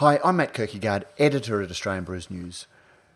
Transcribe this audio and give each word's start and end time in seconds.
Hi, 0.00 0.18
I'm 0.24 0.36
Matt 0.36 0.54
Kirkegaard, 0.54 1.04
editor 1.18 1.60
at 1.60 1.70
Australian 1.70 2.04
Brews 2.04 2.30
News. 2.30 2.66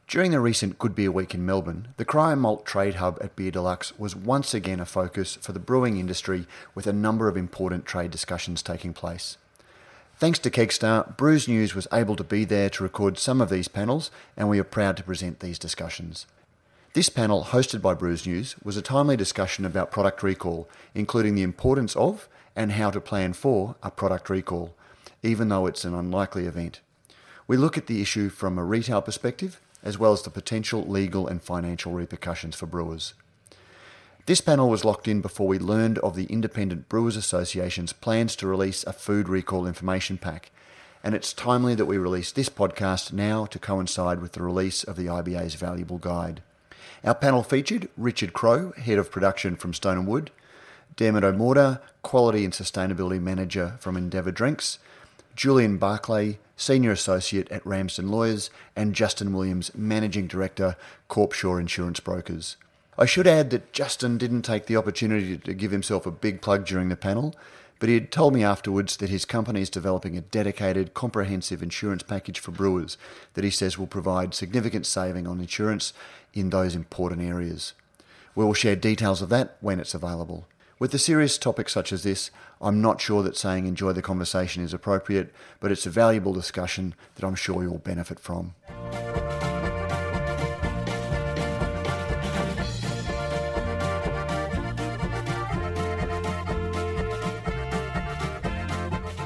During 0.06 0.32
the 0.32 0.38
recent 0.38 0.78
Good 0.78 0.94
Beer 0.94 1.10
Week 1.10 1.34
in 1.34 1.46
Melbourne, 1.46 1.88
the 1.96 2.04
Cryer 2.04 2.36
Malt 2.36 2.66
Trade 2.66 2.96
Hub 2.96 3.16
at 3.22 3.34
Beer 3.34 3.50
Deluxe 3.50 3.98
was 3.98 4.14
once 4.14 4.52
again 4.52 4.80
a 4.80 4.84
focus 4.84 5.36
for 5.36 5.52
the 5.52 5.58
brewing 5.58 5.96
industry 5.96 6.46
with 6.74 6.86
a 6.86 6.92
number 6.92 7.26
of 7.26 7.38
important 7.38 7.86
trade 7.86 8.10
discussions 8.10 8.60
taking 8.60 8.92
place. 8.92 9.38
Thanks 10.18 10.38
to 10.40 10.50
Kegstar, 10.50 11.16
Brews 11.16 11.48
News 11.48 11.74
was 11.74 11.88
able 11.90 12.16
to 12.16 12.22
be 12.22 12.44
there 12.44 12.68
to 12.68 12.82
record 12.82 13.16
some 13.16 13.40
of 13.40 13.48
these 13.48 13.66
panels, 13.66 14.10
and 14.36 14.50
we 14.50 14.58
are 14.58 14.62
proud 14.62 14.98
to 14.98 15.04
present 15.04 15.40
these 15.40 15.58
discussions. 15.58 16.26
This 16.92 17.08
panel, 17.08 17.44
hosted 17.44 17.80
by 17.80 17.94
Brews 17.94 18.26
News, 18.26 18.56
was 18.62 18.76
a 18.76 18.82
timely 18.82 19.16
discussion 19.16 19.64
about 19.64 19.90
product 19.90 20.22
recall, 20.22 20.68
including 20.94 21.34
the 21.34 21.44
importance 21.44 21.96
of 21.96 22.28
and 22.54 22.72
how 22.72 22.90
to 22.90 23.00
plan 23.00 23.32
for 23.32 23.74
a 23.82 23.90
product 23.90 24.28
recall, 24.28 24.74
even 25.24 25.48
though 25.48 25.66
it's 25.66 25.84
an 25.84 25.94
unlikely 25.94 26.46
event. 26.46 26.80
We 27.46 27.56
look 27.56 27.76
at 27.76 27.86
the 27.86 28.00
issue 28.00 28.28
from 28.28 28.58
a 28.58 28.64
retail 28.64 29.02
perspective, 29.02 29.60
as 29.82 29.98
well 29.98 30.12
as 30.12 30.22
the 30.22 30.30
potential 30.30 30.84
legal 30.86 31.26
and 31.26 31.42
financial 31.42 31.92
repercussions 31.92 32.54
for 32.54 32.66
brewers. 32.66 33.14
This 34.26 34.40
panel 34.40 34.70
was 34.70 34.84
locked 34.84 35.08
in 35.08 35.20
before 35.20 35.48
we 35.48 35.58
learned 35.58 35.98
of 35.98 36.14
the 36.14 36.24
Independent 36.26 36.88
Brewers 36.88 37.16
Association's 37.16 37.92
plans 37.92 38.36
to 38.36 38.46
release 38.46 38.84
a 38.84 38.92
food 38.92 39.28
recall 39.28 39.66
information 39.66 40.18
pack, 40.18 40.50
and 41.02 41.14
it's 41.14 41.34
timely 41.34 41.74
that 41.74 41.84
we 41.84 41.98
release 41.98 42.32
this 42.32 42.48
podcast 42.48 43.12
now 43.12 43.44
to 43.46 43.58
coincide 43.58 44.20
with 44.20 44.32
the 44.32 44.42
release 44.42 44.84
of 44.84 44.96
the 44.96 45.06
IBA's 45.06 45.54
valuable 45.54 45.98
guide. 45.98 46.42
Our 47.02 47.14
panel 47.14 47.42
featured 47.42 47.90
Richard 47.98 48.32
Crow, 48.32 48.72
Head 48.72 48.98
of 48.98 49.10
Production 49.10 49.56
from 49.56 49.74
Stone 49.74 49.98
and 49.98 50.06
Wood, 50.06 50.30
Dermot 50.96 51.24
O'Morda, 51.24 51.82
Quality 52.02 52.44
and 52.44 52.54
Sustainability 52.54 53.20
Manager 53.20 53.76
from 53.80 53.96
Endeavour 53.96 54.32
Drinks, 54.32 54.78
Julian 55.34 55.78
Barclay, 55.78 56.38
Senior 56.56 56.92
Associate 56.92 57.50
at 57.50 57.66
Ramsden 57.66 58.08
Lawyers, 58.08 58.50
and 58.76 58.94
Justin 58.94 59.32
Williams, 59.32 59.74
Managing 59.74 60.26
Director, 60.26 60.76
Corpshaw 61.08 61.58
Insurance 61.58 62.00
Brokers. 62.00 62.56
I 62.96 63.06
should 63.06 63.26
add 63.26 63.50
that 63.50 63.72
Justin 63.72 64.18
didn't 64.18 64.42
take 64.42 64.66
the 64.66 64.76
opportunity 64.76 65.36
to 65.36 65.54
give 65.54 65.72
himself 65.72 66.06
a 66.06 66.12
big 66.12 66.40
plug 66.40 66.64
during 66.64 66.88
the 66.88 66.96
panel, 66.96 67.34
but 67.80 67.88
he 67.88 67.96
had 67.96 68.12
told 68.12 68.32
me 68.32 68.44
afterwards 68.44 68.96
that 68.98 69.10
his 69.10 69.24
company 69.24 69.60
is 69.60 69.68
developing 69.68 70.16
a 70.16 70.20
dedicated, 70.20 70.94
comprehensive 70.94 71.62
insurance 71.62 72.04
package 72.04 72.38
for 72.38 72.52
brewers 72.52 72.96
that 73.34 73.42
he 73.42 73.50
says 73.50 73.76
will 73.76 73.88
provide 73.88 74.32
significant 74.32 74.86
saving 74.86 75.26
on 75.26 75.40
insurance 75.40 75.92
in 76.32 76.50
those 76.50 76.76
important 76.76 77.22
areas. 77.22 77.72
We 78.36 78.44
will 78.44 78.54
share 78.54 78.76
details 78.76 79.20
of 79.22 79.28
that 79.30 79.56
when 79.60 79.80
it's 79.80 79.94
available. 79.94 80.46
With 80.80 80.92
a 80.92 80.98
serious 80.98 81.38
topic 81.38 81.68
such 81.68 81.92
as 81.92 82.02
this, 82.02 82.32
I'm 82.60 82.80
not 82.80 83.00
sure 83.00 83.22
that 83.22 83.36
saying 83.36 83.66
enjoy 83.66 83.92
the 83.92 84.02
conversation 84.02 84.64
is 84.64 84.74
appropriate, 84.74 85.32
but 85.60 85.70
it's 85.70 85.86
a 85.86 85.90
valuable 85.90 86.32
discussion 86.32 86.96
that 87.14 87.24
I'm 87.24 87.36
sure 87.36 87.62
you'll 87.62 87.78
benefit 87.78 88.18
from. 88.18 88.54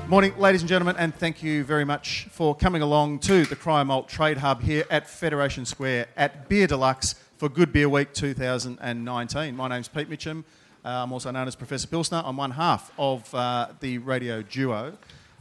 Morning, 0.07 0.35
ladies 0.39 0.61
and 0.61 0.69
gentlemen, 0.69 0.97
and 0.99 1.15
thank 1.15 1.43
you 1.43 1.65
very 1.65 1.85
much 1.87 2.29
for 2.31 2.55
coming 2.55 2.83
along 2.83 3.21
to 3.21 3.47
the 3.47 3.57
Cryer 3.57 3.87
Malt 3.87 4.09
Trade 4.09 4.39
Hub 4.39 4.63
here 4.63 4.85
at 4.91 5.09
Federation 5.09 5.65
Square 5.65 6.09
at 6.15 6.51
Beer 6.51 6.67
Deluxe 6.67 7.15
for 7.39 7.49
Good 7.49 7.73
Beer 7.73 7.89
Week 7.89 8.13
2019. 8.13 9.57
My 9.57 9.69
name's 9.69 9.89
Pete 9.89 10.11
Mitchell. 10.11 10.45
Uh, 10.85 11.03
I'm 11.03 11.13
also 11.13 11.31
known 11.31 11.49
as 11.49 11.57
Professor 11.57 11.89
Pilsner. 11.89 12.23
I'm 12.25 12.37
one 12.37 12.53
half 12.53 12.93
of 12.99 13.35
uh, 13.35 13.69
the 13.81 13.99
radio 13.99 14.43
duo, 14.43 14.97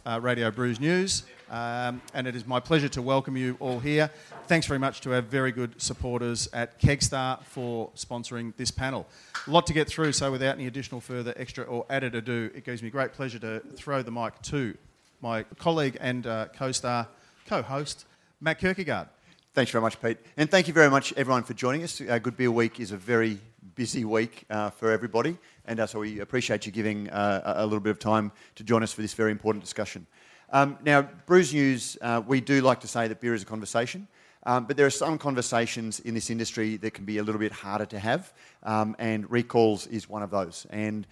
uh, 0.06 0.20
Radio 0.20 0.50
Brews 0.50 0.80
News, 0.80 1.24
um, 1.52 2.02
and 2.16 2.26
it 2.26 2.36
is 2.36 2.48
my 2.48 2.60
pleasure 2.60 2.90
to 2.90 3.02
welcome 3.04 3.38
you 3.38 3.56
all 3.60 3.80
here. 3.80 4.10
Thanks 4.48 4.66
very 4.66 4.80
much 4.80 5.02
to 5.02 5.14
our 5.14 5.22
very 5.22 5.52
good 5.52 5.80
supporters 5.80 6.50
at 6.54 6.82
Kegstar 6.82 7.44
for 7.44 7.92
sponsoring 7.96 8.56
this 8.58 8.72
panel. 8.72 9.06
A 9.46 9.52
lot 9.52 9.68
to 9.68 9.74
get 9.74 9.88
through, 9.88 10.14
so 10.14 10.31
without 10.31 10.56
any 10.56 10.66
additional 10.66 11.02
further 11.02 11.34
extra 11.38 11.66
or 11.66 11.86
added 11.90 12.16
ado, 12.16 12.50
it 12.56 12.66
gives 12.66 12.81
me 12.81 12.90
great 12.90 13.14
pleasure 13.14 13.40
to 13.40 13.59
throw 13.76 14.02
the 14.02 14.12
mic 14.12 14.42
to 14.44 14.76
my 15.22 15.44
colleague 15.59 15.97
and 16.02 16.26
uh, 16.26 16.47
co-star, 16.56 17.08
co-host, 17.46 18.06
Matt 18.42 18.59
Kirkegaard. 18.59 19.08
Thanks 19.53 19.72
very 19.72 19.81
much, 19.81 20.02
Pete. 20.02 20.18
And 20.36 20.50
thank 20.50 20.68
you 20.68 20.74
very 20.74 20.90
much, 20.90 21.14
everyone, 21.14 21.44
for 21.44 21.53
joining 21.53 21.84
us. 21.84 22.02
Uh, 22.02 22.20
Good 22.20 22.38
Beer 22.38 22.52
Week 22.52 22.80
is 22.80 22.92
a 22.92 22.97
very 22.97 23.40
busy 23.75 24.05
week 24.05 24.45
uh, 24.50 24.69
for 24.69 24.91
everybody, 24.91 25.38
and 25.66 25.79
uh, 25.79 25.88
so 25.88 26.00
we 26.00 26.19
appreciate 26.19 26.66
you 26.66 26.72
giving 26.72 27.09
uh, 27.09 27.55
a 27.57 27.63
little 27.63 27.79
bit 27.79 27.91
of 27.91 28.00
time 28.00 28.31
to 28.55 28.63
join 28.63 28.83
us 28.83 28.94
for 28.94 29.01
this 29.01 29.13
very 29.13 29.31
important 29.31 29.63
discussion. 29.63 30.05
Um, 30.51 30.78
now, 30.83 31.01
Brews 31.25 31.53
News, 31.53 31.97
uh, 32.01 32.22
we 32.25 32.41
do 32.41 32.61
like 32.61 32.79
to 32.81 32.88
say 32.88 33.07
that 33.07 33.19
beer 33.19 33.33
is 33.33 33.44
a 33.44 33.45
conversation. 33.45 34.07
Um, 34.44 34.63
but 34.63 34.78
there 34.78 34.85
are 34.85 34.89
some 34.89 35.17
conversations 35.17 36.00
in 36.00 36.13
this 36.13 36.29
industry 36.29 36.78
that 36.78 36.91
can 36.91 37.03
be 37.03 37.17
a 37.17 37.23
little 37.23 37.39
bit 37.39 37.51
harder 37.51 37.85
to 37.88 38.00
have, 38.00 38.31
um, 38.63 38.95
and 38.97 39.29
recalls 39.29 39.88
is 39.88 40.07
one 40.07 40.23
of 40.23 40.29
those. 40.29 40.66
And 40.69 41.05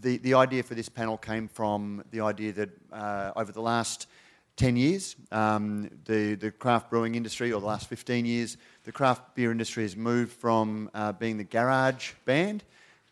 the, 0.00 0.16
the 0.18 0.34
idea 0.34 0.64
for 0.64 0.74
this 0.74 0.88
panel 0.88 1.16
came 1.16 1.46
from 1.46 2.02
the 2.10 2.22
idea 2.22 2.52
that 2.52 2.70
uh, 2.92 3.32
over 3.36 3.52
the 3.52 3.62
last 3.62 4.08
10 4.56 4.76
years, 4.76 5.16
um, 5.30 5.88
the, 6.04 6.34
the 6.34 6.50
craft 6.50 6.90
brewing 6.90 7.14
industry, 7.14 7.52
or 7.52 7.60
the 7.60 7.66
last 7.66 7.88
15 7.88 8.26
years, 8.26 8.56
the 8.84 8.92
craft 8.92 9.34
beer 9.34 9.50
industry 9.50 9.82
has 9.82 9.96
moved 9.96 10.32
from 10.32 10.90
uh, 10.94 11.12
being 11.12 11.38
the 11.38 11.44
garage 11.44 12.12
band 12.24 12.62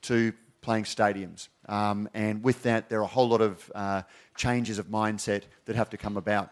to 0.02 0.32
playing 0.60 0.84
stadiums. 0.84 1.48
Um, 1.68 2.08
and 2.14 2.42
with 2.42 2.62
that, 2.64 2.88
there 2.88 3.00
are 3.00 3.04
a 3.04 3.06
whole 3.06 3.28
lot 3.28 3.40
of 3.40 3.72
uh, 3.74 4.02
changes 4.36 4.78
of 4.78 4.86
mindset 4.86 5.44
that 5.64 5.76
have 5.76 5.90
to 5.90 5.96
come 5.96 6.16
about. 6.16 6.50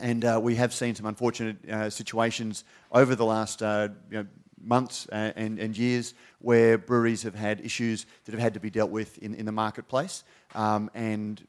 And 0.00 0.24
uh, 0.24 0.40
we 0.42 0.56
have 0.56 0.72
seen 0.72 0.94
some 0.94 1.06
unfortunate 1.06 1.68
uh, 1.68 1.90
situations 1.90 2.64
over 2.90 3.14
the 3.14 3.24
last 3.24 3.62
uh, 3.62 3.88
you 4.10 4.18
know, 4.18 4.26
months 4.60 5.08
uh, 5.12 5.32
and, 5.36 5.58
and, 5.58 5.76
years 5.76 6.14
where 6.40 6.78
breweries 6.78 7.22
have 7.22 7.34
had 7.34 7.60
issues 7.60 8.06
that 8.24 8.32
have 8.32 8.40
had 8.40 8.54
to 8.54 8.60
be 8.60 8.70
dealt 8.70 8.90
with 8.90 9.18
in, 9.18 9.34
in 9.34 9.46
the 9.46 9.52
marketplace. 9.52 10.24
Um, 10.54 10.90
and 10.94 11.40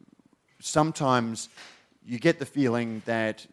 sometimes 0.60 1.50
you 2.06 2.20
get 2.20 2.40
the 2.40 2.46
feeling 2.46 3.02
that 3.06 3.46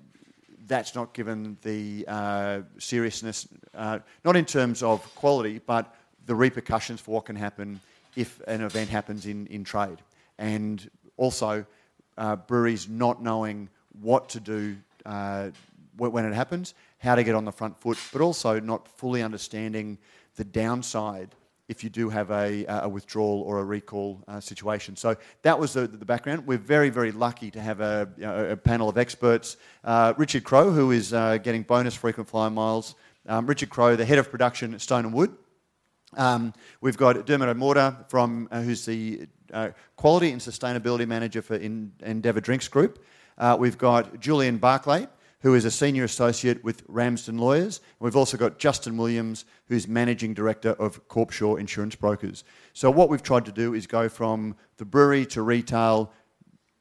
that's 0.66 0.94
not 0.94 1.12
given 1.12 1.56
the 1.62 2.04
uh, 2.06 2.60
seriousness, 2.78 3.48
uh, 3.74 3.98
not 4.24 4.36
in 4.36 4.44
terms 4.44 4.82
of 4.82 5.02
quality, 5.14 5.60
but 5.66 5.94
the 6.26 6.34
repercussions 6.34 7.00
for 7.00 7.12
what 7.12 7.24
can 7.24 7.36
happen 7.36 7.80
if 8.16 8.40
an 8.46 8.62
event 8.62 8.88
happens 8.88 9.26
in, 9.26 9.46
in 9.48 9.64
trade. 9.64 9.98
And 10.38 10.88
also, 11.16 11.66
breweries 12.46 12.88
not 12.88 13.22
knowing 13.22 13.68
what 14.00 14.28
to 14.30 14.40
do 14.40 14.76
uh, 15.04 15.50
when 15.96 16.24
it 16.24 16.34
happens, 16.34 16.74
how 16.98 17.14
to 17.14 17.24
get 17.24 17.34
on 17.34 17.44
the 17.44 17.52
front 17.52 17.78
foot, 17.78 17.98
but 18.12 18.22
also 18.22 18.60
not 18.60 18.88
fully 18.88 19.22
understanding 19.22 19.98
the 20.36 20.44
downside 20.44 21.34
if 21.68 21.82
you 21.84 21.90
do 21.90 22.08
have 22.10 22.30
a, 22.30 22.64
a 22.66 22.88
withdrawal 22.88 23.42
or 23.42 23.60
a 23.60 23.64
recall 23.64 24.22
uh, 24.28 24.40
situation. 24.40 24.96
So 24.96 25.16
that 25.42 25.58
was 25.58 25.72
the, 25.72 25.86
the, 25.86 26.04
background. 26.04 26.46
We're 26.46 26.58
very, 26.58 26.90
very 26.90 27.12
lucky 27.12 27.50
to 27.52 27.60
have 27.60 27.80
a, 27.80 28.08
you 28.16 28.24
know, 28.24 28.50
a 28.50 28.56
panel 28.56 28.88
of 28.88 28.98
experts. 28.98 29.56
Uh, 29.84 30.12
Richard 30.16 30.44
Crowe, 30.44 30.70
who 30.70 30.90
is 30.90 31.12
uh, 31.12 31.38
getting 31.38 31.62
bonus 31.62 31.94
frequent 31.94 32.28
flyer 32.28 32.50
miles. 32.50 32.94
Um, 33.26 33.46
Richard 33.46 33.70
Crowe, 33.70 33.96
the 33.96 34.04
head 34.04 34.18
of 34.18 34.30
production 34.30 34.74
at 34.74 34.80
Stone 34.80 35.06
and 35.06 35.14
Wood. 35.14 35.34
Um, 36.14 36.52
we've 36.80 36.96
got 36.96 37.24
Dermot 37.24 37.48
O'Morda, 37.48 38.04
from, 38.08 38.48
uh, 38.50 38.60
who's 38.60 38.84
the 38.84 39.26
uh, 39.52 39.70
quality 39.96 40.30
and 40.30 40.40
sustainability 40.40 41.06
manager 41.06 41.40
for 41.40 41.54
in, 41.54 41.92
Endeavour 42.00 42.40
Drinks 42.40 42.68
Group. 42.68 43.02
Uh, 43.38 43.56
we've 43.58 43.78
got 43.78 44.20
Julian 44.20 44.58
Barclay, 44.58 45.08
who 45.42 45.54
is 45.54 45.64
a 45.64 45.70
senior 45.70 46.04
associate 46.04 46.62
with 46.64 46.82
Ramsden 46.88 47.36
Lawyers. 47.36 47.80
We've 47.98 48.16
also 48.16 48.36
got 48.36 48.58
Justin 48.58 48.96
Williams, 48.96 49.44
who's 49.66 49.86
managing 49.86 50.34
director 50.34 50.70
of 50.70 51.06
Corpshaw 51.08 51.58
Insurance 51.58 51.96
Brokers. 51.96 52.44
So, 52.72 52.90
what 52.90 53.08
we've 53.08 53.22
tried 53.22 53.44
to 53.46 53.52
do 53.52 53.74
is 53.74 53.86
go 53.86 54.08
from 54.08 54.56
the 54.76 54.84
brewery 54.84 55.26
to 55.26 55.42
retail 55.42 56.12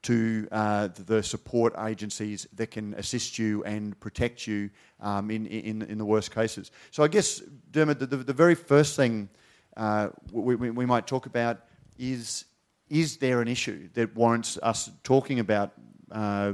to 0.04 0.48
uh, 0.52 0.90
the 1.06 1.22
support 1.22 1.74
agencies 1.86 2.48
that 2.56 2.72
can 2.72 2.94
assist 2.96 3.38
you 3.38 3.64
and 3.66 4.00
protect 4.00 4.48
you 4.48 4.70
um, 5.00 5.30
in, 5.30 5.46
in, 5.46 5.84
in 5.84 5.98
the 5.98 6.06
worst 6.06 6.34
cases. 6.34 6.72
So, 6.90 7.04
I 7.04 7.08
guess, 7.08 7.42
Dermot, 7.72 8.00
the, 8.00 8.06
the 8.08 8.34
very 8.34 8.56
first 8.56 8.96
thing 8.96 9.30
uh, 9.78 10.10
we, 10.32 10.56
we, 10.56 10.70
we 10.72 10.86
might 10.86 11.08
talk 11.08 11.26
about 11.26 11.62
is 11.98 12.46
is 12.90 13.16
there 13.18 13.42
an 13.42 13.48
issue 13.48 13.88
that 13.94 14.14
warrants 14.16 14.58
us 14.62 14.92
talking 15.02 15.40
about 15.40 15.72
uh, 16.12 16.54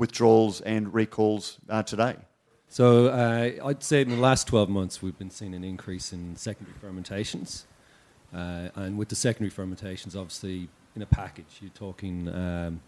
withdrawals 0.00 0.60
and 0.62 0.92
recalls 0.92 1.58
uh, 1.68 1.82
today? 1.84 2.16
So 2.68 3.08
uh, 3.08 3.66
I'd 3.66 3.82
say 3.82 4.00
in 4.00 4.10
the 4.10 4.16
last 4.16 4.46
12 4.46 4.68
months 4.68 5.02
we've 5.02 5.18
been 5.18 5.30
seeing 5.30 5.54
an 5.54 5.64
increase 5.64 6.12
in 6.12 6.36
secondary 6.36 6.76
fermentations. 6.80 7.66
Uh, 8.34 8.68
and 8.76 8.96
with 8.96 9.08
the 9.08 9.16
secondary 9.16 9.50
fermentations, 9.50 10.14
obviously, 10.14 10.68
in 10.94 11.02
a 11.02 11.06
package, 11.06 11.58
you're 11.60 11.70
talking 11.70 12.28
um, 12.28 12.80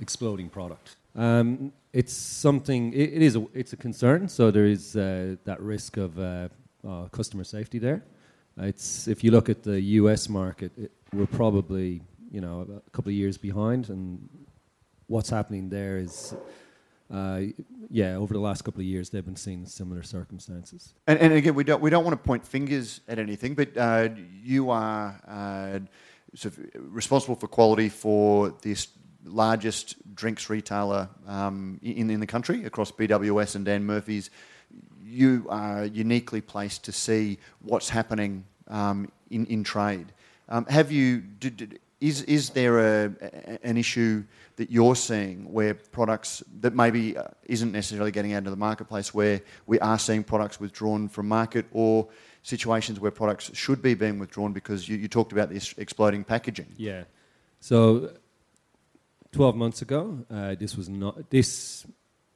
exploding 0.00 0.48
product. 0.48 0.96
Um, 1.16 1.72
it's 1.92 2.12
something, 2.12 2.92
it, 2.92 3.12
it 3.14 3.22
is 3.22 3.36
a, 3.36 3.46
it's 3.54 3.72
a 3.72 3.76
concern, 3.76 4.28
so 4.28 4.50
there 4.50 4.66
is 4.66 4.96
uh, 4.96 5.36
that 5.44 5.60
risk 5.60 5.96
of 5.96 6.18
uh, 6.18 6.48
uh, 6.86 7.04
customer 7.12 7.44
safety 7.44 7.78
there. 7.78 8.04
It's, 8.58 9.06
if 9.06 9.22
you 9.22 9.30
look 9.30 9.48
at 9.48 9.62
the 9.62 9.80
US 9.80 10.28
market, 10.28 10.72
it, 10.76 10.92
we're 11.12 11.26
probably 11.26 12.02
you 12.30 12.40
know 12.40 12.66
a 12.86 12.90
couple 12.90 13.10
of 13.10 13.14
years 13.14 13.38
behind, 13.38 13.90
and 13.90 14.28
what's 15.06 15.30
happening 15.30 15.68
there 15.68 15.98
is 15.98 16.34
uh, 17.12 17.42
yeah, 17.90 18.16
over 18.16 18.32
the 18.34 18.40
last 18.40 18.64
couple 18.64 18.80
of 18.80 18.86
years, 18.86 19.10
they've 19.10 19.24
been 19.24 19.36
seeing 19.36 19.66
similar 19.66 20.02
circumstances. 20.02 20.94
And, 21.06 21.18
and 21.18 21.32
again, 21.32 21.54
we 21.54 21.62
don't, 21.62 21.80
we 21.80 21.90
don't 21.90 22.04
want 22.04 22.20
to 22.20 22.26
point 22.26 22.46
fingers 22.46 23.00
at 23.06 23.18
anything, 23.18 23.54
but 23.54 23.76
uh, 23.76 24.08
you 24.42 24.70
are 24.70 25.20
uh, 25.28 25.78
sort 26.34 26.56
of 26.56 26.66
responsible 26.74 27.36
for 27.36 27.46
quality 27.46 27.88
for 27.88 28.54
this 28.62 28.88
largest 29.24 29.96
drinks 30.14 30.50
retailer 30.50 31.08
um, 31.26 31.78
in, 31.82 32.10
in 32.10 32.20
the 32.20 32.26
country 32.26 32.64
across 32.64 32.90
BWS 32.90 33.56
and 33.56 33.64
Dan 33.64 33.84
Murphy's. 33.84 34.30
You 35.04 35.46
are 35.50 35.84
uniquely 35.84 36.40
placed 36.40 36.84
to 36.84 36.92
see 36.92 37.38
what's 37.60 37.90
happening 37.90 38.44
um, 38.68 39.10
in, 39.30 39.46
in 39.46 39.62
trade. 39.62 40.06
Um, 40.48 40.66
have 40.66 40.90
you, 40.90 41.20
did, 41.20 41.56
did, 41.56 41.80
is, 42.00 42.22
is 42.22 42.50
there 42.50 42.78
a, 42.78 43.14
a, 43.20 43.66
an 43.66 43.76
issue 43.76 44.24
that 44.56 44.70
you're 44.70 44.96
seeing 44.96 45.52
where 45.52 45.74
products 45.74 46.42
that 46.60 46.74
maybe 46.74 47.16
uh, 47.16 47.24
isn't 47.44 47.72
necessarily 47.72 48.10
getting 48.10 48.34
out 48.34 48.38
into 48.38 48.50
the 48.50 48.56
marketplace 48.56 49.12
where 49.12 49.40
we 49.66 49.78
are 49.80 49.98
seeing 49.98 50.22
products 50.22 50.60
withdrawn 50.60 51.08
from 51.08 51.28
market 51.28 51.66
or 51.72 52.08
situations 52.42 53.00
where 53.00 53.10
products 53.10 53.50
should 53.54 53.82
be 53.82 53.94
being 53.94 54.18
withdrawn 54.18 54.52
because 54.52 54.88
you, 54.88 54.96
you 54.96 55.08
talked 55.08 55.32
about 55.32 55.50
this 55.50 55.74
exploding 55.78 56.22
packaging? 56.22 56.66
Yeah. 56.76 57.04
So 57.60 58.12
12 59.32 59.56
months 59.56 59.82
ago, 59.82 60.24
uh, 60.30 60.54
this 60.54 60.76
was 60.76 60.88
not 60.88 61.30
this 61.30 61.86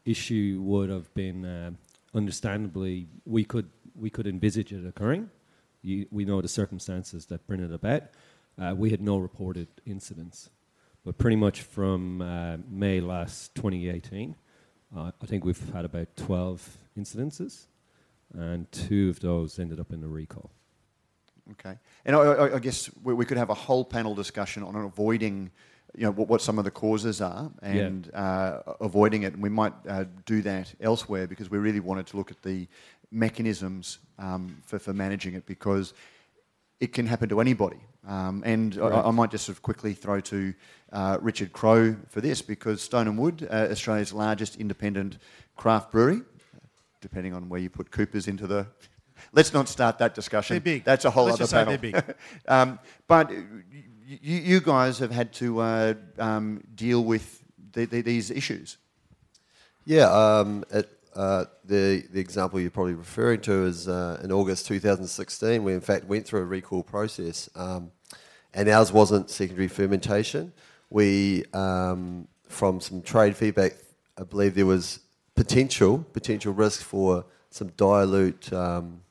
issue 0.04 0.60
would 0.62 0.88
have 0.88 1.12
been 1.14 1.44
uh, 1.44 1.70
understandably 2.14 3.06
we 3.26 3.44
could 3.44 3.68
we 3.94 4.10
could 4.10 4.26
envisage 4.26 4.72
it 4.72 4.86
occurring. 4.86 5.30
You, 5.82 6.06
we 6.10 6.24
know 6.24 6.40
the 6.40 6.48
circumstances 6.48 7.26
that 7.26 7.46
bring 7.46 7.60
it 7.60 7.72
about. 7.72 8.02
Uh, 8.60 8.74
we 8.76 8.90
had 8.90 9.00
no 9.00 9.18
reported 9.18 9.68
incidents, 9.86 10.50
but 11.04 11.16
pretty 11.16 11.36
much 11.36 11.62
from 11.62 12.20
uh, 12.20 12.56
May 12.68 13.00
last 13.00 13.54
2018, 13.54 14.34
uh, 14.96 15.12
I 15.20 15.26
think 15.26 15.44
we've 15.44 15.72
had 15.72 15.84
about 15.84 16.08
12 16.16 16.76
incidences, 16.98 17.66
and 18.34 18.70
two 18.72 19.10
of 19.10 19.20
those 19.20 19.58
ended 19.58 19.78
up 19.78 19.92
in 19.92 20.02
a 20.02 20.08
recall. 20.08 20.50
Okay, 21.52 21.78
and 22.04 22.16
I, 22.16 22.20
I, 22.20 22.54
I 22.56 22.58
guess 22.58 22.90
we, 23.02 23.14
we, 23.14 23.24
could 23.24 23.38
have 23.38 23.48
a 23.48 23.54
whole 23.54 23.84
panel 23.84 24.14
discussion 24.14 24.62
on 24.62 24.74
avoiding, 24.76 25.50
you 25.96 26.04
know, 26.04 26.10
what, 26.10 26.28
what 26.28 26.42
some 26.42 26.58
of 26.58 26.64
the 26.64 26.70
causes 26.70 27.22
are 27.22 27.50
and 27.62 28.10
yeah. 28.12 28.20
uh, 28.20 28.74
avoiding 28.80 29.22
it. 29.22 29.32
And 29.32 29.42
we 29.42 29.48
might 29.48 29.72
uh, 29.88 30.04
do 30.26 30.42
that 30.42 30.74
elsewhere 30.80 31.26
because 31.26 31.50
we 31.50 31.56
really 31.56 31.80
wanted 31.80 32.06
to 32.08 32.18
look 32.18 32.30
at 32.30 32.42
the 32.42 32.68
mechanisms 33.10 33.98
um, 34.18 34.58
for, 34.66 34.78
for 34.78 34.92
managing 34.92 35.34
it 35.34 35.46
because 35.46 35.94
it 36.80 36.92
can 36.92 37.06
happen 37.06 37.30
to 37.30 37.40
anybody. 37.40 37.78
Um, 38.06 38.42
and 38.46 38.74
right. 38.76 38.92
I, 38.92 39.08
I, 39.08 39.10
might 39.10 39.30
just 39.30 39.44
sort 39.44 39.56
of 39.56 39.62
quickly 39.62 39.92
throw 39.92 40.20
to 40.20 40.54
uh, 40.92 41.18
Richard 41.20 41.52
Crow 41.52 41.96
for 42.08 42.20
this 42.20 42.40
because 42.40 42.80
Stone 42.80 43.08
and 43.08 43.18
Wood, 43.18 43.46
uh, 43.50 43.68
Australia's 43.70 44.12
largest 44.12 44.56
independent 44.56 45.18
craft 45.56 45.92
brewery, 45.92 46.22
depending 47.00 47.34
on 47.34 47.48
where 47.48 47.60
you 47.60 47.68
put 47.68 47.90
Coopers 47.90 48.28
into 48.28 48.46
the. 48.46 48.66
Let's 49.32 49.52
not 49.52 49.68
start 49.68 49.98
that 49.98 50.14
discussion. 50.14 50.54
They're 50.54 50.60
big. 50.60 50.84
That's 50.84 51.04
a 51.04 51.10
whole 51.10 51.26
Let's 51.26 51.40
other 51.40 51.50
panel. 51.50 51.76
they're 51.76 52.02
big. 52.02 52.16
um, 52.48 52.78
but 53.08 53.30
you, 53.30 54.36
you, 54.36 54.60
guys 54.60 55.00
have 55.00 55.10
had 55.10 55.32
to 55.34 55.60
uh, 55.60 55.94
um, 56.18 56.62
deal 56.74 57.04
with 57.04 57.42
the, 57.72 57.84
the, 57.84 58.00
these 58.00 58.30
issues. 58.30 58.78
Yeah, 59.84 60.10
um, 60.10 60.64
it, 60.70 60.88
uh, 61.14 61.44
the 61.64 62.04
the 62.12 62.20
example 62.20 62.60
you're 62.60 62.70
probably 62.70 62.94
referring 62.94 63.40
to 63.42 63.64
is 63.66 63.88
uh, 63.88 64.20
in 64.22 64.32
August 64.32 64.66
2016. 64.66 65.62
We 65.62 65.74
in 65.74 65.80
fact 65.80 66.04
went 66.06 66.26
through 66.26 66.40
a 66.40 66.44
recall 66.44 66.82
process, 66.82 67.48
um, 67.54 67.90
and 68.54 68.68
ours 68.68 68.92
wasn't 68.92 69.30
secondary 69.30 69.68
fermentation. 69.68 70.52
We, 70.90 71.44
um, 71.52 72.28
from 72.48 72.80
some 72.80 73.02
trade 73.02 73.36
feedback, 73.36 73.72
I 74.16 74.22
believe 74.22 74.54
there 74.54 74.66
was 74.66 75.00
potential 75.34 75.98
potential 76.12 76.52
risk 76.52 76.82
for 76.82 77.24
some 77.50 77.68
dilute 77.76 78.52
um, 78.52 79.02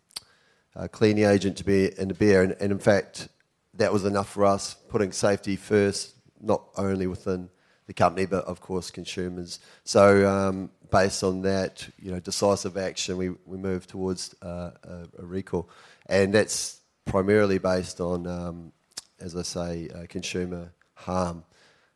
uh, 0.75 0.87
cleaning 0.87 1.25
agent 1.25 1.57
to 1.57 1.63
be 1.63 1.91
in 1.99 2.07
the 2.07 2.13
beer, 2.13 2.43
and, 2.43 2.55
and 2.59 2.71
in 2.71 2.79
fact, 2.79 3.29
that 3.73 3.93
was 3.93 4.05
enough 4.05 4.29
for 4.29 4.45
us, 4.45 4.75
putting 4.89 5.11
safety 5.11 5.55
first, 5.55 6.15
not 6.41 6.63
only 6.77 7.07
within 7.07 7.49
the 7.87 7.93
company, 7.93 8.25
but 8.25 8.45
of 8.45 8.59
course 8.61 8.91
consumers. 8.91 9.59
So 9.83 10.29
um, 10.29 10.69
based 10.91 11.23
on 11.23 11.41
that, 11.41 11.87
you 11.97 12.11
know, 12.11 12.19
decisive 12.19 12.77
action, 12.77 13.17
we, 13.17 13.29
we 13.45 13.57
moved 13.57 13.89
towards 13.89 14.35
uh, 14.41 14.71
a, 14.83 15.07
a, 15.19 15.25
recall, 15.25 15.69
and 16.05 16.33
that's 16.33 16.81
primarily 17.05 17.57
based 17.57 17.99
on, 18.01 18.27
um, 18.27 18.71
as 19.19 19.35
I 19.35 19.41
say, 19.41 19.89
uh, 19.95 20.05
consumer 20.09 20.73
harm, 20.93 21.43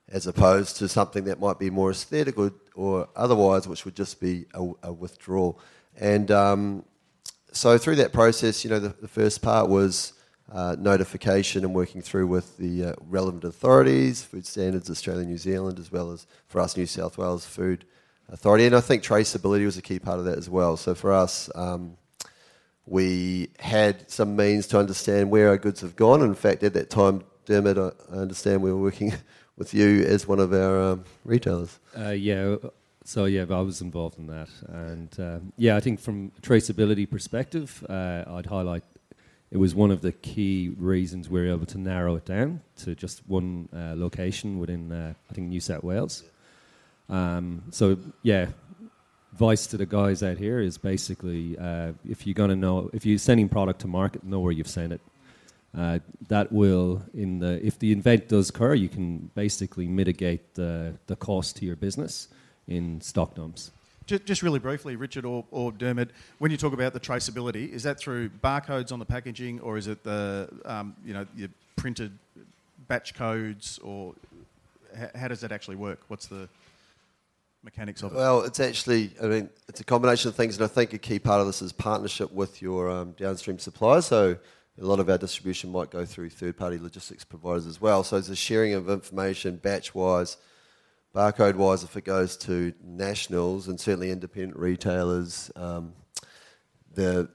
as 0.07 0.27
opposed 0.27 0.77
to 0.77 0.88
something 0.88 1.25
that 1.25 1.39
might 1.39 1.59
be 1.59 1.69
more 1.69 1.91
aesthetic 1.91 2.38
or, 2.38 2.53
or 2.73 3.09
otherwise, 3.15 3.67
which 3.67 3.85
would 3.85 3.95
just 3.95 4.19
be 4.19 4.45
a, 4.53 4.71
a 4.83 4.93
withdrawal. 4.93 5.59
And 5.97 6.31
um, 6.31 6.85
so 7.51 7.77
through 7.77 7.97
that 7.97 8.13
process, 8.13 8.63
you 8.63 8.69
know, 8.69 8.79
the, 8.79 8.95
the 9.01 9.07
first 9.07 9.41
part 9.41 9.69
was 9.69 10.13
uh, 10.53 10.75
notification 10.77 11.63
and 11.63 11.74
working 11.74 12.01
through 12.01 12.27
with 12.27 12.57
the 12.57 12.86
uh, 12.86 12.94
relevant 13.07 13.44
authorities, 13.44 14.21
Food 14.21 14.45
Standards 14.45 14.89
Australia, 14.89 15.25
New 15.25 15.38
Zealand, 15.38 15.80
as 15.80 15.92
well 15.92 16.12
as 16.12 16.27
for 16.48 16.59
us, 16.59 16.75
New 16.75 16.86
South 16.86 17.18
Wales 17.18 17.45
Food 17.45 17.86
Authority. 18.30 18.65
And 18.65 18.75
I 18.75 18.81
think 18.81 19.03
traceability 19.03 19.65
was 19.65 19.77
a 19.77 19.81
key 19.81 20.00
part 20.00 20.19
of 20.19 20.25
that 20.25 20.38
as 20.38 20.50
well. 20.50 20.75
So 20.75 20.94
for 20.94 21.13
us, 21.13 21.50
um, 21.56 21.98
we 22.86 23.50
had 23.59 24.09
some 24.09 24.36
means 24.36 24.68
to 24.68 24.80
understand 24.80 25.31
where 25.31 25.50
our 25.50 25.57
goods 25.57 25.81
have 25.81 25.95
gone. 25.95 26.21
In 26.21 26.36
fact, 26.36 26.63
at 26.63 26.74
that 26.74 26.89
time, 26.89 27.24
Dermot, 27.45 27.77
I 27.77 28.15
understand 28.15 28.62
we 28.62 28.71
were 28.71 28.81
working 28.81 29.13
with 29.57 29.74
you 29.74 30.03
as 30.03 30.27
one 30.27 30.39
of 30.39 30.53
our 30.53 30.81
um, 30.81 31.06
retailers. 31.24 31.80
Uh, 31.98 32.09
yeah. 32.09 32.57
So 33.03 33.25
yeah, 33.25 33.45
I 33.50 33.62
was 33.62 33.81
involved 33.81 34.19
in 34.19 34.27
that, 34.27 34.50
and 34.68 35.09
um, 35.18 35.53
yeah, 35.57 35.75
I 35.75 35.80
think 35.80 36.00
from 36.00 36.31
traceability 36.42 37.09
perspective, 37.09 37.83
uh, 37.89 38.24
I'd 38.27 38.45
highlight 38.45 38.83
it 39.51 39.57
was 39.57 39.75
one 39.75 39.92
of 39.92 40.01
the 40.01 40.13
key 40.13 40.74
reasons 40.77 41.30
we 41.30 41.42
were 41.42 41.51
able 41.51 41.65
to 41.65 41.77
narrow 41.77 42.15
it 42.15 42.25
down 42.25 42.62
to 42.77 42.95
just 42.95 43.21
one 43.27 43.68
uh, 43.75 43.94
location 43.98 44.59
within, 44.59 44.92
uh, 44.92 45.13
I 45.30 45.33
think, 45.33 45.50
New 45.50 45.59
South 45.59 45.83
Wales. 45.83 46.24
Um, 47.09 47.63
so, 47.69 47.98
yeah, 48.24 48.48
advice 49.33 49.68
to 49.68 49.77
the 49.77 49.86
guys 49.86 50.24
out 50.24 50.38
here 50.38 50.59
is 50.59 50.77
basically 50.77 51.57
uh, 51.57 51.92
if 52.07 52.25
you're 52.25 52.33
going 52.33 52.50
to 52.50 52.56
know, 52.56 52.89
if 52.94 53.06
you're 53.06 53.18
sending 53.18 53.50
product 53.50 53.81
to 53.81 53.88
market, 53.88 54.24
know 54.24 54.39
where 54.39 54.53
you've 54.53 54.69
sent 54.69 54.94
it. 54.94 55.01
Uh, 55.77 56.00
that 56.27 56.51
will, 56.51 57.01
in 57.13 57.39
the 57.39 57.65
if 57.65 57.80
the 57.80 57.92
event 57.92 58.27
does 58.27 58.50
occur, 58.50 58.74
you 58.74 58.89
can 58.89 59.31
basically 59.36 59.88
mitigate 59.88 60.53
the, 60.56 60.94
the 61.07 61.15
cost 61.15 61.57
to 61.57 61.65
your 61.65 61.75
business 61.75 62.27
in 62.68 63.00
stock 63.01 63.36
dumps. 63.36 63.71
Just, 64.07 64.42
really 64.42 64.59
briefly, 64.59 64.95
Richard 64.95 65.25
or, 65.25 65.45
or 65.51 65.71
Dermot, 65.71 66.10
when 66.39 66.51
you 66.51 66.58
talk 66.58 66.74
about 66.74 66.91
the 66.91 67.00
traceability, 67.00 67.72
is 67.72 67.84
that 67.84 67.98
through 67.98 68.29
barcodes 68.29 68.91
on 68.91 69.00
the 69.00 69.05
packaging, 69.05 69.60
or 69.62 69.77
is 69.77 69.88
it 69.88 70.03
the 70.03 70.50
um, 70.65 70.96
you 71.05 71.13
know 71.13 71.25
your 71.36 71.50
printed 71.75 72.12
batch 72.88 73.13
codes, 73.13 73.79
or 73.79 74.13
how 75.15 75.27
does 75.27 75.41
that 75.41 75.51
actually 75.51 75.77
work? 75.77 76.00
What's 76.08 76.25
the 76.25 76.50
mechanics 77.63 78.01
of 78.01 78.12
it? 78.12 78.15
Well, 78.15 78.41
it's 78.41 78.60
actually, 78.60 79.12
I 79.22 79.27
mean, 79.27 79.50
it's 79.70 79.79
a 79.79 79.84
combination 79.84 80.29
of 80.29 80.36
things, 80.36 80.58
and 80.58 80.65
I 80.65 80.67
think 80.67 80.93
a 80.93 80.98
key 80.98 81.20
part 81.20 81.39
of 81.39 81.48
this 81.48 81.62
is 81.62 81.72
partnership 81.72 82.34
with 82.34 82.62
your 82.62 82.89
um, 82.89 83.12
downstream 83.12 83.60
suppliers. 83.60 84.08
So 84.08 84.36
a 84.81 84.86
lot 84.86 85.00
of 85.00 85.10
our 85.10 85.17
distribution 85.17 85.72
might 85.72 85.91
go 85.91 86.05
through 86.05 86.31
third-party 86.31 86.79
logistics 86.79 87.24
providers 87.24 87.67
as 87.67 87.79
well. 87.79 88.03
So 88.03 88.15
there's 88.15 88.29
a 88.29 88.36
sharing 88.36 88.74
of 88.74 88.89
information, 88.89 89.58
batch-wise 89.58 90.38
barcode 91.13 91.56
wise, 91.56 91.84
if 91.84 91.98
it 91.98 92.06
goes 92.06 92.38
to 92.38 92.74
nationals 92.84 93.68
and 93.68 93.80
certainly 93.80 94.12
independent 94.12 94.58
retailers, 94.58 95.51
um, 95.56 95.94
the 96.94 97.30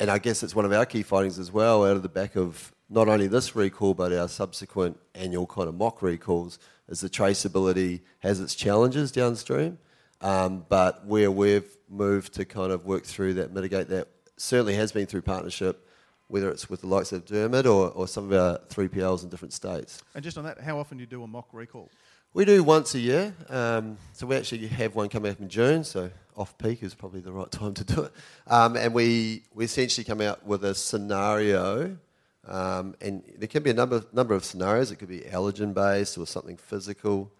and 0.00 0.10
I 0.10 0.18
guess 0.18 0.42
it's 0.42 0.56
one 0.56 0.64
of 0.64 0.72
our 0.72 0.84
key 0.84 1.02
findings 1.02 1.38
as 1.38 1.52
well, 1.52 1.84
out 1.84 1.96
of 1.96 2.02
the 2.02 2.08
back 2.08 2.36
of 2.36 2.72
not 2.90 3.08
only 3.08 3.26
this 3.26 3.54
recall 3.54 3.94
but 3.94 4.12
our 4.12 4.28
subsequent 4.28 4.98
annual 5.14 5.46
kind 5.46 5.68
of 5.68 5.74
mock 5.74 6.02
recalls, 6.02 6.58
is 6.88 7.00
the 7.00 7.08
traceability 7.08 8.00
has 8.18 8.40
its 8.40 8.54
challenges 8.54 9.12
downstream. 9.12 9.78
Um, 10.20 10.64
but 10.68 11.06
where 11.06 11.30
we've 11.30 11.76
moved 11.88 12.34
to 12.34 12.44
kind 12.44 12.72
of 12.72 12.86
work 12.86 13.04
through 13.04 13.34
that, 13.34 13.52
mitigate 13.52 13.88
that, 13.88 14.08
certainly 14.36 14.74
has 14.74 14.90
been 14.90 15.06
through 15.06 15.22
partnership, 15.22 15.86
whether 16.28 16.50
it's 16.50 16.68
with 16.70 16.80
the 16.80 16.86
likes 16.86 17.12
of 17.12 17.24
Dermot 17.24 17.66
or, 17.66 17.90
or 17.90 18.08
some 18.08 18.24
of 18.24 18.32
our 18.32 18.58
3PLs 18.68 19.22
in 19.22 19.28
different 19.28 19.52
states. 19.52 20.02
And 20.14 20.24
just 20.24 20.38
on 20.38 20.44
that, 20.44 20.60
how 20.60 20.78
often 20.78 20.96
do 20.96 21.02
you 21.02 21.06
do 21.06 21.22
a 21.22 21.26
mock 21.26 21.48
recall? 21.52 21.90
We 22.34 22.44
do 22.44 22.64
once 22.64 22.96
a 22.96 22.98
year. 22.98 23.32
Um, 23.48 23.96
so 24.12 24.26
we 24.26 24.34
actually 24.34 24.66
have 24.66 24.96
one 24.96 25.08
coming 25.08 25.30
up 25.30 25.38
in 25.38 25.48
June, 25.48 25.84
so 25.84 26.10
off 26.36 26.58
peak 26.58 26.82
is 26.82 26.92
probably 26.92 27.20
the 27.20 27.30
right 27.30 27.48
time 27.48 27.74
to 27.74 27.84
do 27.84 28.02
it. 28.02 28.12
Um, 28.48 28.74
and 28.74 28.92
we, 28.92 29.44
we 29.54 29.66
essentially 29.66 30.04
come 30.04 30.20
out 30.20 30.44
with 30.44 30.64
a 30.64 30.74
scenario, 30.74 31.96
um, 32.48 32.96
and 33.00 33.22
there 33.38 33.46
can 33.46 33.62
be 33.62 33.70
a 33.70 33.74
number, 33.74 34.02
number 34.12 34.34
of 34.34 34.44
scenarios. 34.44 34.90
It 34.90 34.96
could 34.96 35.10
be 35.10 35.20
allergen 35.20 35.72
based 35.74 36.18
or 36.18 36.26
something 36.26 36.56
physical 36.56 37.30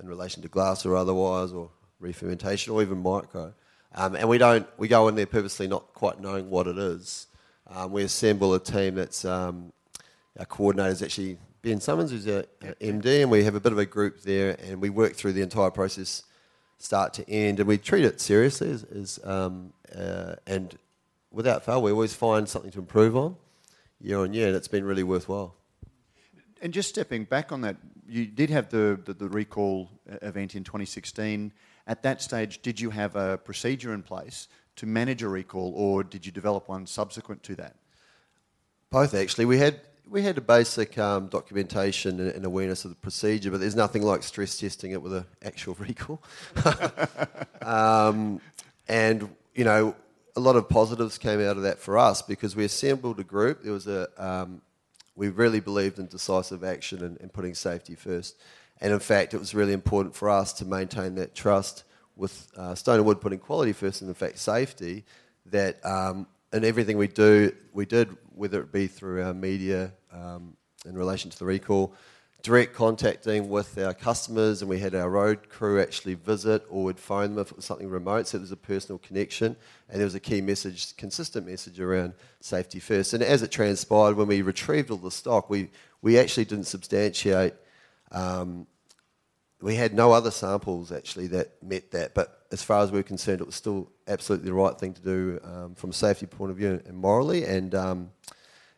in 0.00 0.08
relation 0.08 0.40
to 0.40 0.48
glass 0.48 0.86
or 0.86 0.96
otherwise, 0.96 1.52
or 1.52 1.68
re-fermentation 2.00 2.72
or 2.72 2.80
even 2.80 3.02
micro. 3.02 3.52
Um, 3.94 4.14
and 4.14 4.30
we 4.30 4.38
don't 4.38 4.66
we 4.78 4.88
go 4.88 5.08
in 5.08 5.14
there 5.14 5.26
purposely 5.26 5.68
not 5.68 5.92
quite 5.92 6.22
knowing 6.22 6.48
what 6.48 6.66
it 6.66 6.78
is. 6.78 7.26
Um, 7.66 7.92
we 7.92 8.02
assemble 8.02 8.54
a 8.54 8.60
team 8.60 8.94
that's 8.94 9.26
um, 9.26 9.74
our 10.38 10.46
coordinators 10.46 11.02
actually 11.02 11.36
Ben 11.62 11.80
Summons, 11.80 12.10
who's 12.10 12.28
our, 12.28 12.44
MD, 12.80 13.22
and 13.22 13.30
we 13.30 13.44
have 13.44 13.54
a 13.54 13.60
bit 13.60 13.72
of 13.72 13.78
a 13.78 13.86
group 13.86 14.22
there, 14.22 14.56
and 14.62 14.80
we 14.80 14.90
work 14.90 15.14
through 15.14 15.32
the 15.32 15.42
entire 15.42 15.70
process 15.70 16.22
start 16.78 17.12
to 17.14 17.28
end, 17.28 17.58
and 17.58 17.68
we 17.68 17.78
treat 17.78 18.04
it 18.04 18.20
seriously. 18.20 18.70
As, 18.70 18.84
as 18.84 19.20
um, 19.24 19.72
uh, 19.94 20.36
and 20.46 20.78
without 21.30 21.64
fail, 21.64 21.82
we 21.82 21.90
always 21.90 22.14
find 22.14 22.48
something 22.48 22.70
to 22.70 22.78
improve 22.78 23.16
on 23.16 23.36
year 24.00 24.18
on 24.18 24.32
year, 24.32 24.48
and 24.48 24.56
it's 24.56 24.68
been 24.68 24.84
really 24.84 25.02
worthwhile. 25.02 25.54
And 26.62 26.72
just 26.72 26.88
stepping 26.88 27.24
back 27.24 27.52
on 27.52 27.60
that, 27.62 27.76
you 28.08 28.26
did 28.26 28.50
have 28.50 28.68
the, 28.68 29.00
the, 29.04 29.14
the, 29.14 29.28
recall 29.28 29.90
event 30.22 30.54
in 30.54 30.64
2016. 30.64 31.52
At 31.86 32.02
that 32.02 32.22
stage, 32.22 32.62
did 32.62 32.80
you 32.80 32.90
have 32.90 33.16
a 33.16 33.38
procedure 33.38 33.92
in 33.94 34.02
place 34.02 34.48
to 34.76 34.86
manage 34.86 35.22
a 35.22 35.28
recall, 35.28 35.72
or 35.76 36.02
did 36.02 36.24
you 36.24 36.32
develop 36.32 36.68
one 36.68 36.86
subsequent 36.86 37.42
to 37.44 37.54
that? 37.56 37.76
Both, 38.90 39.14
actually. 39.14 39.44
We 39.44 39.58
had 39.58 39.80
we 40.10 40.22
had 40.22 40.38
a 40.38 40.40
basic 40.40 40.98
um, 40.98 41.26
documentation 41.26 42.20
and, 42.20 42.44
awareness 42.44 42.84
of 42.84 42.90
the 42.90 42.96
procedure, 42.96 43.50
but 43.50 43.60
there's 43.60 43.76
nothing 43.76 44.02
like 44.02 44.22
stress 44.22 44.58
testing 44.58 44.92
it 44.92 45.02
with 45.02 45.12
an 45.12 45.24
actual 45.44 45.74
recall. 45.78 46.22
um, 47.62 48.40
and 48.88 49.28
you 49.54 49.64
know, 49.64 49.94
a 50.36 50.40
lot 50.40 50.56
of 50.56 50.68
positives 50.68 51.18
came 51.18 51.40
out 51.40 51.56
of 51.56 51.62
that 51.64 51.78
for 51.78 51.98
us 51.98 52.22
because 52.22 52.54
we 52.54 52.64
assembled 52.64 53.18
a 53.20 53.24
group. 53.24 53.62
There 53.62 53.72
was 53.72 53.86
a 53.86 54.08
um, 54.16 54.62
we 55.16 55.28
really 55.28 55.60
believed 55.60 55.98
in 55.98 56.06
decisive 56.06 56.62
action 56.62 57.02
and, 57.02 57.20
and, 57.20 57.32
putting 57.32 57.54
safety 57.54 57.96
first. 57.96 58.36
And 58.80 58.92
in 58.92 59.00
fact, 59.00 59.34
it 59.34 59.38
was 59.38 59.52
really 59.52 59.72
important 59.72 60.14
for 60.14 60.30
us 60.30 60.52
to 60.54 60.64
maintain 60.64 61.16
that 61.16 61.34
trust 61.34 61.82
with 62.14 62.46
uh, 62.56 62.76
Stone 62.76 62.98
and 62.98 63.04
Wood 63.04 63.20
putting 63.20 63.40
quality 63.40 63.72
first 63.72 64.00
and 64.00 64.08
in 64.08 64.14
fact 64.14 64.38
safety. 64.38 65.04
That 65.46 65.84
um, 65.84 66.28
in 66.52 66.64
everything 66.64 66.96
we 66.96 67.08
do, 67.08 67.52
we 67.72 67.86
did 67.86 68.16
whether 68.34 68.60
it 68.60 68.72
be 68.72 68.86
through 68.86 69.22
our 69.22 69.34
media 69.34 69.92
um, 70.12 70.56
in 70.86 70.96
relation 70.96 71.30
to 71.30 71.38
the 71.38 71.44
recall, 71.44 71.92
direct 72.42 72.72
contacting 72.72 73.48
with 73.48 73.76
our 73.78 73.92
customers, 73.92 74.62
and 74.62 74.70
we 74.70 74.78
had 74.78 74.94
our 74.94 75.10
road 75.10 75.48
crew 75.48 75.80
actually 75.80 76.14
visit 76.14 76.64
or 76.70 76.84
would 76.84 76.98
phone 76.98 77.34
them 77.34 77.40
if 77.40 77.50
it 77.50 77.56
was 77.56 77.64
something 77.64 77.90
remote, 77.90 78.28
so 78.28 78.38
it 78.38 78.40
was 78.40 78.52
a 78.52 78.56
personal 78.56 78.98
connection. 78.98 79.56
And 79.88 79.98
there 79.98 80.06
was 80.06 80.14
a 80.14 80.20
key 80.20 80.40
message, 80.40 80.96
consistent 80.96 81.46
message 81.46 81.80
around 81.80 82.14
safety 82.40 82.78
first. 82.78 83.12
And 83.12 83.22
as 83.22 83.42
it 83.42 83.50
transpired, 83.50 84.16
when 84.16 84.28
we 84.28 84.42
retrieved 84.42 84.90
all 84.90 84.98
the 84.98 85.10
stock, 85.10 85.50
we, 85.50 85.70
we 86.00 86.18
actually 86.18 86.44
didn't 86.44 86.66
substantiate. 86.66 87.54
Um, 88.12 88.66
we 89.60 89.74
had 89.74 89.92
no 89.92 90.12
other 90.12 90.30
samples 90.30 90.92
actually 90.92 91.26
that 91.28 91.60
met 91.62 91.90
that, 91.90 92.14
but 92.14 92.37
as 92.50 92.62
far 92.62 92.82
as 92.82 92.90
we 92.90 92.98
are 92.98 93.04
concerned, 93.04 93.40
it 93.40 93.46
was 93.46 93.54
still 93.54 93.90
absolutely 94.06 94.46
the 94.46 94.54
right 94.54 94.78
thing 94.78 94.94
to 94.94 95.02
do 95.02 95.40
um, 95.44 95.74
from 95.74 95.90
a 95.90 95.92
safety 95.92 96.26
point 96.26 96.50
of 96.50 96.56
view 96.56 96.80
and 96.86 96.96
morally. 96.96 97.44
And 97.44 97.74
um, 97.74 98.10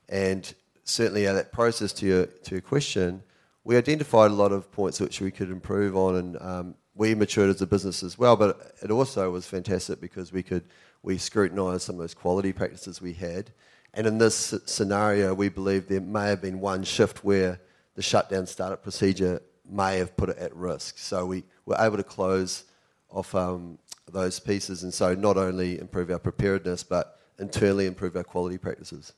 and 0.08 0.52
certainly, 0.84 1.24
that 1.24 1.52
process 1.52 1.92
to 1.94 2.06
your 2.06 2.26
to 2.26 2.54
your 2.56 2.62
question, 2.62 3.22
we 3.64 3.76
identified 3.76 4.30
a 4.30 4.34
lot 4.34 4.52
of 4.52 4.70
points 4.72 5.00
which 5.00 5.20
we 5.20 5.30
could 5.30 5.50
improve 5.50 5.96
on, 5.96 6.16
and 6.16 6.42
um, 6.42 6.74
we 6.94 7.14
matured 7.14 7.50
as 7.50 7.62
a 7.62 7.66
business 7.66 8.02
as 8.02 8.18
well. 8.18 8.36
But 8.36 8.74
it 8.82 8.90
also 8.90 9.30
was 9.30 9.46
fantastic 9.46 10.00
because 10.00 10.32
we 10.32 10.42
could 10.42 10.64
we 11.02 11.16
scrutinised 11.16 11.82
some 11.82 11.94
of 11.94 12.00
those 12.00 12.14
quality 12.14 12.52
practices 12.52 13.00
we 13.00 13.12
had, 13.12 13.52
and 13.94 14.06
in 14.06 14.18
this 14.18 14.54
scenario, 14.66 15.32
we 15.32 15.48
believe 15.48 15.86
there 15.86 16.00
may 16.00 16.28
have 16.28 16.42
been 16.42 16.60
one 16.60 16.82
shift 16.82 17.24
where 17.24 17.60
the 17.94 18.02
shutdown 18.02 18.46
startup 18.46 18.82
procedure 18.82 19.40
may 19.68 19.98
have 19.98 20.16
put 20.16 20.28
it 20.28 20.38
at 20.38 20.54
risk. 20.56 20.98
So 20.98 21.24
we 21.26 21.44
were 21.66 21.76
able 21.78 21.96
to 21.96 22.02
close 22.02 22.64
off 23.10 23.34
um, 23.34 23.78
those 24.10 24.38
pieces, 24.40 24.82
and 24.82 24.92
so 24.92 25.14
not 25.14 25.36
only 25.36 25.78
improve 25.78 26.10
our 26.10 26.18
preparedness, 26.18 26.82
but 26.82 27.18
internally 27.38 27.86
improve 27.86 28.16
our 28.16 28.24
quality 28.24 28.58
practices. 28.58 29.12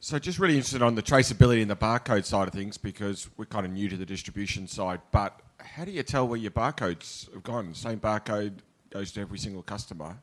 So, 0.00 0.18
just 0.18 0.38
really 0.38 0.54
interested 0.54 0.80
on 0.80 0.94
the 0.94 1.02
traceability 1.02 1.60
and 1.60 1.70
the 1.70 1.76
barcode 1.76 2.24
side 2.24 2.46
of 2.46 2.54
things 2.54 2.78
because 2.78 3.28
we're 3.36 3.46
kind 3.46 3.66
of 3.66 3.72
new 3.72 3.88
to 3.88 3.96
the 3.96 4.06
distribution 4.06 4.68
side. 4.68 5.00
But 5.10 5.40
how 5.58 5.84
do 5.84 5.90
you 5.90 6.04
tell 6.04 6.28
where 6.28 6.38
your 6.38 6.52
barcodes 6.52 7.32
have 7.34 7.42
gone? 7.42 7.70
The 7.70 7.74
same 7.74 7.98
barcode 7.98 8.58
goes 8.90 9.10
to 9.12 9.20
every 9.20 9.38
single 9.38 9.62
customer. 9.62 10.16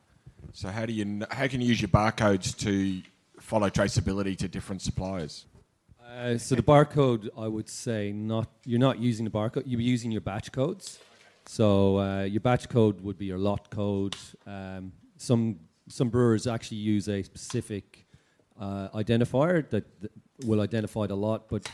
So, 0.52 0.68
how 0.68 0.86
do 0.86 0.94
you 0.94 1.26
how 1.30 1.46
can 1.46 1.60
you 1.60 1.68
use 1.68 1.80
your 1.82 1.88
barcodes 1.88 2.56
to 2.60 3.02
follow 3.38 3.68
traceability 3.68 4.36
to 4.38 4.48
different 4.48 4.80
suppliers? 4.80 5.44
Uh, 6.02 6.38
so 6.38 6.54
the 6.54 6.62
barcode, 6.62 7.28
I 7.36 7.46
would 7.46 7.68
say, 7.68 8.12
not 8.12 8.48
you're 8.64 8.80
not 8.80 8.98
using 8.98 9.26
the 9.26 9.30
barcode. 9.30 9.64
You're 9.66 9.80
using 9.80 10.10
your 10.10 10.22
batch 10.22 10.52
codes. 10.52 10.98
So 11.46 11.98
uh, 11.98 12.22
your 12.22 12.40
batch 12.40 12.68
code 12.68 13.00
would 13.02 13.18
be 13.18 13.26
your 13.26 13.38
lot 13.38 13.70
code. 13.70 14.16
Um, 14.46 14.92
some 15.16 15.60
some 15.88 16.08
brewers 16.08 16.46
actually 16.46 16.78
use 16.78 17.08
a 17.08 17.22
specific 17.22 18.06
uh, 18.60 18.88
identifier 18.88 19.68
that, 19.70 20.00
that, 20.00 20.10
will 20.44 20.60
identify 20.60 21.06
the 21.06 21.16
lot, 21.16 21.48
but 21.48 21.66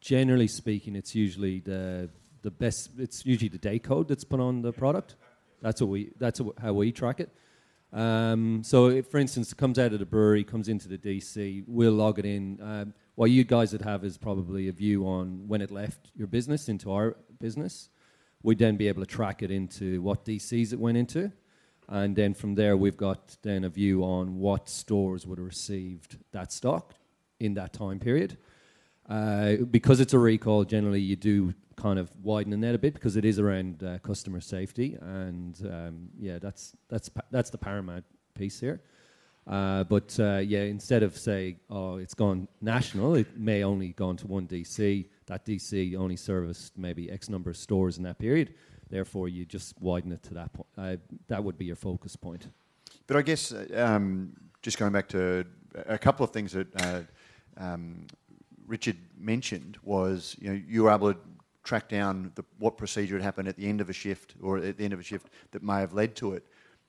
generally 0.00 0.46
speaking, 0.46 0.94
it's 0.96 1.14
usually 1.14 1.60
the 1.60 2.08
the 2.42 2.50
best. 2.50 2.90
It's 2.98 3.26
usually 3.26 3.48
the 3.48 3.58
day 3.58 3.78
code 3.78 4.08
that's 4.08 4.24
put 4.24 4.40
on 4.40 4.62
the 4.62 4.72
product. 4.72 5.16
That's 5.60 5.80
what 5.80 5.90
we. 5.90 6.12
That's 6.18 6.40
how 6.60 6.72
we 6.72 6.92
track 6.92 7.20
it. 7.20 7.30
Um, 7.92 8.62
so, 8.64 8.88
if, 8.88 9.08
for 9.08 9.18
instance, 9.18 9.52
it 9.52 9.58
comes 9.58 9.78
out 9.78 9.92
of 9.92 9.98
the 9.98 10.06
brewery, 10.06 10.44
comes 10.44 10.68
into 10.68 10.88
the 10.88 10.96
DC, 10.96 11.64
we'll 11.66 11.92
log 11.92 12.18
it 12.18 12.24
in. 12.24 12.58
Um, 12.62 12.94
what 13.14 13.30
you 13.30 13.44
guys 13.44 13.72
would 13.72 13.82
have 13.82 14.04
is 14.04 14.16
probably 14.16 14.68
a 14.68 14.72
view 14.72 15.06
on 15.06 15.46
when 15.46 15.60
it 15.60 15.70
left 15.70 16.10
your 16.16 16.26
business 16.26 16.68
into 16.68 16.90
our 16.90 17.16
business. 17.38 17.90
We'd 18.42 18.58
then 18.58 18.76
be 18.76 18.88
able 18.88 19.02
to 19.02 19.06
track 19.06 19.42
it 19.42 19.50
into 19.50 20.02
what 20.02 20.24
DCs 20.24 20.72
it 20.72 20.78
went 20.78 20.96
into. 20.96 21.32
And 21.88 22.16
then 22.16 22.34
from 22.34 22.54
there, 22.54 22.76
we've 22.76 22.96
got 22.96 23.36
then 23.42 23.64
a 23.64 23.68
view 23.68 24.02
on 24.02 24.38
what 24.38 24.68
stores 24.68 25.26
would 25.26 25.38
have 25.38 25.46
received 25.46 26.16
that 26.32 26.52
stock 26.52 26.94
in 27.38 27.54
that 27.54 27.72
time 27.72 27.98
period. 27.98 28.38
Uh, 29.08 29.56
because 29.70 30.00
it's 30.00 30.14
a 30.14 30.18
recall, 30.18 30.64
generally 30.64 31.00
you 31.00 31.16
do 31.16 31.54
kind 31.76 31.98
of 31.98 32.10
widen 32.22 32.50
the 32.50 32.56
net 32.56 32.74
a 32.74 32.78
bit 32.78 32.94
because 32.94 33.16
it 33.16 33.24
is 33.24 33.38
around 33.38 33.82
uh, 33.82 33.98
customer 33.98 34.40
safety, 34.40 34.96
and 35.00 35.58
um, 35.70 36.08
yeah, 36.18 36.38
that's 36.38 36.76
that's 36.88 37.10
that's 37.30 37.50
the 37.50 37.58
paramount 37.58 38.04
piece 38.34 38.60
here. 38.60 38.80
Uh, 39.46 39.82
but 39.84 40.16
uh, 40.20 40.38
yeah, 40.38 40.62
instead 40.62 41.02
of 41.02 41.18
say, 41.18 41.56
oh, 41.68 41.96
it's 41.96 42.14
gone 42.14 42.46
national, 42.60 43.16
it 43.16 43.36
may 43.36 43.64
only 43.64 43.88
gone 43.88 44.16
to 44.16 44.26
one 44.26 44.46
DC. 44.46 45.06
That 45.26 45.44
DC 45.46 45.96
only 45.96 46.16
serviced 46.16 46.76
maybe 46.76 47.10
X 47.10 47.28
number 47.28 47.50
of 47.50 47.56
stores 47.56 47.96
in 47.96 48.04
that 48.04 48.18
period. 48.18 48.54
Therefore, 48.90 49.28
you 49.28 49.44
just 49.44 49.80
widen 49.80 50.12
it 50.12 50.22
to 50.24 50.34
that 50.34 50.52
point. 50.52 50.68
Uh, 50.76 50.96
that 51.28 51.42
would 51.42 51.56
be 51.56 51.64
your 51.64 51.76
focus 51.76 52.14
point. 52.16 52.48
But 53.06 53.16
I 53.16 53.22
guess 53.22 53.52
uh, 53.52 53.66
um, 53.74 54.34
just 54.60 54.78
going 54.78 54.92
back 54.92 55.08
to 55.08 55.44
a 55.86 55.98
couple 55.98 56.24
of 56.24 56.30
things 56.30 56.52
that 56.52 56.68
uh, 56.80 57.00
um, 57.56 58.06
Richard 58.66 58.96
mentioned 59.18 59.78
was 59.82 60.36
you 60.40 60.50
know 60.50 60.60
you 60.68 60.82
were 60.84 60.90
able 60.90 61.14
to 61.14 61.18
track 61.64 61.88
down 61.88 62.32
the, 62.34 62.44
what 62.58 62.76
procedure 62.76 63.14
had 63.14 63.22
happened 63.22 63.48
at 63.48 63.56
the 63.56 63.68
end 63.68 63.80
of 63.80 63.88
a 63.88 63.92
shift 63.92 64.34
or 64.42 64.58
at 64.58 64.76
the 64.76 64.84
end 64.84 64.92
of 64.92 65.00
a 65.00 65.02
shift 65.02 65.28
that 65.52 65.62
may 65.62 65.80
have 65.80 65.92
led 65.92 66.16
to 66.16 66.34
it. 66.34 66.44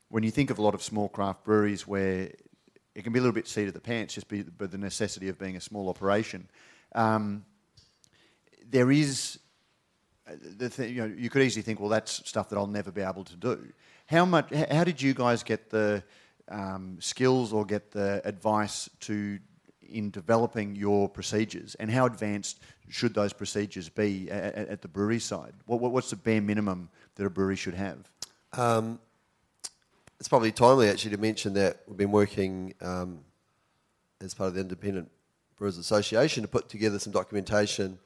When 0.10 0.24
you 0.24 0.32
think 0.32 0.50
of 0.50 0.60
a 0.60 0.62
lot 0.62 0.74
of 0.74 0.84
small 0.84 1.10
craft 1.10 1.44
breweries 1.44 1.88
where 1.88 2.32
it 2.96 3.04
can 3.04 3.14
be 3.14 3.20
a 3.20 3.22
little 3.22 3.34
bit 3.34 3.48
seat 3.48 3.68
of 3.68 3.74
the 3.74 3.80
pants 3.80 4.14
just 4.16 4.28
by 4.28 4.68
the 4.68 4.78
necessity 4.78 5.30
of 5.30 5.40
being 5.40 5.56
a 5.56 5.62
small 5.62 5.90
operation, 5.90 6.48
um, 6.96 7.46
there 8.74 8.92
is 8.92 9.38
the 10.58 10.70
thing, 10.70 10.96
you 10.96 11.08
know, 11.08 11.14
you 11.16 11.30
could 11.30 11.44
easily 11.44 11.62
think, 11.62 11.80
well, 11.80 11.90
that's 11.90 12.28
stuff 12.28 12.50
that 12.50 12.58
I'll 12.58 12.68
never 12.68 12.92
be 12.92 13.02
able 13.02 13.24
to 13.24 13.36
do. 13.36 13.72
How 14.08 14.26
much? 14.26 14.52
How 14.52 14.84
did 14.84 15.02
you 15.02 15.14
guys 15.14 15.44
get 15.44 15.70
the 15.70 16.04
um, 16.50 16.98
skills 17.00 17.54
or 17.54 17.66
get 17.66 17.92
the 17.92 18.22
advice 18.26 18.90
to 19.02 19.40
in 19.88 20.10
developing 20.10 20.76
your 20.76 21.08
procedures, 21.08 21.76
and 21.76 21.92
how 21.92 22.06
advanced 22.06 22.60
should 22.90 23.14
those 23.14 23.32
procedures 23.32 23.90
be 23.90 24.30
at, 24.32 24.56
at 24.56 24.82
the 24.82 24.88
brewery 24.88 25.20
side? 25.20 25.54
What, 25.68 25.80
what's 25.80 26.10
the 26.10 26.16
bare 26.16 26.42
minimum 26.42 26.90
that 27.16 27.26
a 27.26 27.30
brewery 27.30 27.56
should 27.56 27.76
have? 27.76 28.10
Um, 28.54 29.00
it's 30.20 30.28
probably 30.28 30.52
timely 30.52 30.90
actually 30.90 31.12
to 31.12 31.22
mention 31.22 31.54
that 31.54 31.82
we've 31.88 31.98
been 31.98 32.12
working 32.12 32.74
um, 32.82 33.20
as 34.20 34.34
part 34.34 34.48
of 34.48 34.56
the 34.56 34.62
Independent 34.62 35.12
Brewers 35.58 35.78
Association 35.78 36.42
to 36.42 36.48
put 36.48 36.70
together 36.70 36.98
some 36.98 37.14
documentation 37.14 38.00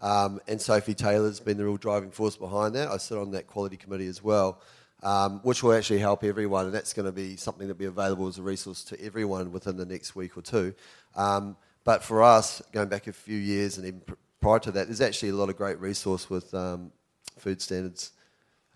um, 0.00 0.40
and 0.46 0.60
Sophie 0.60 0.94
Taylor's 0.94 1.40
been 1.40 1.56
the 1.56 1.64
real 1.64 1.76
driving 1.76 2.10
force 2.10 2.36
behind 2.36 2.74
that. 2.74 2.88
I 2.88 2.96
sit 2.98 3.18
on 3.18 3.30
that 3.32 3.46
quality 3.46 3.76
committee 3.76 4.06
as 4.06 4.22
well, 4.22 4.60
um, 5.02 5.40
which 5.42 5.62
will 5.62 5.72
actually 5.72 6.00
help 6.00 6.24
everyone, 6.24 6.66
and 6.66 6.74
that's 6.74 6.92
going 6.92 7.06
to 7.06 7.12
be 7.12 7.36
something 7.36 7.66
that'll 7.66 7.78
be 7.78 7.86
available 7.86 8.28
as 8.28 8.38
a 8.38 8.42
resource 8.42 8.84
to 8.84 9.02
everyone 9.02 9.52
within 9.52 9.76
the 9.76 9.86
next 9.86 10.14
week 10.14 10.36
or 10.36 10.42
two. 10.42 10.74
Um, 11.14 11.56
but 11.84 12.02
for 12.02 12.22
us, 12.22 12.60
going 12.72 12.88
back 12.88 13.06
a 13.06 13.12
few 13.12 13.38
years 13.38 13.78
and 13.78 13.86
even 13.86 14.00
pr- 14.00 14.14
prior 14.40 14.58
to 14.58 14.72
that, 14.72 14.86
there's 14.86 15.00
actually 15.00 15.30
a 15.30 15.34
lot 15.34 15.48
of 15.48 15.56
great 15.56 15.78
resource 15.78 16.28
with 16.28 16.52
um, 16.52 16.92
food 17.38 17.62
standards 17.62 18.12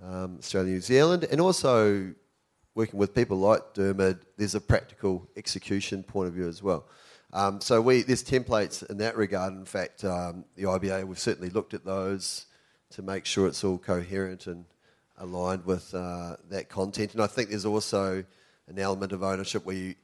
um, 0.03 0.37
Australia, 0.39 0.73
New 0.73 0.81
Zealand, 0.81 1.25
and 1.31 1.41
also 1.41 2.13
working 2.75 2.99
with 2.99 3.15
people 3.15 3.39
like 3.39 3.75
Dermot. 3.75 4.19
There's 4.37 4.55
a 4.55 4.61
practical 4.61 5.29
execution 5.37 6.03
point 6.03 6.29
of 6.29 6.35
view 6.35 6.49
as 6.49 6.63
well. 6.63 6.87
Um, 7.33 7.61
so 7.61 7.81
we, 7.81 8.03
there's 8.03 8.25
templates 8.25 8.89
in 8.91 8.99
that 8.99 9.17
regard. 9.17 9.53
In 9.53 9.65
fact, 9.65 10.05
um, 10.05 10.45
the 10.57 10.65
IBA, 10.65 11.05
we've 11.05 11.19
certainly 11.19 11.51
looked 11.51 11.75
at 11.75 11.85
those 11.85 12.47
to 12.91 13.03
make 13.03 13.25
sure 13.25 13.47
it's 13.47 13.63
all 13.63 13.79
coherent 13.79 14.47
and 14.47 14.65
aligned 15.19 15.65
with 15.65 15.95
uh, 15.95 16.37
that 16.49 16.69
content. 16.69 17.15
And 17.15 17.23
I 17.23 17.27
think 17.27 17.51
there's 17.51 17.67
also 17.67 18.25
an 18.69 18.79
element 18.79 19.13
of 19.13 19.23
ownership 19.23 19.65
where 19.65 19.77
you, 19.77 19.95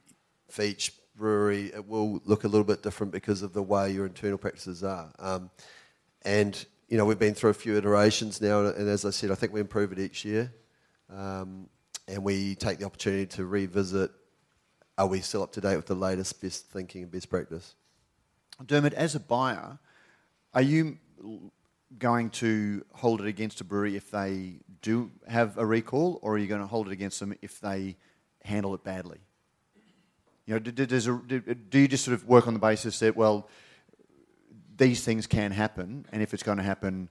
for 0.49 0.61
each 0.61 0.93
brewery, 1.15 1.71
it 1.73 1.87
will 1.87 2.21
look 2.25 2.43
a 2.43 2.47
little 2.47 2.63
bit 2.63 2.81
different 2.83 3.11
because 3.11 3.41
of 3.41 3.51
the 3.51 3.63
way 3.63 3.91
your 3.91 4.05
internal 4.05 4.37
practices 4.37 4.83
are. 4.83 5.11
Um, 5.19 5.49
and, 6.23 6.65
you 6.87 6.97
know, 6.97 7.05
we've 7.05 7.19
been 7.19 7.33
through 7.33 7.49
a 7.49 7.55
few 7.55 7.75
iterations 7.77 8.39
now, 8.41 8.65
and 8.65 8.87
as 8.87 9.03
I 9.03 9.09
said, 9.09 9.31
I 9.31 9.35
think 9.35 9.51
we 9.51 9.59
improve 9.59 9.91
it 9.91 9.99
each 9.99 10.23
year. 10.23 10.53
um, 11.13 11.69
and 12.07 12.23
we 12.23 12.55
take 12.55 12.79
the 12.79 12.85
opportunity 12.85 13.25
to 13.25 13.45
revisit 13.45 14.11
are 14.97 15.07
we 15.07 15.21
still 15.21 15.43
up 15.43 15.51
to 15.53 15.61
date 15.61 15.75
with 15.75 15.85
the 15.85 15.95
latest 15.95 16.41
best 16.41 16.65
thinking 16.67 17.03
and 17.03 17.11
best 17.11 17.29
practice? 17.29 17.75
Dermot, 18.65 18.93
as 18.93 19.13
a 19.15 19.19
buyer, 19.19 19.77
are 20.53 20.61
you 20.61 20.97
going 21.97 22.29
to 22.29 22.83
hold 22.93 23.21
it 23.21 23.27
against 23.27 23.61
a 23.61 23.63
brewery 23.63 23.95
if 23.95 24.11
they 24.11 24.55
do 24.81 25.11
have 25.27 25.57
a 25.57 25.65
recall, 25.65 26.19
or 26.21 26.33
are 26.33 26.37
you 26.37 26.47
going 26.47 26.61
to 26.61 26.67
hold 26.67 26.87
it 26.87 26.91
against 26.91 27.19
them 27.19 27.33
if 27.41 27.59
they 27.59 27.95
handle 28.43 28.73
it 28.73 28.83
badly? 28.83 29.19
You 30.45 30.55
know, 30.55 30.59
do, 30.59 30.71
do, 30.71 31.79
you 31.79 31.87
just 31.87 32.05
sort 32.05 32.15
of 32.15 32.25
work 32.25 32.47
on 32.47 32.53
the 32.53 32.59
basis 32.59 32.99
that 32.99 33.15
well, 33.15 33.49
these 34.77 35.03
things 35.03 35.27
can 35.27 35.51
happen, 35.51 36.05
and 36.11 36.21
if 36.21 36.33
it's 36.33 36.43
going 36.43 36.57
to 36.57 36.63
happen, 36.63 37.09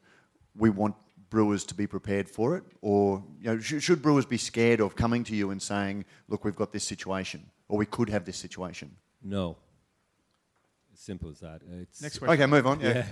we 0.56 0.70
want 0.70 0.94
brewers 1.28 1.64
to 1.66 1.74
be 1.74 1.86
prepared 1.86 2.28
for 2.28 2.56
it, 2.56 2.64
or 2.80 3.22
you 3.40 3.50
know, 3.50 3.60
should 3.60 4.00
brewers 4.00 4.24
be 4.24 4.38
scared 4.38 4.80
of 4.80 4.96
coming 4.96 5.22
to 5.24 5.36
you 5.36 5.50
and 5.50 5.60
saying, 5.60 6.04
"Look, 6.28 6.44
we've 6.44 6.56
got 6.56 6.72
this 6.72 6.84
situation, 6.84 7.50
or 7.68 7.78
we 7.78 7.86
could 7.86 8.08
have 8.08 8.24
this 8.24 8.36
situation"? 8.36 8.96
No. 9.22 9.56
As 10.92 11.00
simple 11.00 11.30
as 11.30 11.40
that. 11.40 11.60
It's 11.82 12.00
Next 12.00 12.18
question. 12.18 12.34
Okay, 12.34 12.46
move 12.46 12.66
on. 12.66 12.80
Yeah. 12.80 12.94
Yeah. 12.94 13.06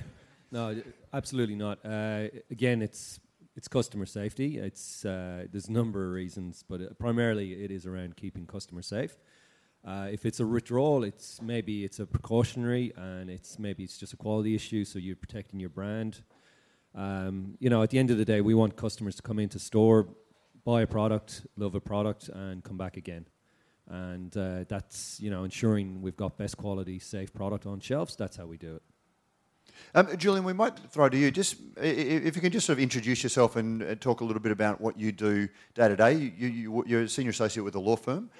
No, 0.52 0.80
absolutely 1.12 1.56
not. 1.56 1.84
Uh, 1.84 2.28
again, 2.50 2.80
it's 2.80 3.18
it's 3.56 3.68
customer 3.68 4.06
safety. 4.06 4.58
It's 4.58 5.04
uh, 5.04 5.46
there's 5.50 5.68
a 5.68 5.73
number 5.73 6.06
of 6.06 6.12
reasons, 6.12 6.64
but 6.68 6.80
uh, 6.80 6.84
primarily 6.99 7.52
it 7.64 7.70
is 7.70 7.87
around 7.87 8.16
keeping 8.16 8.46
customers 8.46 8.87
safe. 8.87 9.16
Uh, 9.84 10.08
if 10.11 10.25
it's 10.25 10.40
a 10.40 10.46
withdrawal, 10.46 11.04
it's 11.04 11.42
maybe 11.42 11.84
it's 11.84 11.99
a 11.99 12.06
precautionary, 12.06 12.92
and 12.96 13.28
it's 13.28 13.58
maybe 13.58 13.84
it's 13.84 13.99
just 13.99 14.12
a 14.12 14.16
quality 14.16 14.54
issue, 14.54 14.84
so 14.84 14.99
you're 14.99 15.16
protecting 15.16 15.61
your 15.61 15.68
brand. 15.68 16.23
Um, 16.94 17.56
you 17.58 17.68
know, 17.68 17.82
at 17.82 17.90
the 17.90 17.99
end 17.99 18.11
of 18.11 18.16
the 18.16 18.25
day, 18.25 18.40
we 18.40 18.54
want 18.54 18.76
customers 18.76 19.16
to 19.16 19.23
come 19.23 19.38
into 19.38 19.58
store, 19.58 20.08
buy 20.64 20.82
a 20.82 20.87
product, 20.87 21.46
love 21.56 21.75
a 21.75 21.80
product, 21.80 22.28
and 22.28 22.64
come 22.64 22.78
back 22.78 22.96
again. 22.96 23.26
And 23.91 24.35
uh, 24.37 24.64
that's 24.69 25.21
you 25.21 25.31
know 25.31 25.45
ensuring 25.45 26.00
we've 26.00 26.17
got 26.17 26.38
best 26.38 26.57
quality, 26.57 26.99
safe 26.99 27.33
product 27.35 27.67
on 27.67 27.81
shelves. 27.81 28.17
That's 28.17 28.37
how 28.37 28.47
we 28.47 28.57
do 28.57 28.76
it. 28.76 28.83
Um, 29.95 30.17
Julian, 30.17 30.45
we 30.45 30.53
might 30.53 30.79
throw 30.91 31.09
to 31.09 31.17
you. 31.17 31.31
Just 31.31 31.57
i- 31.76 31.81
i- 31.83 31.85
if 31.85 32.35
you 32.37 32.41
can 32.41 32.50
just 32.50 32.64
sort 32.67 32.79
of 32.79 32.83
introduce 32.83 33.23
yourself 33.23 33.57
and 33.57 33.83
uh, 33.83 33.95
talk 33.97 34.21
a 34.21 34.25
little 34.25 34.41
bit 34.41 34.53
about 34.53 34.81
what 34.81 34.99
you 34.99 35.12
do 35.12 35.49
day 35.75 35.88
to 35.88 35.97
day. 35.97 36.14
You, 36.14 36.49
you, 36.49 36.85
you're 36.87 37.03
a 37.03 37.09
senior 37.09 37.31
associate 37.31 37.62
with 37.62 37.75
a 37.75 37.79
law 37.81 37.97
firm. 37.97 38.31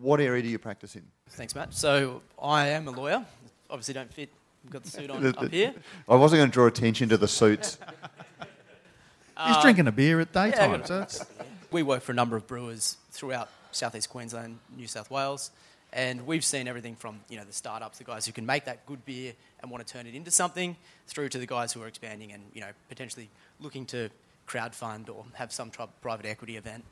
What 0.00 0.20
area 0.20 0.42
do 0.42 0.48
you 0.48 0.58
practice 0.58 0.94
in? 0.94 1.02
Thanks, 1.30 1.54
Matt. 1.54 1.74
So 1.74 2.22
I 2.40 2.68
am 2.68 2.86
a 2.88 2.92
lawyer. 2.92 3.24
Obviously, 3.70 3.94
don't 3.94 4.12
fit. 4.12 4.30
I've 4.64 4.70
got 4.70 4.82
the 4.84 4.90
suit 4.90 5.10
on 5.10 5.26
up 5.38 5.50
here. 5.50 5.74
I 6.08 6.14
wasn't 6.14 6.38
going 6.40 6.50
to 6.50 6.54
draw 6.54 6.66
attention 6.66 7.08
to 7.08 7.16
the 7.16 7.28
suits. 7.28 7.78
He's 9.46 9.56
drinking 9.62 9.88
a 9.88 9.92
beer 9.92 10.20
at 10.20 10.32
daytime, 10.32 10.82
got- 10.82 11.10
so 11.10 11.24
We 11.72 11.82
work 11.82 12.02
for 12.02 12.12
a 12.12 12.14
number 12.14 12.36
of 12.36 12.46
brewers 12.46 12.96
throughout 13.10 13.48
southeast 13.72 14.10
Queensland, 14.10 14.58
New 14.76 14.86
South 14.86 15.10
Wales, 15.10 15.50
and 15.92 16.26
we've 16.26 16.44
seen 16.44 16.68
everything 16.68 16.96
from 16.96 17.20
you 17.28 17.36
know 17.36 17.44
the 17.44 17.52
startups, 17.52 17.98
the 17.98 18.04
guys 18.04 18.26
who 18.26 18.32
can 18.32 18.46
make 18.46 18.64
that 18.64 18.86
good 18.86 19.04
beer 19.04 19.32
and 19.60 19.70
want 19.70 19.86
to 19.86 19.92
turn 19.92 20.06
it 20.06 20.14
into 20.14 20.30
something, 20.30 20.76
through 21.06 21.28
to 21.30 21.38
the 21.38 21.46
guys 21.46 21.72
who 21.72 21.82
are 21.82 21.88
expanding 21.88 22.32
and 22.32 22.42
you 22.54 22.60
know 22.60 22.70
potentially 22.88 23.28
looking 23.60 23.86
to 23.86 24.08
crowdfund 24.48 25.08
or 25.08 25.24
have 25.34 25.52
some 25.52 25.70
tri- 25.70 25.86
private 26.00 26.26
equity 26.26 26.56
event. 26.56 26.84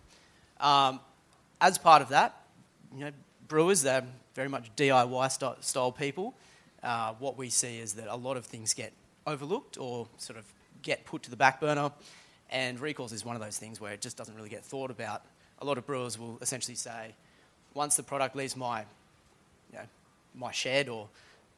Um, 0.61 1.01
as 1.61 1.79
part 1.79 2.03
of 2.03 2.09
that, 2.11 2.37
you 2.95 3.05
know, 3.05 3.11
brewers 3.49 3.83
they're 3.83 4.05
very 4.35 4.49
much 4.49 4.75
DIY 4.77 5.31
style, 5.31 5.57
style 5.61 5.93
people. 5.93 6.35
Uh, 6.83 7.13
what 7.19 7.37
we 7.37 7.51
see 7.51 7.79
is 7.79 7.95
that 7.95 8.09
a 8.09 8.17
lot 8.17 8.37
of 8.37 8.47
things 8.47 8.73
get 8.73 8.93
overlooked 9.27 9.79
or 9.79 10.09
sort 10.17 10.39
of 10.39 10.45
get 10.83 11.05
put 11.05 11.23
to 11.25 11.31
the 11.31 11.37
back 11.37 11.61
burner, 11.61 11.91
and 12.51 12.81
recalls 12.81 13.13
is 13.13 13.25
one 13.25 13.37
of 13.37 13.43
those 13.43 13.59
things 13.59 13.81
where 13.81 13.93
it 13.93 14.01
just 14.01 14.17
doesn't 14.17 14.35
really 14.35 14.49
get 14.49 14.65
thought 14.65 14.91
about. 14.91 15.23
A 15.61 15.65
lot 15.65 15.79
of 15.79 15.87
brewers 15.87 16.19
will 16.19 16.39
essentially 16.41 16.75
say, 16.75 17.15
once 17.75 17.97
the 17.97 18.03
product 18.03 18.35
leaves 18.35 18.57
my, 18.57 18.81
you 19.73 19.79
know, 19.79 19.85
my 20.35 20.51
shed 20.51 20.89
or 20.89 21.09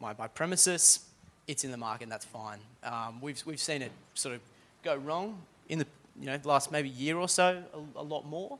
my, 0.01 0.15
my 0.19 0.29
premises, 0.29 1.01
it's 1.47 1.65
in 1.65 1.71
the 1.71 1.77
market 1.77 2.05
and 2.05 2.13
that's 2.13 2.25
fine. 2.25 2.59
Um, 2.83 3.21
we've, 3.21 3.43
we've 3.47 3.61
seen 3.61 3.83
it 3.83 3.93
sort 4.15 4.35
of 4.35 4.41
go 4.83 4.97
wrong 4.97 5.39
in 5.69 5.79
the 5.79 5.87
you 6.21 6.27
know, 6.27 6.39
last 6.45 6.71
maybe 6.71 6.89
year 6.89 7.17
or 7.17 7.29
so, 7.29 7.63
a, 7.75 8.01
a 8.01 8.03
lot 8.03 8.27
more. 8.27 8.59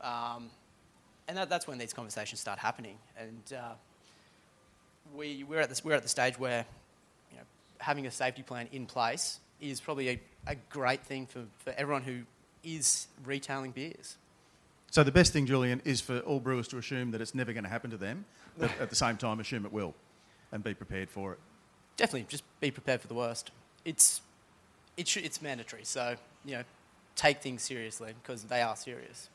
Um, 0.00 0.50
and 1.26 1.36
that, 1.36 1.48
that's 1.48 1.66
when 1.66 1.78
these 1.78 1.92
conversations 1.92 2.40
start 2.40 2.58
happening. 2.58 2.96
And 3.18 3.58
uh, 3.58 3.72
we, 5.14 5.44
we're, 5.44 5.60
at 5.60 5.68
this, 5.68 5.84
we're 5.84 5.94
at 5.94 6.02
the 6.02 6.08
stage 6.08 6.38
where 6.38 6.64
you 7.30 7.38
know, 7.38 7.44
having 7.78 8.06
a 8.06 8.10
safety 8.10 8.42
plan 8.42 8.68
in 8.72 8.86
place 8.86 9.40
is 9.60 9.80
probably 9.80 10.08
a, 10.08 10.20
a 10.46 10.54
great 10.70 11.04
thing 11.04 11.26
for, 11.26 11.42
for 11.58 11.72
everyone 11.76 12.02
who 12.02 12.20
is 12.62 13.06
retailing 13.24 13.70
beers. 13.70 14.16
So 14.90 15.02
the 15.04 15.12
best 15.12 15.32
thing, 15.32 15.46
Julian, 15.46 15.80
is 15.84 16.00
for 16.00 16.18
all 16.20 16.40
brewers 16.40 16.68
to 16.68 16.78
assume 16.78 17.10
that 17.12 17.20
it's 17.20 17.34
never 17.34 17.52
going 17.52 17.64
to 17.64 17.70
happen 17.70 17.90
to 17.90 17.96
them, 17.96 18.24
but 18.58 18.70
at 18.80 18.88
the 18.90 18.96
same 18.96 19.16
time 19.16 19.38
assume 19.40 19.64
it 19.66 19.72
will, 19.72 19.94
and 20.52 20.64
be 20.64 20.74
prepared 20.74 21.10
for 21.10 21.32
it. 21.34 21.38
Definitely, 21.96 22.26
just 22.28 22.44
be 22.60 22.70
prepared 22.70 23.00
for 23.00 23.08
the 23.08 23.14
worst. 23.14 23.50
It's, 23.84 24.20
it 24.96 25.06
should, 25.08 25.24
it's 25.24 25.42
mandatory, 25.42 25.84
so 25.84 26.16
you 26.44 26.52
know, 26.56 26.62
take 27.16 27.40
things 27.42 27.62
seriously 27.62 28.14
because 28.22 28.44
they 28.44 28.62
are 28.62 28.76
serious. 28.76 29.28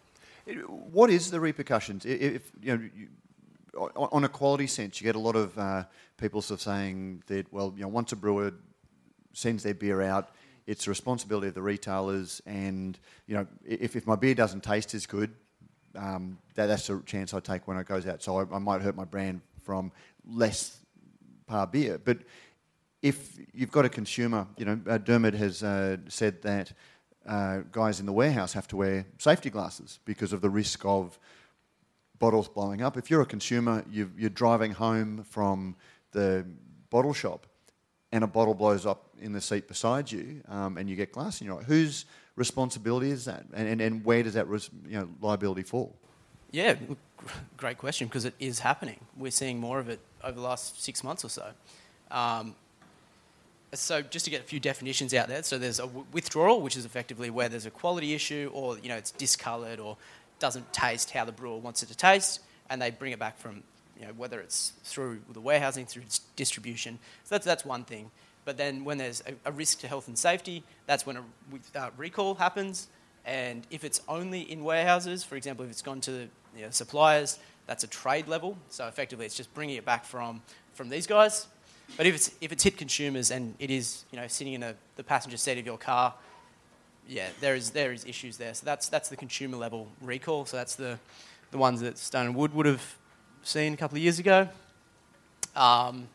It- 0.46 0.70
What 0.70 1.10
is 1.10 1.30
the 1.32 1.40
repercussions? 1.40 2.06
I- 2.06 2.10
If 2.10 2.52
you 2.62 2.78
know, 2.78 2.90
you, 2.96 3.08
on 3.78 4.08
on 4.12 4.24
a 4.24 4.30
quality 4.30 4.68
sense, 4.68 5.02
you 5.02 5.06
get 5.06 5.16
a 5.16 5.20
lot 5.20 5.36
of 5.36 5.58
uh, 5.58 5.84
people 6.18 6.42
sort 6.42 6.60
of 6.60 6.64
saying 6.64 7.24
that 7.28 7.52
well, 7.52 7.74
you 7.76 7.82
know, 7.84 7.88
once 7.90 8.12
a 8.12 8.16
brewer 8.16 8.54
sends 9.34 9.64
their 9.64 9.74
beer 9.74 10.02
out, 10.02 10.30
it's 10.68 10.86
the 10.86 10.90
responsibility 10.92 11.48
of 11.48 11.54
the 11.56 11.62
retailers, 11.62 12.42
and 12.46 12.98
you 13.28 13.36
know, 13.36 13.48
if, 13.66 13.96
if 13.96 14.06
my 14.08 14.16
beer 14.16 14.36
doesn't 14.36 14.64
taste 14.64 14.94
as 14.94 15.06
good, 15.06 15.32
um, 15.96 16.38
that, 16.56 16.68
that's 16.68 16.88
the 16.88 17.02
chance 17.06 17.34
I 17.34 17.40
take 17.40 17.68
when 17.68 17.78
it 17.78 17.88
goes 17.88 18.08
out. 18.08 18.22
So 18.24 18.38
I, 18.40 18.56
I 18.56 18.60
might 18.60 18.82
hurt 18.82 18.96
my 18.96 19.06
brand 19.06 19.42
from 19.64 19.92
less 20.26 20.80
par 21.48 21.68
beer, 21.68 22.00
but 22.04 22.20
if 23.02 23.38
you've 23.54 23.72
got 23.72 23.86
a 23.86 23.90
consumer, 23.90 24.48
you 24.58 24.66
know, 24.66 24.80
uh, 24.88 24.98
Dermot 24.98 25.34
has 25.34 25.62
uh, 25.62 25.98
said 26.08 26.42
that 26.44 26.72
uh, 27.28 27.60
guys 27.72 28.00
in 28.00 28.06
the 28.06 28.14
warehouse 28.14 28.54
have 28.54 28.68
to 28.70 28.78
wear 28.78 29.06
safety 29.18 29.50
glasses 29.50 30.00
because 30.06 30.34
of 30.34 30.42
the 30.42 30.50
risk 30.50 30.86
of 30.86 31.20
bottles 32.18 32.48
blowing 32.48 32.82
up. 32.82 32.98
If 32.98 33.12
you're 33.12 33.22
a 33.22 33.26
consumer, 33.26 33.84
you 33.92 34.10
you're 34.18 34.30
driving 34.30 34.72
home 34.72 35.26
from 35.30 35.76
the 36.12 36.46
bottle 36.90 37.14
shop 37.14 37.46
and 38.14 38.24
a 38.24 38.28
bottle 38.28 38.54
blows 38.54 38.86
up 38.86 39.10
in 39.20 39.34
the 39.34 39.42
seat 39.42 39.68
beside 39.68 40.12
you 40.12 40.42
um, 40.48 40.78
and 40.78 40.90
you 40.90 40.96
get 40.96 41.12
glass 41.12 41.42
in 41.42 41.48
your 41.48 41.60
eye, 41.60 41.64
whose 41.64 42.06
responsibility 42.36 43.12
is 43.12 43.26
that? 43.26 43.46
And, 43.54 43.68
and, 43.68 43.82
and 43.82 44.06
where 44.06 44.24
does 44.24 44.34
that 44.34 44.48
res- 44.48 44.70
you 44.88 44.98
know, 44.98 45.10
liability 45.22 45.64
fall? 45.64 45.94
Yeah, 46.52 46.76
great 47.58 47.78
question 47.78 48.08
because 48.08 48.26
it 48.26 48.36
is 48.40 48.60
happening. 48.60 49.00
We're 49.18 49.32
seeing 49.32 49.60
more 49.60 49.80
of 49.80 49.90
it 49.90 50.00
over 50.24 50.36
the 50.36 50.42
last 50.42 50.84
six 50.84 51.04
months 51.04 51.26
or 51.26 51.30
so. 51.30 51.48
Um, 52.12 52.56
so 53.74 54.02
just 54.02 54.26
to 54.26 54.32
get 54.32 54.42
a 54.42 54.44
few 54.44 54.60
definitions 54.60 55.14
out 55.14 55.28
there, 55.28 55.42
so 55.42 55.58
there's 55.58 55.80
a 55.80 55.84
w- 55.88 56.06
withdrawal, 56.12 56.62
which 56.62 56.78
is 56.78 56.86
effectively 56.86 57.32
where 57.32 57.50
there's 57.50 57.66
a 57.66 57.72
quality 57.72 58.14
issue, 58.14 58.52
or 58.54 58.78
you 58.78 58.90
know 58.90 58.96
it's 58.96 59.12
discoloured 59.12 59.80
or 59.80 59.98
doesn't 60.40 60.72
taste 60.74 61.12
how 61.12 61.26
the 61.26 61.32
brewer 61.32 61.58
wants 61.58 61.82
it 61.82 61.88
to 61.88 61.98
taste, 61.98 62.42
and 62.70 62.82
they 62.82 62.92
bring 62.92 63.14
it 63.14 63.20
back 63.20 63.40
from 63.40 63.64
you 64.00 64.06
know 64.06 64.14
whether 64.16 64.40
it's 64.40 64.74
through 64.84 65.22
the 65.32 65.42
warehousing, 65.42 65.88
through 65.88 66.04
distribution. 66.36 67.00
So 67.24 67.36
that's 67.36 67.46
that's 67.46 67.66
one 67.66 67.84
thing. 67.84 68.12
But 68.46 68.58
then 68.58 68.84
when 68.84 68.98
there's 68.98 69.24
a, 69.28 69.50
a 69.50 69.52
risk 69.52 69.80
to 69.80 69.88
health 69.88 70.08
and 70.08 70.18
safety, 70.18 70.64
that's 70.86 71.06
when 71.06 71.18
a 71.18 71.24
uh, 71.76 71.90
recall 71.98 72.36
happens. 72.36 72.88
And 73.26 73.66
if 73.72 73.84
it's 73.84 74.02
only 74.08 74.42
in 74.42 74.64
warehouses, 74.64 75.24
for 75.24 75.36
example, 75.36 75.64
if 75.66 75.72
it's 75.72 75.82
gone 75.82 76.02
to 76.02 76.28
you 76.56 76.64
know, 76.64 76.70
suppliers, 76.70 77.40
that's 77.68 77.84
a 77.84 77.88
trade 77.88 78.28
level. 78.28 78.58
So 78.70 78.88
effectively, 78.88 79.26
it's 79.26 79.36
just 79.36 79.54
bringing 79.54 79.78
it 79.78 79.86
back 79.86 80.06
from 80.06 80.42
from 80.74 80.90
these 80.90 81.08
guys. 81.08 81.48
But 81.98 82.06
if 82.06 82.16
it's 82.16 82.32
if 82.42 82.52
it's 82.52 82.64
hit 82.64 82.78
consumers 82.78 83.32
and 83.32 83.56
it 83.60 83.70
is 83.70 84.04
you 84.12 84.20
know 84.20 84.28
sitting 84.28 84.54
in 84.54 84.64
a, 84.64 84.76
the 84.96 85.04
passenger 85.04 85.38
seat 85.38 85.58
of 85.58 85.66
your 85.66 85.78
car, 85.78 86.14
yeah, 87.08 87.30
there 87.40 87.56
is 87.56 87.70
there 87.72 87.94
is 87.94 88.06
issues 88.06 88.38
there. 88.38 88.54
So 88.54 88.66
that's 88.66 88.90
that's 88.90 89.10
the 89.10 89.16
consumer 89.16 89.58
level 89.58 89.88
recall. 90.02 90.46
So 90.46 90.58
that's 90.58 90.76
the 90.76 91.00
the 91.52 91.58
ones 91.58 91.82
that 91.82 91.98
Stone 91.98 92.26
and 92.28 92.36
Wood 92.36 92.54
would 92.54 92.66
have 92.66 92.98
seen 93.44 93.74
a 93.74 93.78
couple 93.78 93.98
of 93.98 94.04
years 94.04 94.20
ago. 94.20 94.50
Um, 95.56 96.08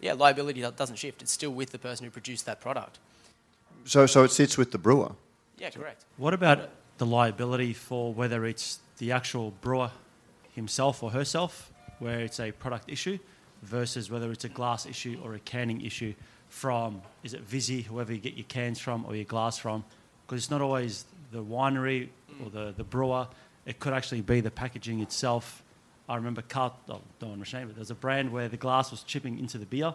yeah, 0.00 0.12
liability 0.12 0.60
doesn't 0.60 0.96
shift. 0.96 1.22
It's 1.22 1.32
still 1.32 1.50
with 1.50 1.70
the 1.70 1.78
person 1.78 2.04
who 2.04 2.10
produced 2.10 2.46
that 2.46 2.60
product. 2.60 2.98
So, 3.84 4.06
so 4.06 4.24
it 4.24 4.30
sits 4.30 4.58
with 4.58 4.72
the 4.72 4.78
brewer. 4.78 5.12
Yeah, 5.58 5.70
correct. 5.70 6.04
What 6.16 6.34
about 6.34 6.68
the 6.98 7.06
liability 7.06 7.72
for 7.72 8.12
whether 8.12 8.44
it's 8.44 8.80
the 8.98 9.12
actual 9.12 9.52
brewer 9.60 9.90
himself 10.54 11.02
or 11.02 11.10
herself, 11.10 11.72
where 11.98 12.20
it's 12.20 12.38
a 12.40 12.52
product 12.52 12.90
issue, 12.90 13.18
versus 13.62 14.10
whether 14.10 14.30
it's 14.30 14.44
a 14.44 14.48
glass 14.48 14.86
issue 14.86 15.18
or 15.22 15.34
a 15.34 15.38
canning 15.40 15.80
issue 15.80 16.14
from, 16.48 17.02
is 17.22 17.34
it 17.34 17.40
Visy, 17.40 17.82
whoever 17.82 18.12
you 18.12 18.18
get 18.18 18.34
your 18.34 18.46
cans 18.48 18.78
from 18.78 19.04
or 19.06 19.14
your 19.14 19.24
glass 19.24 19.58
from? 19.58 19.84
Because 20.26 20.44
it's 20.44 20.50
not 20.50 20.60
always 20.60 21.04
the 21.32 21.42
winery 21.42 22.08
or 22.42 22.50
the, 22.50 22.72
the 22.76 22.84
brewer, 22.84 23.26
it 23.66 23.80
could 23.80 23.92
actually 23.92 24.20
be 24.20 24.40
the 24.40 24.50
packaging 24.50 25.00
itself. 25.00 25.62
I 26.08 26.16
remember 26.16 26.42
Cart, 26.42 26.72
oh, 26.88 27.00
don't 27.18 27.30
want 27.30 27.40
to 27.42 27.46
shame 27.46 27.68
it, 27.68 27.76
there's 27.76 27.90
a 27.90 27.94
brand 27.94 28.32
where 28.32 28.48
the 28.48 28.56
glass 28.56 28.90
was 28.90 29.02
chipping 29.02 29.38
into 29.38 29.58
the 29.58 29.66
beer, 29.66 29.94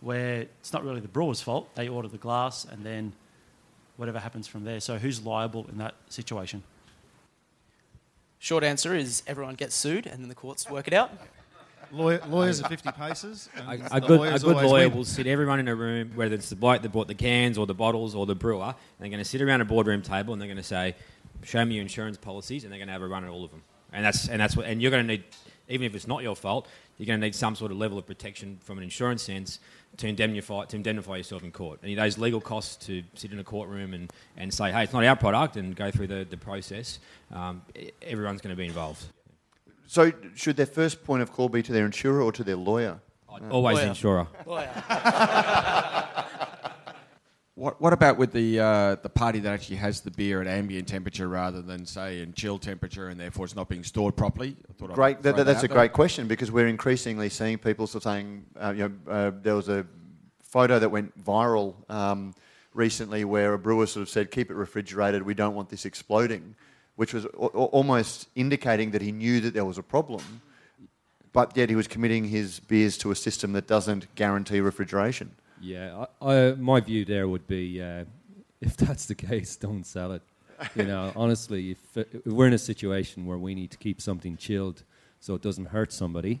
where 0.00 0.42
it's 0.60 0.72
not 0.72 0.84
really 0.84 1.00
the 1.00 1.08
brewer's 1.08 1.40
fault. 1.40 1.74
They 1.74 1.88
order 1.88 2.08
the 2.08 2.18
glass 2.18 2.64
and 2.64 2.84
then 2.84 3.12
whatever 3.96 4.20
happens 4.20 4.46
from 4.46 4.64
there. 4.64 4.80
So 4.80 4.98
who's 4.98 5.24
liable 5.24 5.66
in 5.68 5.78
that 5.78 5.94
situation? 6.08 6.62
Short 8.38 8.62
answer 8.62 8.94
is 8.94 9.22
everyone 9.26 9.56
gets 9.56 9.74
sued 9.74 10.06
and 10.06 10.22
then 10.22 10.28
the 10.28 10.34
courts 10.34 10.70
work 10.70 10.86
it 10.86 10.94
out. 10.94 11.10
Lawyer, 11.90 12.20
lawyers 12.28 12.62
are 12.62 12.68
50 12.68 12.92
paces. 12.92 13.48
and 13.56 13.82
A, 13.82 13.96
a 13.96 14.00
good, 14.00 14.34
a 14.34 14.38
good 14.38 14.56
lawyer 14.56 14.88
win. 14.88 14.98
will 14.98 15.04
sit 15.04 15.26
everyone 15.26 15.58
in 15.58 15.68
a 15.68 15.74
room, 15.74 16.12
whether 16.14 16.34
it's 16.34 16.50
the 16.50 16.56
bloke 16.56 16.82
that 16.82 16.90
bought 16.90 17.08
the 17.08 17.14
cans 17.14 17.56
or 17.56 17.66
the 17.66 17.74
bottles 17.74 18.14
or 18.14 18.26
the 18.26 18.34
brewer, 18.34 18.62
and 18.64 18.74
they're 19.00 19.08
going 19.08 19.18
to 19.18 19.24
sit 19.24 19.40
around 19.40 19.62
a 19.62 19.64
boardroom 19.64 20.02
table 20.02 20.32
and 20.34 20.40
they're 20.40 20.48
going 20.48 20.58
to 20.58 20.62
say, 20.62 20.94
"Show 21.44 21.64
me 21.64 21.76
your 21.76 21.82
insurance 21.82 22.18
policies," 22.18 22.64
and 22.64 22.72
they're 22.72 22.78
going 22.78 22.88
to 22.88 22.92
have 22.92 23.00
a 23.00 23.08
run 23.08 23.24
at 23.24 23.30
all 23.30 23.42
of 23.42 23.50
them. 23.50 23.62
And 23.90 24.04
that's 24.04 24.28
and 24.28 24.38
that's 24.38 24.54
what. 24.54 24.66
And 24.66 24.82
you're 24.82 24.90
going 24.90 25.06
to 25.06 25.08
need, 25.14 25.24
even 25.68 25.86
if 25.86 25.94
it's 25.94 26.06
not 26.06 26.22
your 26.22 26.36
fault, 26.36 26.66
you're 26.96 27.06
going 27.06 27.20
to 27.20 27.26
need 27.26 27.34
some 27.34 27.54
sort 27.54 27.70
of 27.70 27.78
level 27.78 27.98
of 27.98 28.06
protection 28.06 28.58
from 28.62 28.78
an 28.78 28.84
insurance 28.84 29.22
sense 29.22 29.60
to 29.98 30.06
indemnify 30.06 30.64
to 30.66 30.76
indemnify 30.76 31.16
yourself 31.16 31.42
in 31.42 31.52
court. 31.52 31.80
And 31.82 31.96
those 31.96 32.18
legal 32.18 32.40
costs 32.40 32.86
to 32.86 33.02
sit 33.14 33.32
in 33.32 33.38
a 33.38 33.44
courtroom 33.44 33.94
and, 33.94 34.12
and 34.36 34.52
say, 34.52 34.72
"Hey, 34.72 34.84
it's 34.84 34.92
not 34.92 35.04
our 35.04 35.16
product," 35.16 35.56
and 35.56 35.74
go 35.74 35.90
through 35.90 36.08
the 36.08 36.26
the 36.28 36.36
process. 36.36 36.98
Um, 37.32 37.62
everyone's 38.02 38.40
going 38.40 38.54
to 38.54 38.58
be 38.60 38.66
involved. 38.66 39.04
So, 39.86 40.12
should 40.34 40.56
their 40.56 40.66
first 40.66 41.02
point 41.04 41.22
of 41.22 41.32
call 41.32 41.48
be 41.48 41.62
to 41.62 41.72
their 41.72 41.86
insurer 41.86 42.20
or 42.20 42.32
to 42.32 42.44
their 42.44 42.56
lawyer? 42.56 43.00
Always 43.50 43.76
the 43.78 43.82
Lawyer. 43.82 43.88
insurer. 43.88 44.26
Lawyer. 44.46 44.70
What, 47.58 47.80
what 47.80 47.92
about 47.92 48.18
with 48.18 48.30
the 48.30 48.60
uh, 48.60 48.96
the 49.02 49.08
party 49.08 49.40
that 49.40 49.52
actually 49.52 49.78
has 49.78 50.00
the 50.00 50.12
beer 50.12 50.40
at 50.40 50.46
ambient 50.46 50.86
temperature 50.86 51.26
rather 51.26 51.60
than 51.60 51.86
say 51.86 52.20
in 52.20 52.32
chill 52.32 52.56
temperature 52.56 53.08
and 53.08 53.18
therefore 53.18 53.46
it's 53.46 53.56
not 53.56 53.68
being 53.68 53.82
stored 53.82 54.14
properly? 54.14 54.56
I 54.70 54.72
thought 54.74 54.90
I'd 54.90 54.94
Great. 54.94 55.22
That, 55.22 55.44
that's 55.44 55.64
a 55.64 55.68
great 55.68 55.92
question 55.92 56.28
because 56.28 56.52
we're 56.52 56.68
increasingly 56.68 57.28
seeing 57.28 57.58
people 57.58 57.88
sort 57.88 58.04
of 58.06 58.12
saying, 58.12 58.46
uh, 58.60 58.74
you 58.76 58.88
know, 58.88 59.12
uh, 59.12 59.32
there 59.42 59.56
was 59.56 59.68
a 59.68 59.84
photo 60.40 60.78
that 60.78 60.88
went 60.88 61.20
viral 61.24 61.74
um, 61.90 62.32
recently 62.74 63.24
where 63.24 63.54
a 63.54 63.58
brewer 63.58 63.88
sort 63.88 64.02
of 64.02 64.08
said, 64.08 64.30
"Keep 64.30 64.52
it 64.52 64.54
refrigerated. 64.54 65.24
We 65.24 65.34
don't 65.34 65.56
want 65.56 65.68
this 65.68 65.84
exploding," 65.84 66.54
which 66.94 67.12
was 67.12 67.24
a- 67.24 67.28
almost 67.28 68.28
indicating 68.36 68.92
that 68.92 69.02
he 69.02 69.10
knew 69.10 69.40
that 69.40 69.52
there 69.52 69.64
was 69.64 69.78
a 69.78 69.82
problem, 69.82 70.42
but 71.32 71.56
yet 71.56 71.70
he 71.70 71.74
was 71.74 71.88
committing 71.88 72.22
his 72.22 72.60
beers 72.60 72.96
to 72.98 73.10
a 73.10 73.16
system 73.16 73.52
that 73.54 73.66
doesn't 73.66 74.14
guarantee 74.14 74.60
refrigeration. 74.60 75.32
Yeah, 75.60 76.06
I, 76.20 76.34
I, 76.34 76.52
my 76.54 76.80
view 76.80 77.04
there 77.04 77.28
would 77.28 77.46
be 77.46 77.82
uh, 77.82 78.04
if 78.60 78.76
that's 78.76 79.06
the 79.06 79.14
case, 79.14 79.56
don't 79.56 79.84
sell 79.84 80.12
it. 80.12 80.22
You 80.74 80.84
know, 80.84 81.12
honestly, 81.16 81.72
if, 81.72 81.96
if 81.96 82.26
we're 82.26 82.46
in 82.46 82.52
a 82.52 82.58
situation 82.58 83.26
where 83.26 83.38
we 83.38 83.54
need 83.54 83.70
to 83.70 83.78
keep 83.78 84.00
something 84.00 84.36
chilled 84.36 84.82
so 85.20 85.34
it 85.34 85.42
doesn't 85.42 85.66
hurt 85.66 85.92
somebody, 85.92 86.40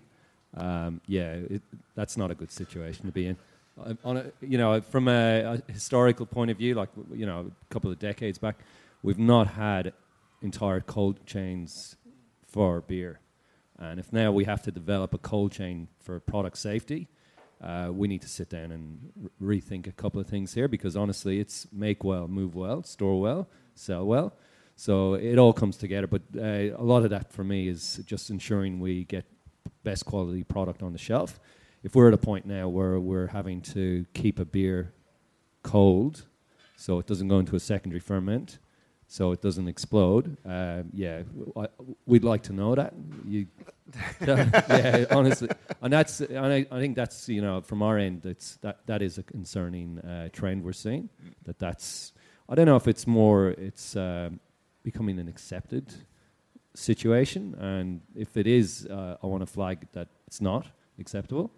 um, 0.56 1.00
yeah, 1.06 1.32
it, 1.32 1.62
that's 1.94 2.16
not 2.16 2.30
a 2.30 2.34
good 2.34 2.50
situation 2.50 3.06
to 3.06 3.12
be 3.12 3.26
in. 3.26 3.36
Uh, 3.80 3.94
On 4.04 4.16
a, 4.16 4.32
you 4.40 4.58
know, 4.58 4.80
from 4.80 5.08
a, 5.08 5.60
a 5.68 5.72
historical 5.72 6.26
point 6.26 6.50
of 6.50 6.56
view, 6.56 6.74
like 6.74 6.88
you 7.12 7.26
know, 7.26 7.50
a 7.50 7.72
couple 7.72 7.90
of 7.90 7.98
decades 7.98 8.38
back, 8.38 8.56
we've 9.02 9.18
not 9.18 9.48
had 9.48 9.92
entire 10.42 10.80
cold 10.80 11.24
chains 11.26 11.96
for 12.46 12.80
beer, 12.80 13.20
and 13.78 14.00
if 14.00 14.12
now 14.12 14.32
we 14.32 14.44
have 14.44 14.62
to 14.62 14.72
develop 14.72 15.14
a 15.14 15.18
cold 15.18 15.52
chain 15.52 15.86
for 16.00 16.18
product 16.18 16.58
safety, 16.58 17.08
uh, 17.60 17.90
we 17.92 18.08
need 18.08 18.22
to 18.22 18.28
sit 18.28 18.48
down 18.48 18.70
and 18.70 19.10
r- 19.22 19.30
rethink 19.48 19.86
a 19.86 19.92
couple 19.92 20.20
of 20.20 20.26
things 20.26 20.54
here 20.54 20.68
because 20.68 20.96
honestly, 20.96 21.40
it's 21.40 21.66
make 21.72 22.04
well, 22.04 22.28
move 22.28 22.54
well, 22.54 22.82
store 22.82 23.20
well, 23.20 23.48
sell 23.74 24.04
well. 24.06 24.34
So 24.76 25.14
it 25.14 25.38
all 25.38 25.52
comes 25.52 25.76
together. 25.76 26.06
But 26.06 26.22
uh, 26.36 26.76
a 26.76 26.84
lot 26.84 27.02
of 27.02 27.10
that 27.10 27.32
for 27.32 27.42
me 27.42 27.68
is 27.68 28.00
just 28.06 28.30
ensuring 28.30 28.78
we 28.78 29.04
get 29.04 29.24
best 29.82 30.04
quality 30.04 30.44
product 30.44 30.82
on 30.82 30.92
the 30.92 30.98
shelf. 30.98 31.40
If 31.82 31.94
we're 31.94 32.08
at 32.08 32.14
a 32.14 32.18
point 32.18 32.46
now 32.46 32.68
where 32.68 32.98
we're 33.00 33.28
having 33.28 33.60
to 33.62 34.06
keep 34.14 34.38
a 34.38 34.44
beer 34.44 34.92
cold 35.62 36.26
so 36.76 36.98
it 37.00 37.06
doesn't 37.06 37.28
go 37.28 37.40
into 37.40 37.56
a 37.56 37.60
secondary 37.60 38.00
ferment, 38.00 38.58
so 39.08 39.32
it 39.32 39.40
doesn't 39.40 39.66
explode, 39.66 40.36
uh, 40.46 40.82
yeah, 40.92 41.22
I, 41.56 41.66
we'd 42.06 42.24
like 42.24 42.42
to 42.44 42.52
know 42.52 42.74
that. 42.74 42.92
You 43.26 43.46
yeah, 44.20 45.06
honestly, 45.10 45.48
and 45.80 45.90
that's 45.90 46.20
and 46.20 46.52
I, 46.52 46.66
I 46.70 46.78
think 46.78 46.94
that's 46.94 47.26
you 47.26 47.40
know 47.40 47.62
from 47.62 47.82
our 47.82 47.96
end 47.96 48.20
that's 48.20 48.56
that 48.56 48.86
that 48.86 49.00
is 49.00 49.16
a 49.16 49.22
concerning 49.22 49.98
uh, 50.00 50.28
trend 50.30 50.62
we're 50.62 50.74
seeing. 50.74 51.08
That 51.44 51.58
that's 51.58 52.12
I 52.50 52.54
don't 52.54 52.66
know 52.66 52.76
if 52.76 52.86
it's 52.86 53.06
more 53.06 53.48
it's 53.48 53.96
um, 53.96 54.40
becoming 54.82 55.18
an 55.18 55.26
accepted 55.26 55.94
situation, 56.74 57.54
and 57.58 58.02
if 58.14 58.36
it 58.36 58.46
is, 58.46 58.86
uh, 58.90 59.16
I 59.22 59.26
want 59.26 59.40
to 59.40 59.46
flag 59.46 59.86
that 59.92 60.08
it's 60.26 60.42
not 60.42 60.66
acceptable. 60.98 61.50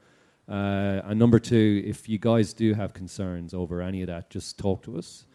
Uh, 0.48 1.00
and 1.04 1.18
number 1.18 1.38
two, 1.38 1.82
if 1.84 2.08
you 2.08 2.18
guys 2.18 2.52
do 2.52 2.74
have 2.74 2.92
concerns 2.92 3.54
over 3.54 3.80
any 3.82 4.02
of 4.02 4.08
that, 4.08 4.30
just 4.30 4.58
talk 4.58 4.82
to 4.82 4.98
us, 4.98 5.26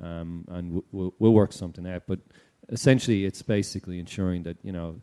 um, 0.00 0.44
and 0.48 0.68
w- 0.68 0.84
we'll, 0.92 1.14
we'll 1.18 1.34
work 1.34 1.52
something 1.52 1.86
out. 1.86 2.04
But 2.06 2.20
essentially, 2.68 3.24
it's 3.24 3.42
basically 3.42 3.98
ensuring 3.98 4.42
that 4.44 4.56
you 4.62 4.72
know 4.72 5.00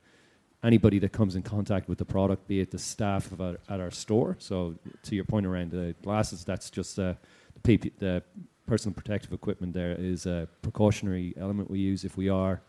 anybody 0.63 0.99
that 0.99 1.11
comes 1.11 1.35
in 1.35 1.41
contact 1.41 1.87
with 1.87 1.97
the 1.97 2.05
product, 2.05 2.47
be 2.47 2.59
it 2.59 2.71
the 2.71 2.79
staff 2.79 3.29
our, 3.39 3.57
at 3.69 3.79
our 3.79 3.91
store. 3.91 4.35
So, 4.39 4.75
to 5.03 5.15
your 5.15 5.25
point 5.25 5.45
around 5.45 5.71
the 5.71 5.95
glasses, 6.03 6.43
that's 6.43 6.69
just 6.69 6.99
uh, 6.99 7.13
the, 7.61 7.77
PP, 7.77 7.91
the 7.99 8.23
personal 8.67 8.93
protective 8.93 9.33
equipment. 9.33 9.73
There 9.73 9.95
is 9.97 10.25
a 10.25 10.47
precautionary 10.61 11.33
element 11.37 11.69
we 11.69 11.79
use 11.79 12.03
if 12.03 12.17
we 12.17 12.29
are 12.29 12.61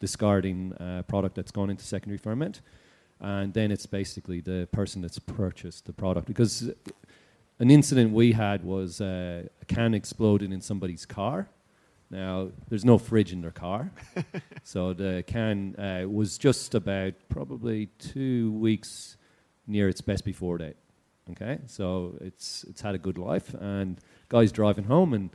discarding 0.00 0.74
a 0.80 1.04
product 1.06 1.34
that's 1.34 1.52
gone 1.52 1.70
into 1.70 1.84
secondary 1.84 2.18
ferment, 2.18 2.60
and 3.20 3.52
then 3.54 3.70
it's 3.70 3.86
basically 3.86 4.40
the 4.40 4.68
person 4.72 5.02
that's 5.02 5.18
purchased 5.18 5.86
the 5.86 5.92
product 5.92 6.26
because. 6.26 6.70
An 7.60 7.70
incident 7.70 8.12
we 8.12 8.32
had 8.32 8.64
was 8.64 9.00
uh, 9.00 9.44
a 9.62 9.64
can 9.66 9.94
exploded 9.94 10.52
in 10.52 10.60
somebody's 10.60 11.06
car. 11.06 11.48
Now, 12.10 12.50
there's 12.68 12.84
no 12.84 12.98
fridge 12.98 13.32
in 13.32 13.40
their 13.40 13.50
car. 13.50 13.90
so 14.62 14.92
the 14.92 15.24
can 15.26 15.74
uh, 15.76 16.08
was 16.08 16.38
just 16.38 16.74
about 16.74 17.14
probably 17.28 17.86
two 17.98 18.52
weeks 18.52 19.16
near 19.66 19.88
its 19.88 20.00
best 20.00 20.24
before 20.24 20.58
date. 20.58 20.76
Okay, 21.30 21.58
so 21.66 22.16
it's 22.20 22.64
it's 22.64 22.82
had 22.82 22.94
a 22.94 22.98
good 22.98 23.16
life, 23.18 23.54
and 23.54 23.98
guys 24.28 24.52
driving 24.52 24.84
home, 24.84 25.14
and 25.14 25.30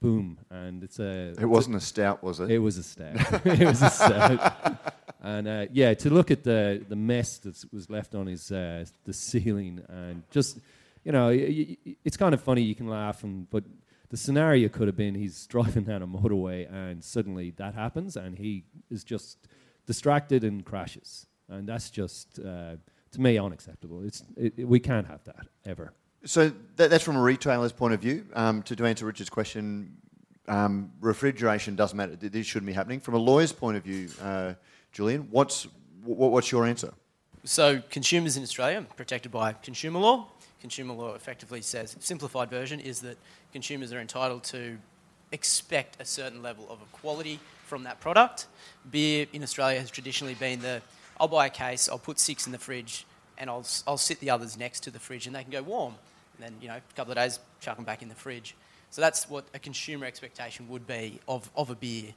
boom, 0.00 0.38
and 0.50 0.84
it's 0.84 0.98
a 1.00 1.34
It 1.38 1.46
wasn't 1.46 1.76
a 1.76 1.80
stout, 1.80 2.22
was 2.22 2.38
it? 2.40 2.50
it 2.50 2.58
was 2.58 2.78
a 2.78 2.82
stout. 2.84 3.16
it 3.46 3.66
was 3.66 3.82
a 3.82 3.90
stout. 3.90 4.76
And 5.20 5.48
uh, 5.48 5.66
yeah, 5.72 5.94
to 5.94 6.10
look 6.10 6.30
at 6.30 6.44
the 6.44 6.80
the 6.88 6.94
mess 6.94 7.38
that 7.38 7.64
was 7.72 7.90
left 7.90 8.14
on 8.14 8.28
his 8.28 8.52
uh, 8.52 8.84
the 9.04 9.12
ceiling, 9.12 9.82
and 9.88 10.22
just 10.30 10.60
you 11.04 11.10
know, 11.10 11.26
y- 11.30 11.76
y- 11.84 11.96
it's 12.04 12.16
kind 12.16 12.32
of 12.34 12.40
funny. 12.40 12.62
You 12.62 12.76
can 12.76 12.86
laugh, 12.86 13.24
and 13.24 13.50
but 13.50 13.64
the 14.10 14.16
scenario 14.16 14.68
could 14.68 14.86
have 14.88 14.96
been 14.96 15.14
he's 15.14 15.46
driving 15.46 15.84
down 15.84 16.02
a 16.02 16.06
motorway, 16.06 16.70
and 16.72 17.02
suddenly 17.04 17.50
that 17.56 17.74
happens, 17.74 18.16
and 18.16 18.36
he 18.38 18.64
is 18.90 19.04
just 19.04 19.38
distracted 19.86 20.44
and 20.44 20.64
crashes, 20.64 21.26
and 21.48 21.68
that's 21.68 21.90
just 21.90 22.38
uh, 22.40 22.76
to 23.12 23.20
me 23.20 23.38
unacceptable. 23.38 24.02
It's 24.04 24.22
it, 24.36 24.54
it- 24.58 24.68
we 24.68 24.80
can't 24.80 25.06
have 25.06 25.22
that 25.24 25.46
ever. 25.66 25.92
So 26.24 26.50
that, 26.76 26.90
that's 26.90 27.04
from 27.04 27.16
a 27.16 27.22
retailer's 27.22 27.72
point 27.72 27.94
of 27.94 28.00
view. 28.00 28.26
Um, 28.34 28.62
to, 28.64 28.74
to 28.74 28.84
answer 28.86 29.06
Richard's 29.06 29.30
question, 29.30 29.96
um, 30.48 30.90
refrigeration 31.00 31.76
doesn't 31.76 31.96
matter. 31.96 32.16
This 32.16 32.44
shouldn't 32.44 32.66
be 32.66 32.72
happening. 32.72 32.98
From 32.98 33.14
a 33.14 33.18
lawyer's 33.18 33.52
point 33.52 33.76
of 33.76 33.84
view, 33.84 34.08
uh, 34.20 34.54
Julian, 34.92 35.28
what's 35.30 35.64
wh- 36.04 36.08
what's 36.34 36.50
your 36.50 36.66
answer? 36.66 36.92
So 37.44 37.80
consumers 37.88 38.36
in 38.36 38.42
Australia 38.42 38.78
are 38.80 38.94
protected 38.96 39.30
by 39.30 39.52
consumer 39.52 40.00
law. 40.00 40.26
Consumer 40.60 40.94
law 40.94 41.14
effectively 41.14 41.62
says, 41.62 41.96
simplified 42.00 42.50
version 42.50 42.80
is 42.80 43.00
that 43.00 43.16
consumers 43.52 43.92
are 43.92 44.00
entitled 44.00 44.42
to 44.44 44.76
expect 45.30 46.00
a 46.00 46.04
certain 46.04 46.42
level 46.42 46.66
of 46.70 46.78
quality 46.92 47.38
from 47.66 47.84
that 47.84 48.00
product. 48.00 48.46
Beer 48.90 49.26
in 49.32 49.42
Australia 49.42 49.78
has 49.78 49.90
traditionally 49.90 50.34
been 50.34 50.60
the, 50.60 50.82
I'll 51.20 51.28
buy 51.28 51.46
a 51.46 51.50
case, 51.50 51.88
I'll 51.88 51.98
put 51.98 52.18
six 52.18 52.46
in 52.46 52.52
the 52.52 52.58
fridge, 52.58 53.06
and 53.36 53.48
I'll, 53.48 53.66
I'll 53.86 53.98
sit 53.98 54.20
the 54.20 54.30
others 54.30 54.58
next 54.58 54.80
to 54.80 54.90
the 54.90 54.98
fridge 54.98 55.26
and 55.26 55.36
they 55.36 55.42
can 55.42 55.52
go 55.52 55.62
warm. 55.62 55.94
And 56.36 56.46
then, 56.46 56.56
you 56.60 56.68
know, 56.68 56.76
a 56.76 56.94
couple 56.96 57.12
of 57.12 57.18
days, 57.18 57.38
chuck 57.60 57.76
them 57.76 57.84
back 57.84 58.02
in 58.02 58.08
the 58.08 58.14
fridge. 58.14 58.54
So 58.90 59.00
that's 59.00 59.28
what 59.28 59.44
a 59.54 59.58
consumer 59.58 60.06
expectation 60.06 60.68
would 60.68 60.86
be 60.86 61.20
of, 61.28 61.50
of 61.54 61.70
a 61.70 61.74
beer. 61.74 62.14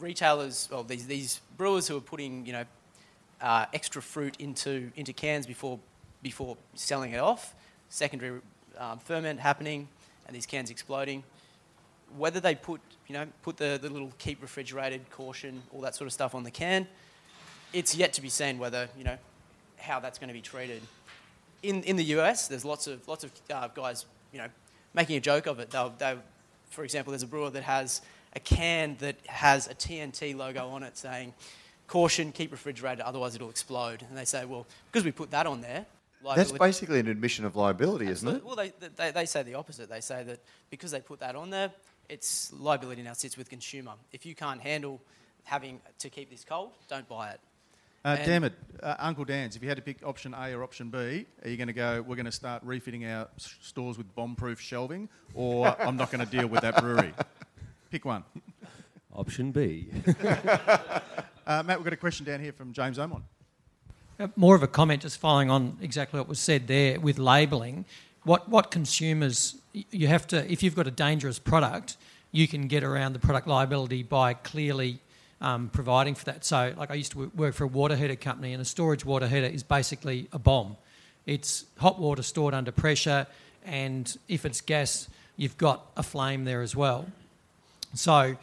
Retailers, 0.00 0.68
well, 0.70 0.84
these, 0.84 1.06
these 1.06 1.40
brewers 1.58 1.88
who 1.88 1.96
are 1.96 2.00
putting, 2.00 2.46
you 2.46 2.52
know, 2.52 2.64
uh, 3.40 3.66
extra 3.74 4.00
fruit 4.00 4.36
into, 4.38 4.90
into 4.96 5.12
cans 5.12 5.46
before, 5.46 5.78
before 6.22 6.56
selling 6.74 7.12
it 7.12 7.18
off, 7.18 7.54
secondary 7.88 8.40
um, 8.78 8.98
ferment 8.98 9.40
happening, 9.40 9.88
and 10.26 10.34
these 10.34 10.46
cans 10.46 10.70
exploding. 10.70 11.22
Whether 12.16 12.40
they 12.40 12.54
put, 12.54 12.80
you 13.08 13.14
know, 13.14 13.26
put 13.42 13.56
the, 13.56 13.78
the 13.80 13.88
little 13.88 14.12
keep 14.18 14.42
refrigerated 14.42 15.10
caution, 15.10 15.62
all 15.72 15.80
that 15.80 15.94
sort 15.94 16.06
of 16.06 16.12
stuff 16.12 16.34
on 16.34 16.42
the 16.42 16.50
can, 16.50 16.86
it's 17.72 17.94
yet 17.94 18.12
to 18.14 18.22
be 18.22 18.28
seen 18.28 18.58
whether, 18.58 18.88
you 18.96 19.04
know, 19.04 19.16
how 19.78 19.98
that's 19.98 20.18
going 20.18 20.28
to 20.28 20.34
be 20.34 20.40
treated. 20.40 20.82
In, 21.62 21.82
in 21.84 21.96
the 21.96 22.04
US, 22.16 22.48
there's 22.48 22.64
lots 22.64 22.86
of, 22.86 23.06
lots 23.08 23.24
of 23.24 23.32
uh, 23.50 23.68
guys, 23.68 24.04
you 24.32 24.38
know, 24.38 24.48
making 24.94 25.16
a 25.16 25.20
joke 25.20 25.46
of 25.46 25.58
it. 25.58 25.70
They'll, 25.70 25.94
they'll, 25.98 26.18
for 26.70 26.84
example, 26.84 27.12
there's 27.12 27.22
a 27.22 27.26
brewer 27.26 27.50
that 27.50 27.62
has 27.62 28.02
a 28.34 28.40
can 28.40 28.96
that 29.00 29.16
has 29.26 29.66
a 29.68 29.74
TNT 29.74 30.36
logo 30.36 30.68
on 30.68 30.82
it 30.82 30.96
saying, 30.96 31.34
caution, 31.86 32.32
keep 32.32 32.52
refrigerated, 32.52 33.00
otherwise 33.00 33.34
it'll 33.34 33.50
explode. 33.50 34.04
And 34.08 34.16
they 34.16 34.24
say, 34.24 34.44
well, 34.44 34.66
because 34.90 35.04
we 35.04 35.12
put 35.12 35.30
that 35.30 35.46
on 35.46 35.60
there, 35.60 35.86
That's 36.36 36.52
basically 36.52 37.00
an 37.00 37.08
admission 37.08 37.44
of 37.44 37.56
liability, 37.56 38.06
isn't 38.08 38.28
it? 38.36 38.44
Well, 38.44 38.56
they, 38.56 38.72
they, 38.96 39.10
they 39.10 39.26
say 39.26 39.42
the 39.42 39.54
opposite. 39.54 39.88
They 39.88 40.00
say 40.00 40.22
that 40.24 40.40
because 40.70 40.90
they 40.90 41.00
put 41.00 41.20
that 41.20 41.36
on 41.36 41.50
there, 41.50 41.70
it's 42.08 42.52
liability 42.52 43.02
now 43.02 43.12
sits 43.14 43.36
with 43.36 43.48
consumer. 43.48 43.92
If 44.12 44.26
you 44.26 44.34
can't 44.34 44.60
handle 44.60 45.00
having 45.44 45.80
to 45.98 46.10
keep 46.10 46.30
this 46.30 46.44
cold, 46.44 46.70
don't 46.88 47.08
buy 47.08 47.30
it. 47.30 47.40
Uh, 48.04 48.16
damn 48.16 48.42
it, 48.42 48.52
uh, 48.82 48.96
Uncle 48.98 49.24
Dan's. 49.24 49.54
If 49.54 49.62
you 49.62 49.68
had 49.68 49.76
to 49.76 49.82
pick 49.82 50.04
option 50.04 50.34
A 50.34 50.52
or 50.52 50.64
option 50.64 50.90
B, 50.90 51.24
are 51.44 51.48
you 51.48 51.56
going 51.56 51.68
to 51.68 51.72
go? 51.72 52.02
We're 52.04 52.16
going 52.16 52.26
to 52.26 52.32
start 52.32 52.62
refitting 52.64 53.04
our 53.04 53.28
s- 53.36 53.54
stores 53.62 53.96
with 53.96 54.12
bomb-proof 54.16 54.60
shelving, 54.60 55.08
or 55.34 55.68
I'm 55.80 55.96
not 55.96 56.10
going 56.10 56.24
to 56.24 56.30
deal 56.30 56.48
with 56.48 56.62
that 56.62 56.78
brewery. 56.80 57.14
Pick 57.90 58.04
one. 58.04 58.24
Option 59.14 59.52
B. 59.52 59.88
Uh, 61.44 61.60
Matt, 61.64 61.76
we've 61.78 61.84
got 61.84 61.92
a 61.92 61.96
question 61.96 62.24
down 62.24 62.38
here 62.38 62.52
from 62.52 62.72
James 62.72 62.98
Omon. 62.98 63.22
Uh, 64.22 64.28
More 64.36 64.54
of 64.54 64.62
a 64.62 64.68
comment, 64.68 65.02
just 65.02 65.18
following 65.18 65.50
on 65.50 65.76
exactly 65.80 66.20
what 66.20 66.28
was 66.28 66.38
said 66.38 66.68
there 66.68 67.00
with 67.00 67.18
labelling. 67.18 67.84
What 68.22 68.48
what 68.48 68.70
consumers 68.70 69.56
you 69.72 70.06
have 70.06 70.28
to, 70.28 70.48
if 70.52 70.62
you've 70.62 70.76
got 70.76 70.86
a 70.86 70.92
dangerous 70.92 71.40
product, 71.40 71.96
you 72.30 72.46
can 72.46 72.68
get 72.68 72.84
around 72.84 73.14
the 73.14 73.18
product 73.18 73.48
liability 73.48 74.04
by 74.04 74.34
clearly 74.34 75.00
um, 75.40 75.70
providing 75.70 76.14
for 76.14 76.26
that. 76.26 76.44
So, 76.44 76.72
like 76.76 76.92
I 76.92 76.94
used 76.94 77.10
to 77.12 77.32
work 77.34 77.54
for 77.54 77.64
a 77.64 77.66
water 77.66 77.96
heater 77.96 78.14
company, 78.14 78.52
and 78.52 78.62
a 78.62 78.64
storage 78.64 79.04
water 79.04 79.26
heater 79.26 79.46
is 79.46 79.64
basically 79.64 80.28
a 80.32 80.38
bomb. 80.38 80.76
It's 81.26 81.64
hot 81.78 81.98
water 81.98 82.22
stored 82.22 82.54
under 82.54 82.70
pressure, 82.70 83.26
and 83.64 84.16
if 84.28 84.44
it's 84.44 84.60
gas, 84.60 85.08
you've 85.36 85.58
got 85.58 85.84
a 85.96 86.04
flame 86.04 86.44
there 86.44 86.62
as 86.62 86.76
well. 86.76 87.06
So 87.94 88.36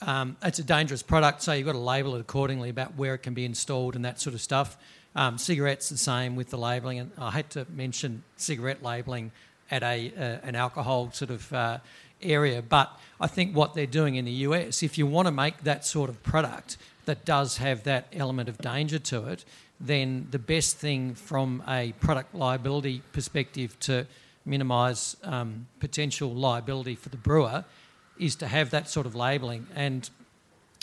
um, 0.00 0.36
it's 0.42 0.58
a 0.58 0.64
dangerous 0.64 1.04
product, 1.04 1.42
so 1.42 1.52
you've 1.52 1.66
got 1.66 1.74
to 1.74 1.78
label 1.78 2.16
it 2.16 2.20
accordingly 2.20 2.68
about 2.68 2.96
where 2.96 3.14
it 3.14 3.18
can 3.18 3.34
be 3.34 3.44
installed 3.44 3.94
and 3.94 4.04
that 4.04 4.20
sort 4.20 4.34
of 4.34 4.40
stuff. 4.40 4.76
Um, 5.16 5.38
cigarettes 5.38 5.88
the 5.88 5.98
same 5.98 6.36
with 6.36 6.50
the 6.50 6.56
labelling, 6.56 7.00
and 7.00 7.10
I 7.18 7.32
hate 7.32 7.50
to 7.50 7.66
mention 7.68 8.22
cigarette 8.36 8.80
labelling 8.80 9.32
at 9.70 9.82
a 9.82 10.12
uh, 10.16 10.46
an 10.46 10.54
alcohol 10.54 11.10
sort 11.12 11.30
of 11.30 11.52
uh, 11.52 11.78
area, 12.22 12.62
but 12.62 12.98
I 13.20 13.26
think 13.26 13.56
what 13.56 13.74
they're 13.74 13.86
doing 13.86 14.16
in 14.16 14.24
the 14.24 14.32
US, 14.48 14.82
if 14.82 14.98
you 14.98 15.06
want 15.06 15.26
to 15.26 15.32
make 15.32 15.62
that 15.64 15.84
sort 15.84 16.10
of 16.10 16.22
product 16.22 16.76
that 17.06 17.24
does 17.24 17.56
have 17.56 17.84
that 17.84 18.06
element 18.12 18.48
of 18.48 18.58
danger 18.58 18.98
to 18.98 19.26
it, 19.26 19.44
then 19.80 20.28
the 20.30 20.38
best 20.38 20.76
thing 20.76 21.14
from 21.14 21.62
a 21.66 21.92
product 22.00 22.34
liability 22.34 23.02
perspective 23.12 23.78
to 23.80 24.06
minimise 24.44 25.16
um, 25.24 25.66
potential 25.80 26.32
liability 26.32 26.94
for 26.94 27.08
the 27.08 27.16
brewer 27.16 27.64
is 28.18 28.36
to 28.36 28.46
have 28.46 28.70
that 28.70 28.88
sort 28.88 29.06
of 29.06 29.14
labelling. 29.14 29.66
And 29.74 30.08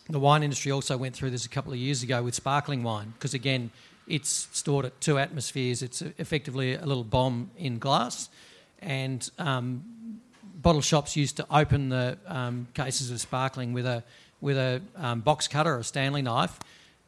the 0.10 0.20
wine 0.20 0.42
industry 0.42 0.72
also 0.72 0.98
went 0.98 1.16
through 1.16 1.30
this 1.30 1.46
a 1.46 1.50
couple 1.50 1.72
of 1.72 1.78
years 1.78 2.02
ago 2.02 2.24
with 2.24 2.34
sparkling 2.34 2.82
wine, 2.82 3.14
because 3.14 3.34
again, 3.34 3.72
it's 4.08 4.48
stored 4.52 4.86
at 4.86 5.00
two 5.02 5.20
atmospheres. 5.20 5.82
It's 5.82 6.02
effectively 6.02 6.76
a 6.76 6.86
little 6.86 7.04
bomb 7.04 7.52
in 7.58 7.80
glass. 7.80 8.30
And 8.80 9.30
um, 9.38 9.84
bottle 10.56 10.82
shops 10.82 11.16
used 11.16 11.38
to 11.38 11.46
open 11.50 11.90
the 11.90 12.18
um, 12.26 12.68
cases 12.74 13.12
of 13.12 13.20
sparkling 13.20 13.74
with 13.74 13.86
a, 13.86 14.04
with 14.42 14.58
a 14.58 14.82
um, 14.96 15.22
box 15.22 15.48
cutter 15.48 15.76
or 15.76 15.80
a 15.80 15.84
Stanley 15.84 16.22
knife. 16.22 16.60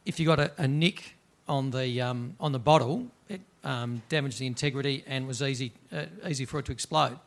If 0.04 0.20
you 0.20 0.26
got 0.26 0.40
a, 0.40 0.52
a 0.58 0.68
nick 0.68 1.14
on 1.48 1.70
the, 1.70 2.00
um, 2.00 2.34
on 2.40 2.52
the 2.52 2.58
bottle, 2.58 3.06
it 3.28 3.40
um, 3.64 4.02
damaged 4.08 4.38
the 4.38 4.46
integrity 4.46 5.04
and 5.06 5.26
was 5.26 5.42
easy, 5.42 5.72
uh, 5.92 6.04
easy 6.26 6.44
for 6.44 6.58
it 6.58 6.66
to 6.66 6.72
explode. 6.72 7.18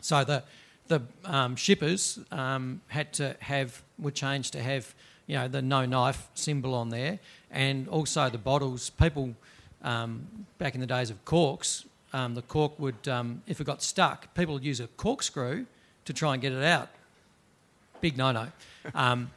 So 0.00 0.24
the 0.24 0.44
the 0.88 1.02
um, 1.24 1.56
shippers 1.56 2.18
had 2.30 3.12
to 3.14 3.36
have 3.40 3.82
were 3.98 4.10
changed 4.10 4.52
to 4.52 4.62
have 4.62 4.94
you 5.26 5.36
know 5.36 5.48
the 5.48 5.62
no 5.62 5.84
knife 5.84 6.28
symbol 6.34 6.74
on 6.74 6.90
there, 6.90 7.18
and 7.50 7.88
also 7.88 8.28
the 8.28 8.38
bottles. 8.38 8.90
People 8.90 9.34
um, 9.82 10.26
back 10.58 10.74
in 10.74 10.80
the 10.80 10.86
days 10.86 11.10
of 11.10 11.24
corks, 11.24 11.84
um, 12.12 12.34
the 12.34 12.42
cork 12.42 12.78
would 12.78 13.08
um, 13.08 13.42
if 13.46 13.60
it 13.60 13.64
got 13.64 13.82
stuck, 13.82 14.32
people 14.34 14.54
would 14.54 14.64
use 14.64 14.80
a 14.80 14.86
corkscrew 14.86 15.66
to 16.04 16.12
try 16.12 16.32
and 16.32 16.42
get 16.42 16.52
it 16.52 16.62
out. 16.62 16.88
Big 18.00 18.16
no 18.16 18.32
no. 18.32 18.48
Um, 18.94 19.30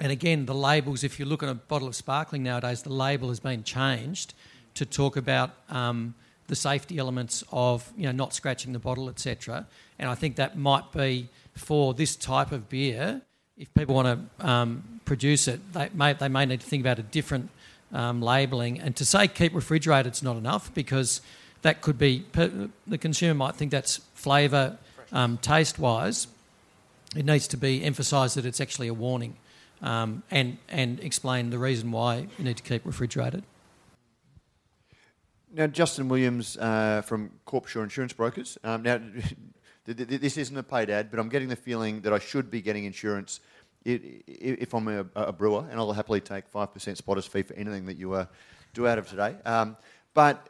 and 0.00 0.10
again, 0.10 0.46
the 0.46 0.54
labels. 0.54 1.04
If 1.04 1.20
you 1.20 1.24
look 1.24 1.44
at 1.44 1.48
a 1.48 1.54
bottle 1.54 1.86
of 1.86 1.94
sparkling 1.94 2.42
nowadays, 2.42 2.82
the 2.82 2.92
label 2.92 3.28
has 3.28 3.38
been 3.38 3.62
changed 3.62 4.34
to 4.74 4.84
talk 4.84 5.16
about 5.16 5.50
um, 5.68 6.14
the 6.48 6.56
safety 6.56 6.98
elements 6.98 7.44
of 7.52 7.92
you 7.96 8.06
know 8.06 8.12
not 8.12 8.34
scratching 8.34 8.72
the 8.72 8.80
bottle, 8.80 9.08
etc. 9.08 9.66
And 10.00 10.10
I 10.10 10.16
think 10.16 10.36
that 10.36 10.58
might 10.58 10.90
be 10.90 11.28
for 11.54 11.94
this 11.94 12.16
type 12.16 12.50
of 12.50 12.68
beer. 12.68 13.22
If 13.62 13.72
people 13.74 13.94
want 13.94 14.28
to 14.40 14.44
um, 14.44 15.00
produce 15.04 15.46
it, 15.46 15.72
they 15.72 15.88
may 15.94 16.14
they 16.14 16.28
may 16.28 16.44
need 16.46 16.60
to 16.60 16.66
think 16.66 16.82
about 16.82 16.98
a 16.98 17.04
different 17.04 17.48
um, 17.92 18.20
labelling. 18.20 18.80
And 18.80 18.96
to 18.96 19.04
say 19.04 19.28
keep 19.28 19.54
refrigerated 19.54 20.14
is 20.14 20.22
not 20.22 20.36
enough 20.36 20.74
because 20.74 21.20
that 21.62 21.80
could 21.80 21.96
be 21.96 22.24
the 22.32 22.98
consumer 22.98 23.34
might 23.34 23.54
think 23.54 23.70
that's 23.70 23.98
flavour, 24.14 24.78
um, 25.12 25.38
taste 25.38 25.78
wise. 25.78 26.26
It 27.14 27.24
needs 27.24 27.46
to 27.48 27.56
be 27.56 27.84
emphasised 27.84 28.36
that 28.36 28.44
it's 28.44 28.60
actually 28.60 28.88
a 28.88 28.94
warning, 28.94 29.36
um, 29.80 30.24
and 30.28 30.58
and 30.68 30.98
explain 30.98 31.50
the 31.50 31.58
reason 31.58 31.92
why 31.92 32.26
you 32.36 32.44
need 32.44 32.56
to 32.56 32.64
keep 32.64 32.84
refrigerated. 32.84 33.44
Now, 35.54 35.68
Justin 35.68 36.08
Williams 36.08 36.56
uh, 36.56 37.02
from 37.02 37.30
Corpshore 37.46 37.84
Insurance 37.84 38.12
Brokers. 38.12 38.58
Um, 38.64 38.82
now, 38.82 38.98
th- 39.86 40.08
th- 40.08 40.20
this 40.20 40.36
isn't 40.36 40.56
a 40.56 40.64
paid 40.64 40.90
ad, 40.90 41.12
but 41.12 41.20
I'm 41.20 41.28
getting 41.28 41.48
the 41.48 41.56
feeling 41.56 42.00
that 42.00 42.12
I 42.12 42.18
should 42.18 42.50
be 42.50 42.60
getting 42.60 42.86
insurance 42.86 43.38
i- 43.86 43.90
i- 43.90 44.22
if 44.28 44.74
I'm 44.74 44.88
a, 44.88 45.04
a 45.14 45.32
brewer, 45.32 45.66
and 45.70 45.78
I'll 45.78 45.92
happily 45.92 46.20
take 46.20 46.50
5% 46.52 46.96
spotter's 46.96 47.26
fee 47.26 47.42
for 47.42 47.54
anything 47.54 47.86
that 47.86 47.96
you 47.96 48.12
uh, 48.12 48.26
do 48.74 48.86
out 48.86 48.98
of 48.98 49.08
today. 49.08 49.36
Um, 49.44 49.76
but 50.14 50.48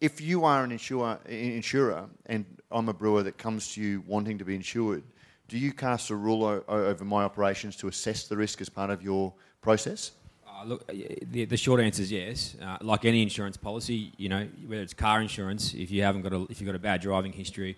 if 0.00 0.20
you 0.20 0.44
are 0.44 0.64
an 0.64 0.72
insurer, 0.72 1.18
insurer, 1.28 2.06
and 2.26 2.44
I'm 2.70 2.88
a 2.88 2.92
brewer 2.92 3.22
that 3.22 3.38
comes 3.38 3.72
to 3.74 3.80
you 3.80 4.02
wanting 4.06 4.38
to 4.38 4.44
be 4.44 4.54
insured, 4.54 5.02
do 5.48 5.58
you 5.58 5.72
cast 5.72 6.10
a 6.10 6.14
rule 6.16 6.44
o- 6.44 6.64
over 6.68 7.04
my 7.04 7.22
operations 7.24 7.76
to 7.76 7.88
assess 7.88 8.26
the 8.28 8.36
risk 8.36 8.60
as 8.60 8.68
part 8.68 8.90
of 8.90 9.02
your 9.02 9.32
process? 9.60 10.12
Uh, 10.46 10.64
look, 10.64 10.84
uh, 10.88 10.94
the, 11.30 11.44
the 11.44 11.56
short 11.56 11.80
answer 11.80 12.02
is 12.02 12.10
yes. 12.12 12.56
Uh, 12.62 12.78
like 12.80 13.04
any 13.04 13.22
insurance 13.22 13.56
policy, 13.56 14.12
you 14.16 14.28
know, 14.28 14.48
whether 14.66 14.82
it's 14.82 14.94
car 14.94 15.20
insurance, 15.20 15.74
if 15.74 15.90
you 15.90 16.02
haven't 16.02 16.22
got 16.22 16.32
a, 16.32 16.46
if 16.50 16.60
you've 16.60 16.66
got 16.66 16.76
a 16.76 16.78
bad 16.78 17.00
driving 17.00 17.32
history, 17.32 17.76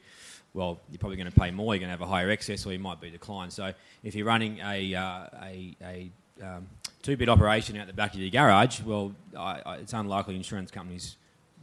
well, 0.57 0.81
you're 0.91 0.99
probably 0.99 1.19
going 1.19 1.31
to 1.31 1.39
pay 1.39 1.51
more. 1.51 1.75
You're 1.75 1.81
going 1.81 1.89
to 1.89 1.99
have 1.99 2.01
a 2.01 2.11
higher 2.11 2.31
excess, 2.31 2.65
or 2.65 2.73
you 2.73 2.79
might 2.79 2.99
be 2.99 3.11
declined. 3.11 3.53
So 3.53 3.73
if 4.03 4.15
you're 4.15 4.27
running 4.27 4.59
a 4.61 4.95
uh, 4.95 5.27
a, 5.43 5.77
a 5.83 6.11
um, 6.43 6.67
two-bit 7.03 7.29
operation 7.29 7.77
out 7.77 7.87
the 7.87 7.93
back 7.93 8.15
of 8.15 8.21
your 8.21 8.31
garage, 8.31 8.81
well, 8.81 9.13
I, 9.37 9.61
I, 9.67 9.77
it's 9.77 9.93
unlikely 9.93 10.35
insurance 10.35 10.71
companies 10.71 11.17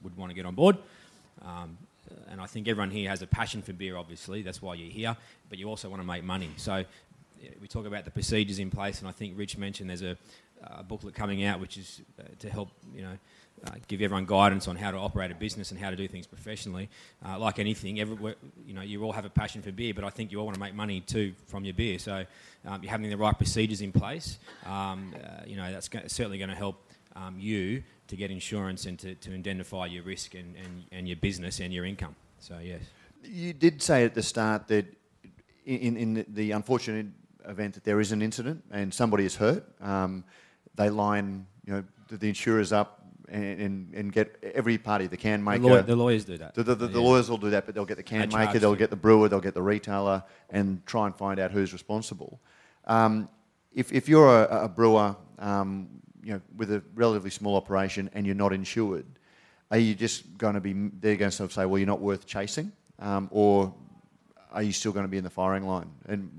would 0.03 0.15
want 0.15 0.29
to 0.29 0.36
get 0.36 0.45
on 0.45 0.53
board. 0.53 0.77
Um, 1.43 1.77
and 2.29 2.39
I 2.39 2.45
think 2.45 2.67
everyone 2.67 2.91
here 2.91 3.10
has 3.10 3.23
a 3.23 3.27
passion 3.27 3.63
for 3.63 3.73
beer. 3.73 3.97
Obviously, 3.97 4.43
that's 4.43 4.62
why 4.62 4.75
you're 4.75 4.91
here. 4.91 5.17
But 5.49 5.58
you 5.58 5.67
also 5.67 5.89
want 5.89 6.01
to 6.01 6.08
make 6.08 6.23
money. 6.23 6.51
So 6.58 6.86
we 7.60 7.67
talk 7.67 7.88
about 7.88 8.06
the 8.06 8.12
procedures 8.12 8.60
in 8.60 8.69
place, 8.69 8.99
and 8.99 9.08
I 9.08 9.12
think 9.12 9.38
Rich 9.38 9.58
mentioned 9.58 9.89
there's 9.89 10.03
a, 10.03 10.15
a 10.63 10.84
booklet 10.84 11.15
coming 11.15 11.43
out 11.43 11.60
which 11.60 11.77
is 11.77 12.01
uh, 12.19 12.23
to 12.39 12.49
help 12.49 12.69
you 12.95 13.01
know 13.01 13.17
uh, 13.65 13.71
give 13.88 14.02
everyone 14.02 14.26
guidance 14.26 14.67
on 14.67 14.76
how 14.76 14.91
to 14.91 14.97
operate 14.97 15.32
a 15.32 15.36
business 15.36 15.71
and 15.71 15.80
how 15.80 15.89
to 15.89 15.95
do 15.95 16.08
things 16.08 16.28
professionally. 16.28 16.89
Uh, 17.26 17.39
like 17.39 17.60
anything, 17.60 17.99
everywhere, 17.99 18.36
you 18.65 18.73
know, 18.73 18.82
you 18.82 19.04
all 19.04 19.12
have 19.12 19.26
a 19.26 19.30
passion 19.30 19.62
for 19.62 19.71
beer, 19.71 19.93
but 19.93 20.04
I 20.04 20.10
think 20.10 20.32
you 20.32 20.39
all 20.39 20.45
want 20.45 20.56
to 20.56 20.60
make 20.60 20.73
money 20.73 20.99
too 21.02 21.34
from 21.47 21.63
your 21.63 21.73
beer. 21.73 21.99
So 21.99 22.26
um, 22.65 22.84
you're 22.84 22.91
having 22.91 23.10
the 23.10 23.17
right 23.17 23.38
procedures 23.38 23.82
in 23.82 23.91
place. 23.91 24.38
Um, 24.65 25.13
uh, 25.15 25.43
you 25.45 25.56
know, 25.56 25.71
that's 25.71 25.88
go- 25.88 26.08
certainly 26.08 26.38
going 26.38 26.49
to 26.49 26.56
help 26.56 26.84
um, 27.15 27.38
you 27.39 27.84
to 28.08 28.15
get 28.15 28.32
insurance 28.32 28.86
and 28.86 28.99
to, 28.99 29.15
to 29.15 29.34
identify 29.34 29.86
your 29.86 30.04
risk 30.04 30.34
and, 30.34 30.56
and, 30.56 30.84
and 30.91 31.08
your 31.08 31.17
business 31.17 31.60
and 31.60 31.73
your 31.73 31.86
income. 31.86 32.15
So 32.39 32.60
yes. 32.62 32.82
You 33.23 33.54
did 33.54 33.82
say 33.82 34.04
at 34.04 34.13
the 34.13 34.23
start 34.23 34.67
that 34.67 34.86
in, 35.65 35.95
in 35.95 36.26
the 36.28 36.52
unfortunate 36.52 37.08
event 37.45 37.76
that 37.76 37.84
there 37.86 38.02
is 38.02 38.12
an 38.12 38.21
incident 38.21 38.63
and 38.71 38.93
somebody 38.93 39.26
is 39.26 39.36
hurt, 39.36 39.65
um, 39.82 40.26
they 40.76 40.89
line 40.89 41.45
you 41.65 41.73
know 41.73 41.84
the 42.10 42.28
insurers 42.28 42.73
up 42.73 43.03
and, 43.34 43.62
and, 43.62 43.93
and 43.93 44.13
get 44.13 44.36
every 44.56 44.78
party, 44.78 45.08
the 45.08 45.17
can 45.17 45.39
The, 45.43 45.52
maker. 45.52 45.63
law- 45.63 45.82
the 45.82 45.96
lawyers 45.96 46.24
do 46.26 46.38
that. 46.38 46.54
The, 46.56 46.63
the, 46.63 46.76
the, 46.76 46.88
the 46.88 47.00
Yeah. 47.00 47.06
lawyers 47.06 47.30
will 47.30 47.38
do 47.38 47.50
that, 47.50 47.65
but 47.65 47.76
they'll 47.76 47.86
get 47.86 47.98
the 47.98 48.04
can 48.04 48.30
They 48.30 48.38
maker, 48.38 48.60
they'll 48.60 48.72
them. 48.72 48.80
get 48.80 48.89
the 48.89 48.96
brewer, 48.96 49.28
they'll 49.30 49.41
get 49.41 49.54
the 49.56 49.62
retailer, 49.62 50.24
and 50.50 50.86
try 50.86 51.06
and 51.08 51.15
find 51.15 51.39
out 51.39 51.52
who's 51.52 51.74
responsible. 51.74 52.39
Um, 52.86 53.28
if, 53.74 53.91
if 53.91 54.08
you're 54.08 54.43
a, 54.46 54.65
a 54.65 54.67
brewer, 54.69 55.15
um, 55.39 55.89
you 56.24 56.34
know, 56.34 56.41
with 56.56 56.72
a 56.72 56.82
relatively 56.96 57.30
small 57.32 57.56
operation 57.58 58.10
and 58.13 58.26
you're 58.26 58.36
not 58.36 58.54
insured, 58.54 59.06
are 59.72 59.78
you 59.80 59.96
just 59.96 60.38
going 60.38 60.54
to 60.54 60.62
be? 60.62 60.74
They're 60.74 61.15
going 61.15 61.32
to 61.32 61.36
sort 61.36 61.50
of 61.50 61.54
say, 61.54 61.65
well, 61.65 61.80
you're 61.80 61.88
not 61.88 62.00
worth 62.02 62.26
chasing, 62.28 62.72
um, 63.00 63.28
or 63.32 63.74
are 64.52 64.62
you 64.62 64.72
still 64.72 64.91
going 64.91 65.06
to 65.06 65.10
be 65.10 65.17
in 65.17 65.24
the 65.24 65.30
firing 65.32 65.65
line? 65.65 65.89
And 66.08 66.30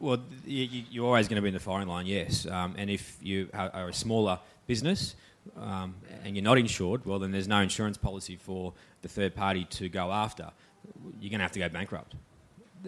Well, 0.00 0.18
you, 0.46 0.64
you- 0.64 0.84
you're 0.90 1.06
always 1.06 1.26
going 1.28 1.36
to 1.36 1.42
be 1.42 1.48
in 1.48 1.54
the 1.54 1.60
firing 1.60 1.88
line, 1.88 2.06
yes. 2.06 2.46
Um, 2.46 2.74
and 2.78 2.88
if 2.88 3.18
you 3.20 3.48
are 3.52 3.88
a 3.88 3.92
smaller 3.92 4.38
business 4.68 5.16
um, 5.56 5.94
and 6.24 6.36
you're 6.36 6.44
not 6.44 6.58
insured, 6.58 7.04
well, 7.04 7.18
then 7.18 7.30
there's 7.30 7.48
no 7.48 7.60
insurance 7.60 7.96
policy 7.96 8.36
for 8.36 8.72
the 9.02 9.08
third 9.08 9.34
party 9.34 9.64
to 9.64 9.88
go 9.88 10.10
after. 10.10 10.50
You're 11.20 11.30
going 11.30 11.38
to 11.38 11.44
have 11.44 11.52
to 11.52 11.58
go 11.58 11.68
bankrupt. 11.68 12.14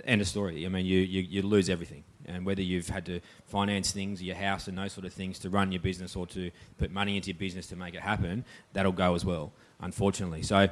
End 0.05 0.21
of 0.21 0.29
story. 0.29 0.67
I 0.67 0.69
mean, 0.69 0.85
you, 0.85 1.01
you, 1.01 1.23
you 1.23 1.43
lose 1.43 1.71
everything. 1.71 2.05
And 2.27 2.45
whether 2.45 2.63
you've 2.63 2.89
had 2.89 3.07
to 3.07 3.21
finance 3.47 3.93
things, 3.93 4.23
your 4.23 4.37
house, 4.37 4.67
and 4.69 4.77
those 4.77 4.93
sort 4.93 5.07
of 5.07 5.13
things 5.13 5.39
to 5.41 5.51
run 5.51 5.71
your 5.71 5.81
business 5.81 6.17
or 6.17 6.27
to 6.29 6.51
put 6.77 6.91
money 6.91 7.17
into 7.17 7.29
your 7.29 7.39
business 7.39 7.69
to 7.69 7.77
make 7.77 7.95
it 7.95 8.01
happen, 8.01 8.45
that'll 8.73 8.93
go 8.93 9.15
as 9.15 9.25
well, 9.25 9.53
unfortunately. 9.81 10.43
So, 10.43 10.69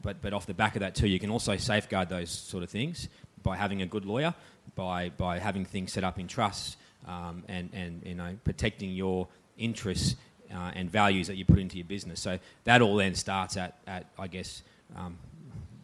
but, 0.00 0.22
but 0.22 0.32
off 0.32 0.46
the 0.46 0.54
back 0.54 0.76
of 0.76 0.80
that, 0.80 0.94
too, 0.94 1.06
you 1.08 1.20
can 1.20 1.30
also 1.30 1.56
safeguard 1.56 2.08
those 2.08 2.30
sort 2.30 2.64
of 2.64 2.70
things 2.70 3.08
by 3.42 3.56
having 3.56 3.82
a 3.82 3.86
good 3.86 4.06
lawyer, 4.06 4.34
by, 4.74 5.10
by 5.10 5.38
having 5.38 5.64
things 5.64 5.92
set 5.92 6.04
up 6.04 6.18
in 6.18 6.26
trusts 6.26 6.76
um, 7.06 7.44
and, 7.48 7.70
and 7.74 8.02
you 8.04 8.14
know, 8.14 8.36
protecting 8.44 8.90
your 8.92 9.28
interests 9.58 10.16
uh, 10.54 10.72
and 10.74 10.90
values 10.90 11.26
that 11.26 11.36
you 11.36 11.44
put 11.44 11.58
into 11.58 11.76
your 11.76 11.86
business. 11.86 12.20
So 12.20 12.38
that 12.64 12.82
all 12.82 12.96
then 12.96 13.14
starts 13.14 13.56
at, 13.56 13.78
at 13.86 14.06
I 14.18 14.26
guess, 14.26 14.62
um, 14.96 15.16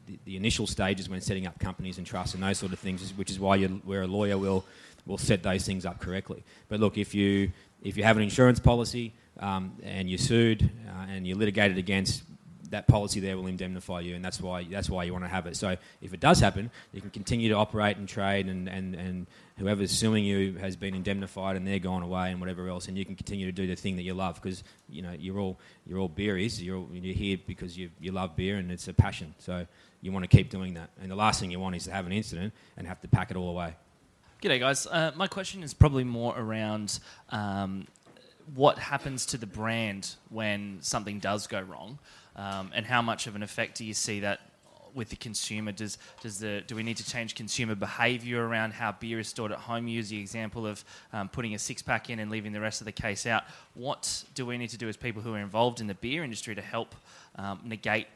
the, 0.07 0.19
the, 0.25 0.37
initial 0.37 0.67
stages 0.67 1.09
when 1.09 1.21
setting 1.21 1.47
up 1.47 1.59
companies 1.59 1.99
and 1.99 2.07
trusts 2.07 2.35
and 2.35 2.43
those 2.43 2.59
sort 2.59 2.73
of 2.73 2.79
things, 2.79 3.13
which 3.17 3.31
is 3.31 3.39
why 3.39 3.57
you 3.57 3.81
where 3.85 4.03
a 4.03 4.07
lawyer 4.07 4.39
will 4.39 4.65
will 5.07 5.19
set 5.19 5.43
those 5.43 5.65
things 5.65 5.85
up 5.87 6.01
correctly. 6.01 6.43
But 6.69 6.81
look, 6.81 6.99
if 6.99 7.15
you 7.15 7.53
if 7.83 7.97
you 7.97 8.05
have 8.05 8.17
an 8.17 8.23
insurance 8.23 8.59
policy 8.59 9.13
um, 9.41 9.77
and 9.83 10.09
you're 10.09 10.19
sued 10.19 10.71
uh, 10.89 11.07
and 11.11 11.27
you're 11.27 11.37
litigated 11.37 11.79
against, 11.79 12.23
that 12.71 12.87
policy 12.87 13.21
there 13.21 13.37
will 13.37 13.47
indemnify 13.47 14.01
you, 14.01 14.15
and 14.15 14.25
that's 14.25 14.41
why 14.41 14.65
that's 14.65 14.91
why 14.91 15.05
you 15.05 15.13
want 15.13 15.25
to 15.25 15.29
have 15.29 15.47
it. 15.47 15.57
So 15.57 15.77
if 16.03 16.13
it 16.13 16.21
does 16.21 16.41
happen, 16.41 16.71
you 16.93 17.01
can 17.01 17.11
continue 17.11 17.49
to 17.49 17.55
operate 17.55 17.97
and 17.97 18.09
trade, 18.09 18.47
and, 18.47 18.69
and, 18.69 18.95
and 18.95 19.27
whoever's 19.59 19.91
suing 19.91 20.25
you 20.25 20.55
has 20.55 20.77
been 20.77 20.95
indemnified, 20.95 21.57
and 21.57 21.67
they're 21.67 21.79
gone 21.79 22.03
away, 22.03 22.31
and 22.31 22.41
whatever 22.41 22.69
else, 22.69 22.89
and 22.89 22.97
you 22.97 23.05
can 23.05 23.17
continue 23.17 23.47
to 23.47 23.53
do 23.53 23.67
the 23.67 23.75
thing 23.75 23.97
that 23.97 24.03
you 24.03 24.15
love 24.15 24.41
because 24.41 24.63
you 24.89 25.03
know 25.03 25.13
you're 25.19 25.39
all 25.39 25.59
you're 25.87 25.99
all 25.99 26.09
beeries. 26.09 26.63
You're 26.63 26.87
you're 26.93 27.15
here 27.15 27.39
because 27.47 27.77
you 27.77 27.91
you 28.01 28.13
love 28.13 28.37
beer, 28.37 28.57
and 28.57 28.71
it's 28.71 28.89
a 28.89 28.95
passion. 28.95 29.35
So 29.39 29.67
you 30.01 30.13
want 30.13 30.29
to 30.29 30.37
keep 30.37 30.51
doing 30.51 30.75
that. 30.75 30.91
And 31.01 31.11
the 31.11 31.17
last 31.17 31.41
thing 31.41 31.51
you 31.51 31.61
want 31.61 31.77
is 31.77 31.85
to 31.85 31.93
have 31.93 32.07
an 32.07 32.13
incident 32.13 32.53
and 32.77 32.87
have 32.87 33.01
to 33.01 33.09
pack 33.09 33.31
it 33.31 33.37
all 33.37 33.51
away. 33.51 33.75
G'day, 34.43 34.61
guys. 34.61 34.87
Uh, 34.87 35.11
my 35.17 35.27
question 35.27 35.63
is 35.63 35.75
probably 35.75 36.05
more 36.05 36.33
around 36.39 37.01
um, 37.31 37.89
what 38.55 38.79
happens 38.79 39.27
to 39.27 39.37
the 39.37 39.47
brand 39.47 40.15
when 40.31 40.79
something 40.81 41.19
does 41.19 41.49
go 41.49 41.61
wrong, 41.61 41.99
um, 42.37 42.71
and 42.75 42.87
how 42.87 43.03
much 43.03 43.27
of 43.27 43.35
an 43.35 43.43
effect 43.43 43.79
do 43.79 43.85
you 43.85 43.95
see 43.95 44.21
that 44.21 44.41
with 44.95 45.09
the 45.09 45.17
consumer? 45.17 45.73
Does 45.73 45.99
does 46.23 46.39
the 46.39 46.63
do 46.67 46.75
we 46.77 46.83
need 46.83 46.97
to 46.99 47.09
change 47.09 47.35
consumer 47.35 47.75
behaviour 47.75 48.47
around 48.47 48.73
how 48.73 48.93
beer 48.93 49.19
is 49.19 49.29
stored 49.29 49.53
at 49.53 49.59
home? 49.59 49.89
use 49.89 50.09
the 50.09 50.21
example 50.21 50.67
of 50.67 50.85
um, 51.13 51.29
putting 51.29 51.55
a 51.55 51.59
six 51.59 51.83
pack 51.83 52.11
in 52.11 52.19
and 52.19 52.31
leaving 52.31 52.53
the 52.53 52.61
rest 52.61 52.81
of 52.81 52.85
the 52.85 52.93
case 52.93 53.27
out. 53.27 53.45
What 53.75 54.25
do 54.35 54.45
we 54.45 54.59
need 54.59 54.71
to 54.71 54.79
do 54.79 54.89
as 54.89 54.97
people 54.97 55.23
who 55.23 55.35
are 55.35 55.39
involved 55.39 55.81
in 55.81 55.87
the 55.87 55.95
beer 55.95 56.23
industry 56.25 56.55
to 56.55 56.63
help 56.63 56.95
um, 57.37 57.61
negate 57.65 58.07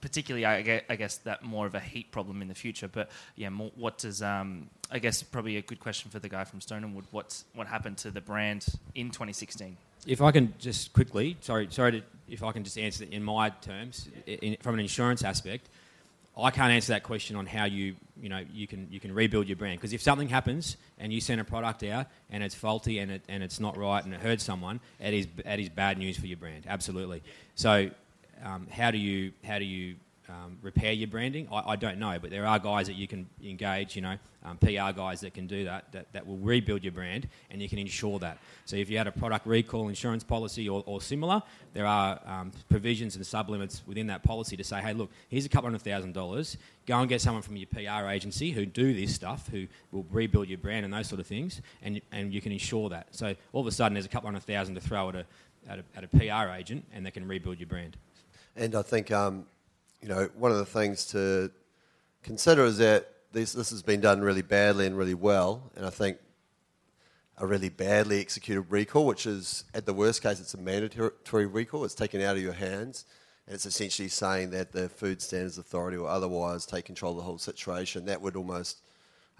particularly, 0.00 0.46
I 0.46 0.62
guess, 0.62 0.82
I 0.88 0.96
guess, 0.96 1.16
that 1.18 1.42
more 1.42 1.66
of 1.66 1.74
a 1.74 1.80
heat 1.80 2.12
problem 2.12 2.42
in 2.42 2.48
the 2.48 2.54
future. 2.54 2.88
But 2.88 3.10
yeah, 3.36 3.48
more, 3.48 3.72
what 3.74 3.98
does 3.98 4.22
um, 4.22 4.68
I 4.90 4.98
guess 4.98 5.22
probably 5.22 5.56
a 5.56 5.62
good 5.62 5.80
question 5.80 6.10
for 6.10 6.18
the 6.18 6.28
guy 6.28 6.44
from 6.44 6.60
Stone 6.60 6.84
and 6.84 6.94
Wood. 6.94 7.06
What's 7.10 7.44
what 7.54 7.66
happened 7.66 7.98
to 7.98 8.10
the 8.10 8.20
brand 8.20 8.66
in 8.94 9.10
2016? 9.10 9.76
If 10.06 10.20
I 10.20 10.32
can 10.32 10.54
just 10.58 10.92
quickly, 10.92 11.36
sorry, 11.40 11.68
sorry, 11.70 11.92
to, 11.92 12.02
if 12.28 12.42
I 12.42 12.52
can 12.52 12.64
just 12.64 12.76
answer 12.76 13.04
in 13.10 13.22
my 13.22 13.50
terms, 13.50 14.08
in, 14.26 14.56
from 14.60 14.74
an 14.74 14.80
insurance 14.80 15.22
aspect, 15.22 15.68
I 16.36 16.50
can't 16.50 16.72
answer 16.72 16.92
that 16.94 17.02
question 17.02 17.36
on 17.36 17.44
how 17.44 17.64
you, 17.64 17.96
you 18.20 18.28
know, 18.30 18.42
you 18.52 18.66
can 18.66 18.88
you 18.90 18.98
can 18.98 19.14
rebuild 19.14 19.48
your 19.48 19.56
brand 19.56 19.78
because 19.78 19.92
if 19.92 20.00
something 20.00 20.28
happens 20.28 20.78
and 20.98 21.12
you 21.12 21.20
send 21.20 21.40
a 21.40 21.44
product 21.44 21.82
out 21.82 22.06
and 22.30 22.42
it's 22.42 22.54
faulty 22.54 22.98
and 23.00 23.12
it 23.12 23.22
and 23.28 23.42
it's 23.42 23.60
not 23.60 23.76
right 23.76 24.02
and 24.02 24.14
it 24.14 24.20
hurts 24.20 24.42
someone, 24.42 24.80
it 24.98 25.12
is 25.12 25.26
it 25.44 25.60
is 25.60 25.68
bad 25.68 25.98
news 25.98 26.16
for 26.16 26.26
your 26.26 26.38
brand. 26.38 26.64
Absolutely. 26.66 27.22
So 27.54 27.90
um, 28.42 28.66
how 28.70 28.90
do 28.90 28.98
you 28.98 29.32
how 29.44 29.58
do 29.58 29.66
you 29.66 29.96
um, 30.32 30.58
repair 30.62 30.92
your 30.92 31.08
branding? 31.08 31.46
I, 31.52 31.72
I, 31.72 31.76
don't 31.76 31.98
know, 31.98 32.18
but 32.20 32.30
there 32.30 32.46
are 32.46 32.58
guys 32.58 32.86
that 32.86 32.94
you 32.94 33.06
can 33.06 33.28
engage, 33.44 33.94
you 33.96 34.02
know, 34.02 34.16
um, 34.44 34.56
PR 34.58 34.92
guys 34.96 35.20
that 35.20 35.34
can 35.34 35.46
do 35.46 35.64
that, 35.64 35.92
that, 35.92 36.12
that 36.12 36.26
will 36.26 36.38
rebuild 36.38 36.82
your 36.82 36.92
brand 36.92 37.28
and 37.50 37.60
you 37.60 37.68
can 37.68 37.78
insure 37.78 38.18
that. 38.20 38.38
So 38.64 38.76
if 38.76 38.88
you 38.88 38.98
had 38.98 39.06
a 39.06 39.12
product 39.12 39.46
recall 39.46 39.88
insurance 39.88 40.24
policy 40.24 40.68
or, 40.68 40.82
or 40.86 41.00
similar, 41.00 41.42
there 41.74 41.86
are 41.86 42.18
um, 42.26 42.50
provisions 42.68 43.14
and 43.16 43.24
sublimits 43.24 43.82
within 43.86 44.06
that 44.08 44.22
policy 44.22 44.56
to 44.56 44.64
say, 44.64 44.80
hey, 44.80 44.94
look, 44.94 45.10
here's 45.28 45.44
a 45.44 45.48
couple 45.48 45.68
hundred 45.68 45.82
thousand 45.82 46.12
dollars. 46.14 46.56
Go 46.86 46.98
and 46.98 47.08
get 47.08 47.20
someone 47.20 47.42
from 47.42 47.56
your 47.56 47.68
PR 47.68 48.08
agency 48.08 48.50
who 48.50 48.66
do 48.66 48.94
this 48.94 49.14
stuff, 49.14 49.48
who 49.48 49.66
will 49.92 50.06
rebuild 50.10 50.48
your 50.48 50.58
brand 50.58 50.84
and 50.84 50.92
those 50.92 51.08
sort 51.08 51.20
of 51.20 51.26
things, 51.26 51.60
and, 51.82 52.00
and 52.10 52.32
you 52.32 52.40
can 52.40 52.52
insure 52.52 52.88
that. 52.88 53.08
So 53.10 53.34
all 53.52 53.60
of 53.60 53.66
a 53.66 53.70
sudden, 53.70 53.94
there's 53.94 54.06
a 54.06 54.08
couple 54.08 54.28
hundred 54.28 54.44
thousand 54.44 54.74
to 54.74 54.80
throw 54.80 55.10
at 55.10 55.14
a, 55.14 55.26
at 55.68 55.78
a, 55.78 55.84
at 55.96 56.04
a 56.04 56.08
PR 56.08 56.52
agent 56.52 56.84
and 56.92 57.06
they 57.06 57.10
can 57.10 57.28
rebuild 57.28 57.60
your 57.60 57.68
brand. 57.68 57.96
And 58.56 58.74
I 58.74 58.82
think, 58.82 59.10
um, 59.10 59.46
you 60.02 60.08
know, 60.08 60.28
one 60.34 60.50
of 60.50 60.58
the 60.58 60.66
things 60.66 61.06
to 61.06 61.50
consider 62.22 62.64
is 62.64 62.78
that 62.78 63.08
this, 63.32 63.52
this 63.52 63.70
has 63.70 63.82
been 63.82 64.00
done 64.00 64.20
really 64.20 64.42
badly 64.42 64.86
and 64.86 64.96
really 64.96 65.14
well. 65.14 65.70
And 65.76 65.86
I 65.86 65.90
think 65.90 66.18
a 67.38 67.46
really 67.46 67.68
badly 67.68 68.20
executed 68.20 68.62
recall, 68.62 69.06
which 69.06 69.26
is, 69.26 69.64
at 69.74 69.86
the 69.86 69.94
worst 69.94 70.22
case, 70.22 70.40
it's 70.40 70.54
a 70.54 70.58
mandatory 70.58 71.46
recall. 71.46 71.84
It's 71.84 71.94
taken 71.94 72.20
out 72.20 72.36
of 72.36 72.42
your 72.42 72.52
hands. 72.52 73.06
And 73.46 73.54
it's 73.54 73.64
essentially 73.64 74.08
saying 74.08 74.50
that 74.50 74.72
the 74.72 74.88
Food 74.88 75.22
Standards 75.22 75.58
Authority 75.58 75.96
or 75.96 76.08
otherwise 76.08 76.66
take 76.66 76.84
control 76.84 77.12
of 77.12 77.18
the 77.18 77.22
whole 77.22 77.38
situation. 77.38 78.04
That 78.04 78.20
would 78.20 78.36
almost 78.36 78.82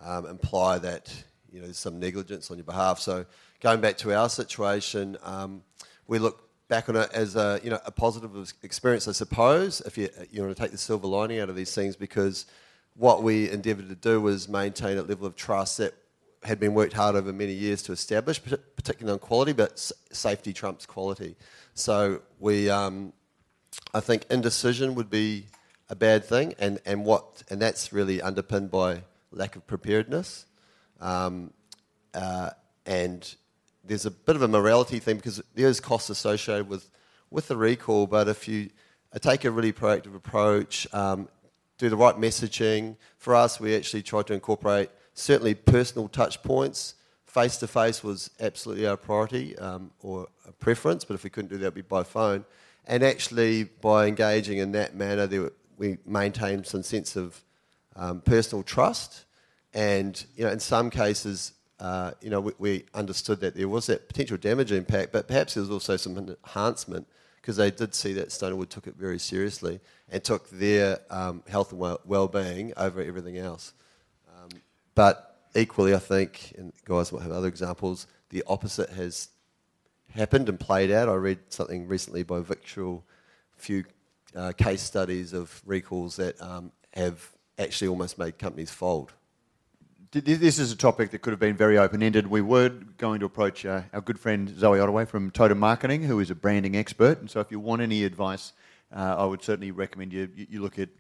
um, 0.03 0.27
imply 0.27 0.79
that 0.79 1.13
you 1.53 1.61
know, 1.61 1.67
there's 1.67 1.79
some 1.79 2.01
negligence 2.01 2.51
on 2.51 2.57
your 2.57 2.65
behalf. 2.65 2.99
So 2.99 3.27
going 3.61 3.81
back 3.81 3.99
to 3.99 4.15
our 4.15 4.29
situation, 4.29 5.17
um, 5.23 5.63
we 6.07 6.19
look 6.19 6.49
back 6.69 6.89
on 6.89 6.97
it 6.97 7.11
as 7.13 7.37
a 7.37 7.61
you 7.63 7.71
know 7.71 7.81
a 7.85 7.91
positive 7.91 8.55
experience, 8.63 9.09
I 9.09 9.13
suppose. 9.13 9.81
If 9.83 9.99
you 9.99 10.09
you 10.31 10.43
want 10.43 10.57
to 10.57 10.63
take 10.63 10.73
the 10.73 10.79
silver 10.79 11.07
lining 11.07 11.41
out 11.41 11.49
of 11.49 11.57
these 11.57 11.75
things, 11.75 11.97
because 11.97 12.47
what 12.97 13.23
we 13.23 13.51
endeavoured 13.51 13.89
to 13.89 13.95
do 13.95 14.21
was 14.21 14.49
maintain 14.49 14.99
a 14.99 15.03
level 15.03 15.27
of 15.27 15.37
trust 15.37 15.79
that 15.79 15.95
had 16.43 16.59
been 16.59 16.75
worked 16.75 16.93
hard 16.93 17.15
over 17.15 17.33
many 17.33 17.53
years 17.53 17.83
to 17.85 17.93
establish, 17.93 18.41
particularly 18.43 19.13
on 19.13 19.19
quality, 19.19 19.53
but 19.53 19.79
safety 20.11 20.53
trumps 20.53 20.87
quality. 20.87 21.37
So 21.75 22.21
we, 22.41 22.69
um, 22.69 23.13
I 23.95 24.01
think, 24.01 24.27
indecision 24.29 24.95
would 24.97 25.09
be 25.09 25.47
a 25.89 25.95
bad 25.95 26.25
thing, 26.25 26.55
and, 26.59 26.81
and 26.85 27.05
what 27.05 27.43
and 27.51 27.61
that's 27.61 27.93
really 27.93 28.21
underpinned 28.21 28.71
by 28.71 29.03
lack 29.31 29.57
of 29.57 29.67
preparedness, 29.67 30.47
um, 31.01 31.53
uh, 32.15 32.51
and 32.87 33.35
there's 33.85 34.07
a 34.07 34.11
bit 34.11 34.37
of 34.37 34.43
a 34.43 34.49
morality 34.49 34.99
thing 34.99 35.17
because 35.17 35.43
there 35.55 35.69
is 35.69 35.81
costs 35.81 36.11
associated 36.11 36.69
with, 36.69 36.91
with 37.31 37.49
the 37.49 37.57
recall, 37.57 38.07
but 38.07 38.29
if 38.29 38.47
you 38.47 38.71
take 39.21 39.45
a 39.45 39.51
really 39.51 39.73
proactive 39.73 40.15
approach, 40.15 40.87
um, 40.95 41.29
do 41.79 41.89
the 41.89 41.97
right 41.97 42.17
messaging, 42.17 42.97
for 43.19 43.35
us, 43.35 43.59
we 43.59 43.75
actually 43.75 44.03
tried 44.03 44.27
to 44.29 44.35
incorporate 44.35 44.91
certainly 45.15 45.55
personal 45.55 46.09
touch 46.09 46.43
points. 46.43 46.95
Face 47.27 47.57
to 47.59 47.67
face 47.67 48.05
was 48.05 48.31
absolutely 48.41 48.87
our 48.87 48.97
priority 48.97 49.59
um, 49.59 49.91
or 50.01 50.29
a 50.47 50.53
preference, 50.53 51.05
but 51.05 51.15
if 51.15 51.25
we 51.25 51.31
couldn't 51.31 51.49
do 51.49 51.59
that, 51.59 51.67
it'd 51.67 51.75
be 51.75 51.83
by 51.83 52.03
phone. 52.03 52.45
And 52.87 53.03
actually, 53.03 53.65
by 53.65 54.07
engaging 54.07 54.59
in 54.59 54.73
that 54.73 54.95
manner, 54.95 55.27
were, 55.27 55.53
we 55.77 55.99
maintained 56.05 56.67
some 56.67 56.83
sense 56.83 57.17
of 57.17 57.43
um, 57.97 58.21
personal 58.21 58.63
trust. 58.63 59.25
And 59.73 60.23
you 60.37 60.45
know, 60.45 60.51
in 60.51 60.61
some 60.61 60.91
cases, 60.91 61.53
uh, 61.81 62.13
you 62.21 62.31
know, 62.31 62.41
we, 62.41 62.53
we, 62.59 62.85
understood 62.95 63.41
that 63.41 63.57
there 63.57 63.69
was 63.69 63.87
that 63.87 64.07
potential 64.09 64.37
damage 64.37 64.71
impact, 64.71 65.13
but 65.13 65.27
perhaps 65.27 65.55
there 65.55 65.63
was 65.63 65.71
also 65.71 65.97
some 65.97 66.17
enhancement 66.17 67.07
because 67.37 67.57
they 67.57 67.71
did 67.73 67.93
see 67.95 68.13
that 68.13 68.31
Stone 68.31 68.51
and 68.51 68.59
Wood 68.59 68.71
took 68.71 68.87
it 68.87 68.95
very 68.95 69.19
seriously 69.19 69.81
and 70.09 70.23
took 70.23 70.49
their 70.51 71.01
um, 71.11 71.43
health 71.49 71.73
and 71.73 71.81
well 72.05 72.29
being 72.29 72.73
over 72.77 73.03
everything 73.03 73.37
else. 73.37 73.73
Um, 74.29 74.51
but 74.95 75.49
equally, 75.57 75.93
I 75.95 75.99
think, 75.99 76.55
and 76.57 76.73
guys 76.85 77.13
might 77.13 77.23
have 77.23 77.33
other 77.33 77.49
examples, 77.49 78.07
the 78.31 78.45
opposite 78.47 78.91
has 78.91 79.31
happened 80.15 80.49
and 80.49 80.61
played 80.61 80.93
out. 80.93 81.09
I 81.09 81.15
read 81.15 81.41
something 81.49 81.89
recently 81.89 82.23
by 82.23 82.41
Victual, 82.41 83.05
a 83.59 83.61
few 83.61 83.85
uh, 84.37 84.53
case 84.53 84.83
studies 84.83 85.33
of 85.33 85.61
recalls 85.67 86.17
that 86.17 86.41
um, 86.41 86.71
have 86.95 87.29
actually 87.59 87.89
almost 87.89 88.19
made 88.19 88.39
companies 88.39 88.71
fold 88.71 89.13
this 90.13 90.59
is 90.59 90.71
a 90.71 90.77
topic 90.77 91.11
that 91.13 91.23
could 91.23 91.31
have 91.31 91.41
been 91.41 91.57
very 91.57 91.79
open-ended. 91.79 92.27
We 92.27 92.43
were 92.43 92.69
going 92.69 93.21
to 93.21 93.27
approach 93.27 93.65
uh, 93.65 93.81
our 93.95 94.03
good 94.03 94.21
friend 94.21 94.47
Zoe 94.59 94.79
Ottaway 94.79 95.07
from 95.07 95.31
Totem 95.31 95.59
Marketing, 95.59 96.03
who 96.03 96.21
is 96.21 96.31
a 96.31 96.35
branding 96.35 96.77
expert. 96.77 97.21
And 97.21 97.31
so, 97.31 97.41
if 97.41 97.51
you 97.51 97.59
want 97.59 97.81
any 97.81 98.05
advice, 98.05 98.53
uh, 98.95 99.17
I 99.19 99.25
would 99.25 99.43
certainly 99.43 99.71
recommend 99.71 100.13
you, 100.13 100.29
you 100.37 100.61
look 100.61 100.79
at 100.79 100.91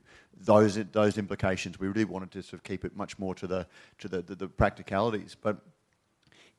those 0.40 0.76
those 0.92 1.18
implications. 1.18 1.78
We 1.78 1.88
really 1.88 2.06
wanted 2.06 2.30
to 2.32 2.42
sort 2.42 2.54
of 2.54 2.64
keep 2.64 2.86
it 2.86 2.96
much 2.96 3.18
more 3.18 3.34
to 3.34 3.46
the 3.46 3.66
to 3.98 4.08
the, 4.08 4.22
the, 4.22 4.34
the 4.34 4.48
practicalities. 4.48 5.36
But 5.38 5.58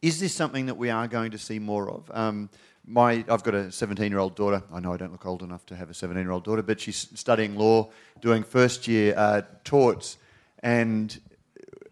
is 0.03 0.19
this 0.19 0.35
something 0.35 0.67
that 0.67 0.75
we 0.75 0.91
are 0.91 1.07
going 1.07 1.31
to 1.31 1.39
see 1.39 1.57
more 1.57 1.89
of? 1.89 2.11
Um, 2.13 2.51
my, 2.85 3.23
I've 3.29 3.43
got 3.43 3.55
a 3.55 3.69
17-year-old 3.69 4.35
daughter. 4.35 4.61
I 4.71 4.79
know 4.79 4.93
I 4.93 4.97
don't 4.97 5.13
look 5.13 5.25
old 5.25 5.41
enough 5.41 5.65
to 5.67 5.75
have 5.75 5.89
a 5.89 5.93
17-year-old 5.93 6.43
daughter, 6.43 6.61
but 6.61 6.81
she's 6.81 7.07
studying 7.15 7.55
law, 7.55 7.89
doing 8.19 8.43
first-year 8.43 9.13
uh, 9.17 9.41
torts, 9.63 10.17
and 10.61 11.17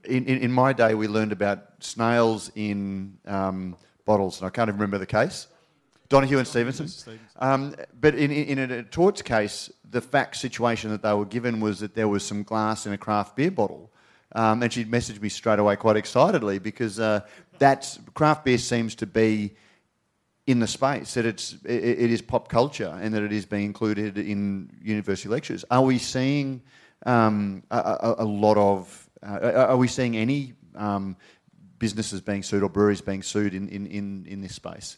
in, 0.06 0.26
in, 0.26 0.40
in, 0.40 0.52
my 0.52 0.74
day, 0.74 0.94
we 0.94 1.08
learned 1.08 1.32
about 1.32 1.66
snails 1.80 2.52
in 2.56 3.18
um, 3.26 3.76
bottles, 4.06 4.40
and 4.40 4.48
I 4.48 4.50
can't 4.50 4.68
even 4.68 4.80
remember 4.80 4.98
the 4.98 5.06
case. 5.06 5.48
Donoghue 6.10 6.40
and 6.40 6.48
Stevenson. 6.48 7.20
Um, 7.40 7.76
but 8.00 8.16
in, 8.16 8.32
in, 8.32 8.60
in 8.60 8.72
a 8.72 8.84
torts 8.84 9.22
case, 9.22 9.72
the 9.90 10.02
fact 10.02 10.36
situation 10.36 10.90
that 10.92 11.02
they 11.02 11.14
were 11.14 11.26
given 11.26 11.60
was 11.60 11.80
that 11.80 11.96
there 11.96 12.08
was 12.08 12.24
some 12.24 12.44
glass 12.44 12.86
in 12.86 12.94
a 12.94 12.98
craft 12.98 13.36
beer 13.36 13.52
bottle. 13.52 13.92
Um, 14.34 14.64
and 14.64 14.72
she'd 14.72 14.90
messaged 14.90 15.22
me 15.22 15.30
straight 15.30 15.60
away 15.60 15.76
quite 15.76 15.98
excitedly 15.98 16.60
because 16.60 17.00
uh, 17.00 17.22
that 17.60 17.98
craft 18.14 18.46
beer 18.46 18.58
seems 18.58 18.96
to 18.96 19.06
be 19.06 19.54
in 20.48 20.60
the 20.60 20.68
space 20.68 21.14
that 21.14 21.26
it's 21.26 21.54
it, 21.66 21.84
it 21.84 22.12
is 22.12 22.22
pop 22.22 22.48
culture 22.48 22.98
and 23.02 23.14
that 23.14 23.24
it 23.24 23.32
is 23.32 23.46
being 23.46 23.66
included 23.66 24.18
in 24.18 24.70
university 24.82 25.30
lectures. 25.30 25.64
Are 25.70 25.84
we 25.84 25.98
seeing 25.98 26.62
um, 27.06 27.64
a, 27.72 27.78
a, 27.78 28.16
a, 28.20 28.26
lot 28.26 28.58
of 28.58 29.10
uh, 29.24 29.68
are 29.70 29.78
we 29.78 29.88
seeing 29.88 30.18
any 30.18 30.54
um, 30.76 31.16
businesses 31.80 32.22
being 32.22 32.44
sued 32.44 32.64
or 32.64 32.70
breweries 32.70 33.02
being 33.02 33.24
sued 33.24 33.54
in, 33.54 33.68
in, 33.70 33.88
in, 33.88 34.26
in 34.28 34.42
this 34.42 34.56
space? 34.56 34.98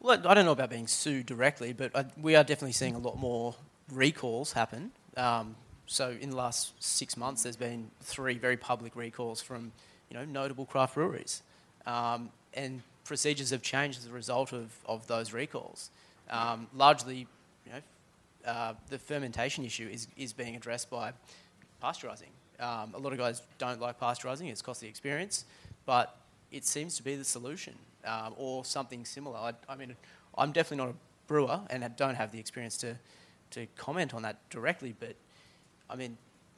Well, 0.00 0.26
I 0.26 0.34
don't 0.34 0.44
know 0.44 0.52
about 0.52 0.70
being 0.70 0.86
sued 0.86 1.26
directly, 1.26 1.72
but 1.72 1.94
I, 1.94 2.06
we 2.20 2.34
are 2.34 2.42
definitely 2.42 2.72
seeing 2.72 2.94
a 2.94 2.98
lot 2.98 3.18
more 3.18 3.54
recalls 3.90 4.52
happen. 4.52 4.90
Um, 5.16 5.54
so 5.86 6.16
in 6.20 6.30
the 6.30 6.36
last 6.36 6.72
six 6.82 7.16
months, 7.16 7.42
there's 7.44 7.56
been 7.56 7.90
three 8.00 8.38
very 8.38 8.56
public 8.56 8.96
recalls 8.96 9.40
from 9.40 9.72
you 10.10 10.16
know 10.16 10.24
notable 10.24 10.66
craft 10.66 10.94
breweries, 10.94 11.42
um, 11.86 12.30
and 12.54 12.82
procedures 13.04 13.50
have 13.50 13.62
changed 13.62 13.98
as 13.98 14.06
a 14.06 14.12
result 14.12 14.52
of, 14.52 14.70
of 14.86 15.06
those 15.06 15.32
recalls. 15.32 15.90
Um, 16.30 16.68
largely, 16.74 17.26
you 17.66 17.72
know, 17.72 18.50
uh, 18.50 18.74
the 18.88 18.98
fermentation 18.98 19.64
issue 19.64 19.88
is, 19.90 20.08
is 20.16 20.32
being 20.32 20.56
addressed 20.56 20.90
by 20.90 21.12
pasteurising. 21.82 22.30
Um, 22.60 22.94
a 22.94 22.98
lot 22.98 23.12
of 23.12 23.18
guys 23.18 23.42
don't 23.58 23.80
like 23.80 23.98
pasteurising; 23.98 24.50
it's 24.50 24.62
costly 24.62 24.88
experience, 24.88 25.44
but 25.86 26.16
it 26.50 26.64
seems 26.64 26.96
to 26.96 27.02
be 27.02 27.16
the 27.16 27.24
solution, 27.24 27.74
um, 28.04 28.34
or 28.36 28.64
something 28.64 29.04
similar. 29.04 29.36
I, 29.36 29.52
I 29.68 29.76
mean, 29.76 29.96
I'm 30.36 30.52
definitely 30.52 30.84
not 30.84 30.94
a 30.94 30.96
brewer, 31.26 31.60
and 31.70 31.84
I 31.84 31.88
don't 31.88 32.14
have 32.14 32.32
the 32.32 32.38
experience 32.38 32.76
to 32.78 32.96
to 33.52 33.66
comment 33.76 34.14
on 34.14 34.22
that 34.22 34.36
directly, 34.50 34.94
but 34.98 35.14
I 35.88 35.96
mean, 35.96 36.16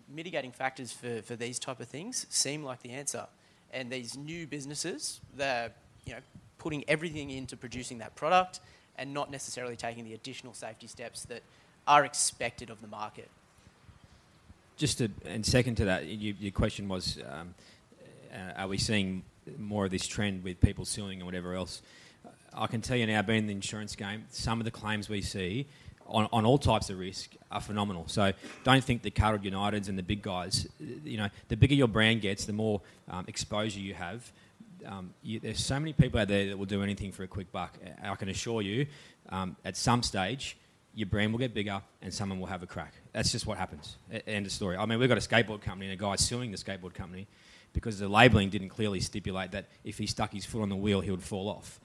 mitigating 0.08 0.52
factors 0.52 0.92
for, 0.92 1.22
for 1.22 1.36
these 1.36 1.58
type 1.58 1.80
of 1.80 1.88
things 1.88 2.26
seem 2.30 2.62
like 2.62 2.82
the 2.82 2.90
answer. 2.90 3.26
And 3.72 3.90
these 3.90 4.16
new 4.16 4.46
businesses, 4.46 5.20
they're 5.36 5.72
you 6.06 6.12
know 6.12 6.20
putting 6.58 6.84
everything 6.88 7.30
into 7.30 7.56
producing 7.56 7.98
that 7.98 8.14
product 8.14 8.60
and 8.96 9.12
not 9.12 9.30
necessarily 9.30 9.76
taking 9.76 10.04
the 10.04 10.14
additional 10.14 10.54
safety 10.54 10.86
steps 10.86 11.24
that 11.24 11.42
are 11.86 12.04
expected 12.04 12.70
of 12.70 12.80
the 12.80 12.86
market. 12.86 13.28
Just 14.76 14.98
to, 14.98 15.08
and 15.24 15.46
second 15.46 15.76
to 15.76 15.84
that, 15.84 16.06
you, 16.06 16.34
your 16.40 16.50
question 16.50 16.88
was, 16.88 17.18
um, 17.30 17.54
uh, 18.32 18.62
are 18.62 18.68
we 18.68 18.76
seeing 18.76 19.22
more 19.58 19.84
of 19.84 19.92
this 19.92 20.06
trend 20.06 20.42
with 20.42 20.60
people 20.60 20.84
suing 20.84 21.18
and 21.18 21.26
whatever 21.26 21.54
else? 21.54 21.80
I 22.52 22.66
can 22.66 22.80
tell 22.80 22.96
you 22.96 23.06
now, 23.06 23.22
being 23.22 23.40
in 23.40 23.46
the 23.46 23.52
insurance 23.52 23.94
game, 23.94 24.24
some 24.30 24.60
of 24.60 24.64
the 24.64 24.70
claims 24.72 25.08
we 25.08 25.22
see 25.22 25.66
on, 26.06 26.28
on 26.32 26.44
all 26.44 26.58
types 26.58 26.90
of 26.90 26.98
risk 26.98 27.30
are 27.52 27.60
phenomenal. 27.60 28.08
So 28.08 28.32
don't 28.64 28.82
think 28.82 29.02
the 29.02 29.10
Carlton 29.10 29.52
Uniteds 29.52 29.88
and 29.88 29.96
the 29.96 30.02
big 30.02 30.22
guys, 30.22 30.66
you 31.04 31.18
know, 31.18 31.28
the 31.48 31.56
bigger 31.56 31.74
your 31.74 31.88
brand 31.88 32.20
gets, 32.20 32.44
the 32.44 32.52
more 32.52 32.80
um, 33.08 33.24
exposure 33.28 33.80
you 33.80 33.94
have. 33.94 34.30
Um, 34.86 35.14
you, 35.22 35.40
there's 35.40 35.64
so 35.64 35.78
many 35.78 35.92
people 35.92 36.20
out 36.20 36.28
there 36.28 36.48
that 36.48 36.58
will 36.58 36.66
do 36.66 36.82
anything 36.82 37.12
for 37.12 37.22
a 37.22 37.28
quick 37.28 37.50
buck. 37.52 37.78
I 38.02 38.14
can 38.16 38.28
assure 38.28 38.60
you, 38.60 38.86
um, 39.30 39.56
at 39.64 39.76
some 39.76 40.02
stage, 40.02 40.56
your 40.94 41.06
brand 41.06 41.32
will 41.32 41.38
get 41.38 41.54
bigger 41.54 41.82
and 42.02 42.12
someone 42.12 42.38
will 42.38 42.46
have 42.46 42.62
a 42.62 42.66
crack. 42.66 42.94
That's 43.12 43.32
just 43.32 43.46
what 43.46 43.58
happens. 43.58 43.96
End 44.26 44.46
of 44.46 44.52
story. 44.52 44.76
I 44.76 44.86
mean, 44.86 44.98
we've 44.98 45.08
got 45.08 45.18
a 45.18 45.20
skateboard 45.20 45.60
company 45.60 45.90
and 45.90 46.00
a 46.00 46.02
guy 46.02 46.16
suing 46.16 46.50
the 46.50 46.56
skateboard 46.56 46.94
company 46.94 47.26
because 47.72 47.98
the 47.98 48.08
labelling 48.08 48.50
didn't 48.50 48.68
clearly 48.68 49.00
stipulate 49.00 49.50
that 49.52 49.66
if 49.82 49.98
he 49.98 50.06
stuck 50.06 50.32
his 50.32 50.44
foot 50.46 50.62
on 50.62 50.68
the 50.68 50.76
wheel, 50.76 51.00
he 51.00 51.10
would 51.10 51.22
fall 51.22 51.48
off. 51.48 51.80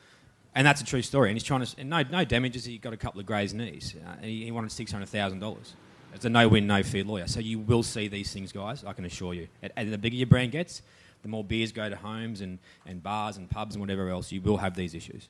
And 0.55 0.65
that's 0.65 0.81
a 0.81 0.85
true 0.85 1.01
story. 1.01 1.29
And 1.29 1.35
he's 1.35 1.43
trying 1.43 1.65
to, 1.65 1.79
and 1.79 1.89
no, 1.89 2.03
no 2.03 2.23
damages. 2.23 2.65
He 2.65 2.77
got 2.77 2.93
a 2.93 2.97
couple 2.97 3.19
of 3.19 3.25
grazed 3.25 3.55
knees. 3.55 3.95
Uh, 3.95 4.11
and 4.17 4.25
he, 4.25 4.45
he 4.45 4.51
wanted 4.51 4.71
six 4.71 4.91
hundred 4.91 5.09
thousand 5.09 5.39
dollars. 5.39 5.75
It's 6.13 6.25
a 6.25 6.29
no-win, 6.29 6.65
no-fee 6.65 7.03
lawyer. 7.03 7.27
So 7.27 7.39
you 7.39 7.59
will 7.59 7.83
see 7.83 8.07
these 8.07 8.33
things, 8.33 8.51
guys. 8.51 8.83
I 8.83 8.93
can 8.93 9.05
assure 9.05 9.35
you. 9.35 9.47
And 9.75 9.93
the 9.93 9.97
bigger 9.97 10.15
your 10.15 10.25
brand 10.25 10.51
gets, 10.51 10.81
the 11.21 11.27
more 11.27 11.43
beers 11.43 11.71
go 11.71 11.87
to 11.87 11.95
homes 11.95 12.41
and, 12.41 12.57
and 12.87 13.03
bars 13.03 13.37
and 13.37 13.47
pubs 13.47 13.75
and 13.75 13.81
whatever 13.81 14.09
else. 14.09 14.31
You 14.31 14.41
will 14.41 14.57
have 14.57 14.75
these 14.75 14.95
issues. 14.95 15.29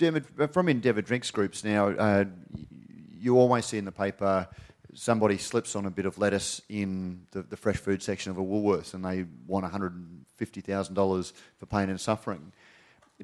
Dermot, 0.00 0.52
from 0.54 0.70
Endeavour 0.70 1.02
Drinks 1.02 1.30
Groups 1.30 1.62
now, 1.62 1.88
uh, 1.88 2.24
you 3.12 3.36
always 3.38 3.66
see 3.66 3.76
in 3.76 3.84
the 3.84 3.92
paper 3.92 4.48
somebody 4.94 5.36
slips 5.36 5.76
on 5.76 5.84
a 5.84 5.90
bit 5.90 6.06
of 6.06 6.16
lettuce 6.16 6.62
in 6.70 7.26
the, 7.32 7.42
the 7.42 7.56
fresh 7.56 7.76
food 7.76 8.02
section 8.02 8.30
of 8.30 8.38
a 8.38 8.42
Woolworths 8.42 8.94
and 8.94 9.04
they 9.04 9.26
want 9.46 9.70
$150,000 9.70 11.32
for 11.58 11.66
pain 11.66 11.90
and 11.90 12.00
suffering. 12.00 12.50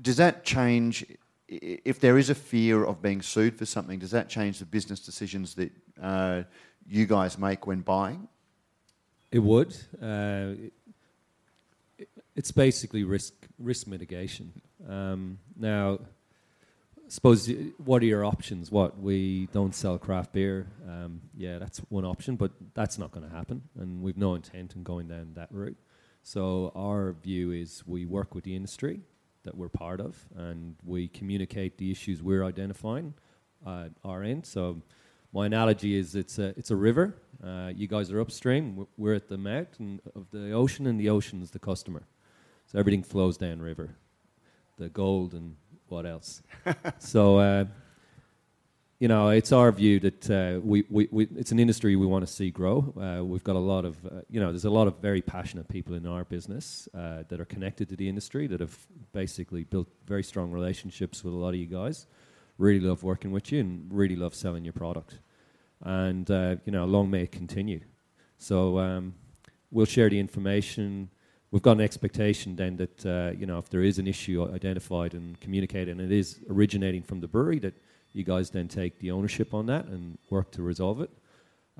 Does 0.00 0.18
that 0.18 0.44
change 0.44 1.06
if 1.48 1.98
there 1.98 2.18
is 2.18 2.28
a 2.28 2.34
fear 2.34 2.84
of 2.84 3.00
being 3.00 3.22
sued 3.22 3.56
for 3.56 3.64
something? 3.64 3.98
Does 3.98 4.10
that 4.10 4.28
change 4.28 4.58
the 4.58 4.66
business 4.66 5.00
decisions 5.00 5.54
that 5.54 5.72
uh, 6.00 6.42
you 6.86 7.06
guys 7.06 7.38
make 7.38 7.66
when 7.66 7.80
buying? 7.80 8.28
It 9.32 9.38
would. 9.38 9.74
Uh, 10.00 10.52
it's 12.36 12.52
basically 12.52 13.02
risk 13.02 13.32
risk 13.58 13.86
mitigation. 13.86 14.52
Um, 14.86 15.38
now, 15.56 16.00
suppose 17.08 17.50
what 17.78 18.02
are 18.02 18.06
your 18.06 18.24
options? 18.24 18.70
What 18.70 18.98
we 18.98 19.48
don't 19.52 19.74
sell 19.74 19.98
craft 19.98 20.32
beer. 20.32 20.66
Um, 20.88 21.22
yeah, 21.36 21.58
that's 21.58 21.78
one 21.88 22.04
option, 22.04 22.36
but 22.36 22.52
that's 22.74 22.98
not 22.98 23.12
going 23.12 23.28
to 23.28 23.34
happen, 23.34 23.62
and 23.78 24.02
we've 24.02 24.16
no 24.16 24.34
intent 24.34 24.74
in 24.74 24.82
going 24.82 25.08
down 25.08 25.32
that 25.34 25.48
route. 25.50 25.76
So 26.22 26.72
our 26.74 27.12
view 27.12 27.52
is 27.52 27.84
we 27.86 28.04
work 28.04 28.34
with 28.34 28.44
the 28.44 28.56
industry 28.56 29.00
that 29.44 29.56
we're 29.56 29.68
part 29.68 30.00
of, 30.00 30.26
and 30.36 30.74
we 30.84 31.08
communicate 31.08 31.78
the 31.78 31.90
issues 31.90 32.22
we're 32.22 32.44
identifying 32.44 33.14
at 33.66 33.92
our 34.04 34.22
end. 34.22 34.44
So 34.44 34.82
my 35.32 35.46
analogy 35.46 35.96
is 35.96 36.14
it's 36.14 36.38
a 36.38 36.48
it's 36.58 36.70
a 36.70 36.76
river. 36.76 37.14
Uh, 37.44 37.70
you 37.74 37.86
guys 37.86 38.10
are 38.10 38.20
upstream. 38.20 38.86
We're 38.96 39.14
at 39.14 39.28
the 39.28 39.38
mouth 39.38 39.68
of 40.14 40.26
the 40.32 40.52
ocean, 40.52 40.86
and 40.86 40.98
the 40.98 41.10
ocean 41.10 41.42
is 41.42 41.50
the 41.50 41.58
customer. 41.58 42.02
So 42.66 42.78
everything 42.78 43.02
flows 43.02 43.36
downriver. 43.36 43.96
The 44.78 44.88
gold 44.88 45.32
and 45.32 45.56
what 45.88 46.06
else? 46.06 46.42
so. 46.98 47.38
Uh, 47.38 47.64
you 48.98 49.08
know, 49.08 49.28
it's 49.28 49.52
our 49.52 49.70
view 49.72 50.00
that 50.00 50.30
uh, 50.30 50.58
we, 50.62 50.84
we, 50.88 51.06
we, 51.10 51.28
it's 51.36 51.52
an 51.52 51.58
industry 51.58 51.96
we 51.96 52.06
want 52.06 52.26
to 52.26 52.32
see 52.32 52.50
grow. 52.50 52.94
Uh, 52.96 53.22
we've 53.22 53.44
got 53.44 53.56
a 53.56 53.58
lot 53.58 53.84
of, 53.84 53.96
uh, 54.06 54.22
you 54.30 54.40
know, 54.40 54.50
there's 54.50 54.64
a 54.64 54.70
lot 54.70 54.86
of 54.86 54.96
very 55.00 55.20
passionate 55.20 55.68
people 55.68 55.94
in 55.94 56.06
our 56.06 56.24
business 56.24 56.88
uh, 56.94 57.22
that 57.28 57.38
are 57.38 57.44
connected 57.44 57.90
to 57.90 57.96
the 57.96 58.08
industry 58.08 58.46
that 58.46 58.60
have 58.60 58.74
basically 59.12 59.64
built 59.64 59.88
very 60.06 60.22
strong 60.22 60.50
relationships 60.50 61.22
with 61.22 61.34
a 61.34 61.36
lot 61.36 61.50
of 61.50 61.56
you 61.56 61.66
guys. 61.66 62.06
Really 62.56 62.80
love 62.80 63.02
working 63.02 63.32
with 63.32 63.52
you 63.52 63.60
and 63.60 63.86
really 63.92 64.16
love 64.16 64.34
selling 64.34 64.64
your 64.64 64.72
product. 64.72 65.18
And, 65.82 66.30
uh, 66.30 66.56
you 66.64 66.72
know, 66.72 66.86
long 66.86 67.10
may 67.10 67.24
it 67.24 67.32
continue. 67.32 67.80
So 68.38 68.78
um, 68.78 69.14
we'll 69.70 69.84
share 69.84 70.08
the 70.08 70.18
information. 70.18 71.10
We've 71.50 71.62
got 71.62 71.72
an 71.72 71.80
expectation 71.80 72.56
then 72.56 72.76
that, 72.76 73.06
uh, 73.06 73.32
you 73.38 73.46
know, 73.46 73.58
if 73.58 73.68
there 73.70 73.82
is 73.82 73.98
an 73.98 74.06
issue 74.06 74.48
identified 74.52 75.14
and 75.14 75.40
communicated 75.40 75.88
and 75.88 76.00
it 76.00 76.12
is 76.12 76.40
originating 76.50 77.02
from 77.02 77.20
the 77.20 77.28
brewery, 77.28 77.58
that 77.60 77.74
you 78.12 78.24
guys 78.24 78.50
then 78.50 78.66
take 78.66 78.98
the 78.98 79.10
ownership 79.10 79.54
on 79.54 79.66
that 79.66 79.86
and 79.86 80.18
work 80.30 80.50
to 80.52 80.62
resolve 80.62 81.00
it. 81.00 81.10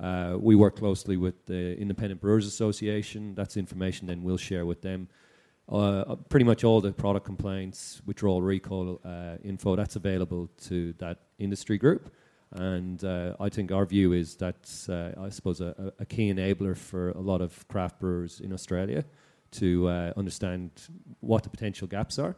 Uh, 0.01 0.37
we 0.39 0.55
work 0.55 0.77
closely 0.77 1.17
with 1.17 1.47
the 1.47 1.77
Independent 1.79 2.21
Brewers 2.21 2.47
Association. 2.47 3.35
That's 3.35 3.57
information 3.57 4.07
then 4.07 4.23
we'll 4.23 4.37
share 4.37 4.67
with 4.67 4.83
them. 4.83 5.09
Uh, 5.69 6.15
pretty 6.29 6.45
much 6.45 6.63
all 6.63 6.81
the 6.81 6.93
product 6.93 7.27
complaints, 7.27 8.01
withdrawal, 8.07 8.41
recall 8.41 9.01
uh, 9.05 9.37
info, 9.43 9.75
that's 9.75 9.97
available 9.97 10.49
to 10.63 10.93
that 10.99 11.19
industry 11.39 11.77
group. 11.77 12.13
And 12.53 13.03
uh, 13.03 13.35
I 13.41 13.49
think 13.49 13.73
our 13.73 13.85
view 13.85 14.13
is 14.13 14.37
that's, 14.37 14.89
uh, 14.89 15.13
I 15.21 15.31
suppose, 15.31 15.61
a, 15.61 15.93
a, 15.99 16.07
key 16.07 16.33
enabler 16.33 16.77
for 16.77 17.11
a 17.11 17.21
lot 17.21 17.41
of 17.41 17.67
craft 17.67 17.99
brewers 17.99 18.39
in 18.39 18.53
Australia 18.53 19.05
to 19.53 19.89
uh, 19.89 20.13
understand 20.17 20.71
what 21.21 21.43
the 21.43 21.51
potential 21.51 21.87
gaps 21.87 22.19
are 22.19 22.37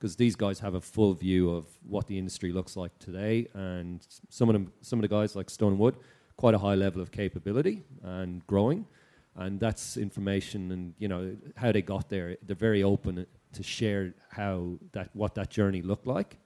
because 0.00 0.16
these 0.16 0.34
guys 0.34 0.58
have 0.58 0.74
a 0.74 0.80
full 0.80 1.12
view 1.12 1.50
of 1.50 1.66
what 1.86 2.06
the 2.06 2.16
industry 2.16 2.52
looks 2.52 2.74
like 2.74 2.98
today, 2.98 3.46
and 3.52 4.06
some 4.30 4.48
of 4.48 4.54
them, 4.54 4.72
some 4.80 4.98
of 4.98 5.02
the 5.02 5.08
guys 5.08 5.36
like 5.36 5.50
Stone 5.50 5.76
Wood, 5.78 5.94
quite 6.38 6.54
a 6.54 6.58
high 6.58 6.74
level 6.74 7.02
of 7.02 7.12
capability 7.12 7.82
and 8.02 8.46
growing, 8.46 8.86
and 9.36 9.60
that's 9.60 9.98
information 9.98 10.72
and 10.72 10.94
you 10.98 11.06
know 11.06 11.36
how 11.54 11.70
they 11.70 11.82
got 11.82 12.08
there. 12.08 12.36
They're 12.42 12.56
very 12.56 12.82
open 12.82 13.26
to 13.52 13.62
share 13.62 14.14
how 14.30 14.78
that 14.92 15.10
what 15.12 15.34
that 15.34 15.50
journey 15.50 15.82
looked 15.82 16.06
like, 16.06 16.38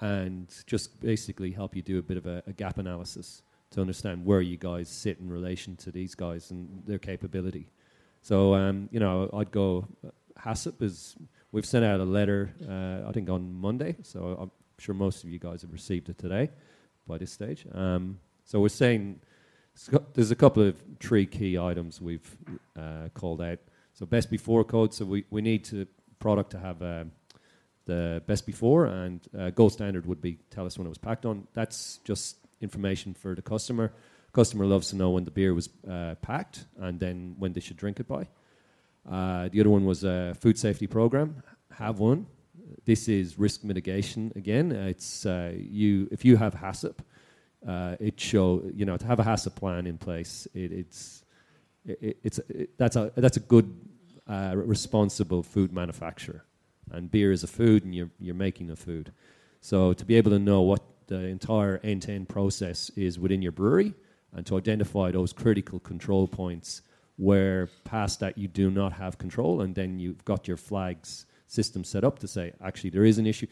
and 0.00 0.48
just 0.66 0.98
basically 1.00 1.50
help 1.50 1.76
you 1.76 1.82
do 1.82 1.98
a 1.98 2.02
bit 2.02 2.16
of 2.16 2.24
a, 2.24 2.42
a 2.46 2.52
gap 2.54 2.78
analysis 2.78 3.42
to 3.72 3.82
understand 3.82 4.24
where 4.24 4.40
you 4.40 4.56
guys 4.56 4.88
sit 4.88 5.18
in 5.18 5.28
relation 5.28 5.76
to 5.76 5.90
these 5.90 6.14
guys 6.14 6.50
and 6.50 6.82
their 6.86 6.98
capability. 6.98 7.68
So 8.26 8.54
um, 8.54 8.88
you 8.90 9.00
know, 9.00 9.30
I'd 9.32 9.52
go. 9.52 9.86
HACCP 10.44 10.82
is 10.82 11.16
We've 11.56 11.64
sent 11.64 11.86
out 11.86 12.00
a 12.00 12.04
letter, 12.04 12.52
uh, 12.68 13.08
I 13.08 13.12
think 13.12 13.30
on 13.30 13.54
Monday, 13.54 13.96
so 14.02 14.36
I'm 14.38 14.50
sure 14.78 14.94
most 14.94 15.24
of 15.24 15.30
you 15.30 15.38
guys 15.38 15.62
have 15.62 15.72
received 15.72 16.10
it 16.10 16.18
today 16.18 16.50
by 17.06 17.16
this 17.16 17.32
stage. 17.32 17.64
Um, 17.72 18.18
so 18.44 18.60
we're 18.60 18.68
saying 18.68 19.20
there's 20.12 20.32
a 20.32 20.36
couple 20.36 20.62
of 20.64 20.76
three 21.00 21.24
key 21.24 21.58
items 21.58 21.98
we've 22.02 22.36
uh, 22.78 23.08
called 23.14 23.40
out. 23.40 23.58
So 23.94 24.04
best 24.04 24.30
before 24.30 24.64
code, 24.64 24.92
so 24.92 25.06
we, 25.06 25.24
we 25.30 25.40
need 25.40 25.64
to 25.66 25.86
product 26.18 26.50
to 26.50 26.58
have 26.58 26.82
uh, 26.82 27.04
the 27.86 28.22
best 28.26 28.44
before, 28.44 28.84
and 28.84 29.20
uh, 29.38 29.48
gold 29.48 29.72
standard 29.72 30.04
would 30.04 30.20
be 30.20 30.38
tell 30.50 30.66
us 30.66 30.76
when 30.76 30.86
it 30.86 30.90
was 30.90 30.98
packed 30.98 31.24
on. 31.24 31.46
That's 31.54 32.00
just 32.04 32.36
information 32.60 33.14
for 33.14 33.34
the 33.34 33.40
customer. 33.40 33.94
Customer 34.36 34.66
loves 34.66 34.90
to 34.90 34.96
know 34.96 35.10
when 35.12 35.24
the 35.24 35.30
beer 35.30 35.54
was 35.54 35.70
uh, 35.90 36.14
packed 36.20 36.66
and 36.78 37.00
then 37.00 37.36
when 37.38 37.54
they 37.54 37.60
should 37.60 37.78
drink 37.78 38.00
it 38.00 38.06
by. 38.06 38.28
Uh, 39.10 39.48
the 39.48 39.60
other 39.60 39.70
one 39.70 39.86
was 39.86 40.04
a 40.04 40.34
food 40.38 40.58
safety 40.58 40.86
program. 40.86 41.42
Have 41.72 42.00
one. 42.00 42.26
This 42.84 43.08
is 43.08 43.38
risk 43.38 43.64
mitigation 43.64 44.32
again. 44.36 44.72
It's 44.72 45.24
uh, 45.24 45.54
you 45.56 46.08
if 46.10 46.22
you 46.22 46.36
have 46.36 46.54
HACCP, 46.54 46.98
uh, 47.66 47.96
it 47.98 48.20
show 48.20 48.62
you 48.74 48.84
know 48.84 48.98
to 48.98 49.06
have 49.06 49.20
a 49.20 49.24
HACCP 49.24 49.54
plan 49.54 49.86
in 49.86 49.96
place. 49.96 50.46
It, 50.52 50.70
it's 50.70 51.24
it, 51.86 52.18
it's 52.22 52.38
it, 52.50 52.76
that's 52.76 52.96
a 52.96 53.12
that's 53.16 53.38
a 53.38 53.44
good 53.54 53.74
uh, 54.28 54.52
responsible 54.54 55.42
food 55.42 55.72
manufacturer. 55.72 56.44
And 56.90 57.10
beer 57.10 57.32
is 57.32 57.42
a 57.42 57.46
food, 57.46 57.84
and 57.84 57.94
you're, 57.94 58.10
you're 58.20 58.34
making 58.34 58.70
a 58.70 58.76
food. 58.76 59.12
So 59.62 59.94
to 59.94 60.04
be 60.04 60.16
able 60.16 60.32
to 60.32 60.38
know 60.38 60.60
what 60.60 60.82
the 61.06 61.20
entire 61.20 61.80
end 61.82 62.02
to 62.02 62.12
end 62.12 62.28
process 62.28 62.90
is 62.96 63.18
within 63.18 63.40
your 63.40 63.52
brewery 63.52 63.94
and 64.34 64.46
to 64.46 64.56
identify 64.56 65.10
those 65.10 65.32
critical 65.32 65.78
control 65.78 66.26
points 66.28 66.82
where 67.16 67.68
past 67.84 68.20
that 68.20 68.36
you 68.36 68.48
do 68.48 68.70
not 68.70 68.92
have 68.92 69.18
control, 69.18 69.60
and 69.60 69.74
then 69.74 69.98
you've 69.98 70.24
got 70.24 70.46
your 70.46 70.56
flags 70.56 71.26
system 71.46 71.84
set 71.84 72.04
up 72.04 72.18
to 72.18 72.28
say, 72.28 72.52
actually, 72.62 72.90
there 72.90 73.04
is 73.04 73.18
an 73.18 73.26
issue. 73.26 73.46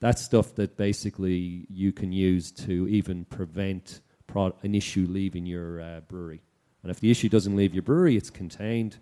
That's 0.00 0.22
stuff 0.22 0.54
that 0.54 0.76
basically 0.76 1.66
you 1.68 1.92
can 1.92 2.12
use 2.12 2.50
to 2.52 2.88
even 2.88 3.26
prevent 3.26 4.00
pro- 4.26 4.54
an 4.62 4.74
issue 4.74 5.06
leaving 5.08 5.44
your 5.44 5.82
uh, 5.82 6.00
brewery. 6.08 6.40
And 6.82 6.90
if 6.90 7.00
the 7.00 7.10
issue 7.10 7.28
doesn't 7.28 7.54
leave 7.54 7.74
your 7.74 7.82
brewery, 7.82 8.16
it's 8.16 8.30
contained. 8.30 8.96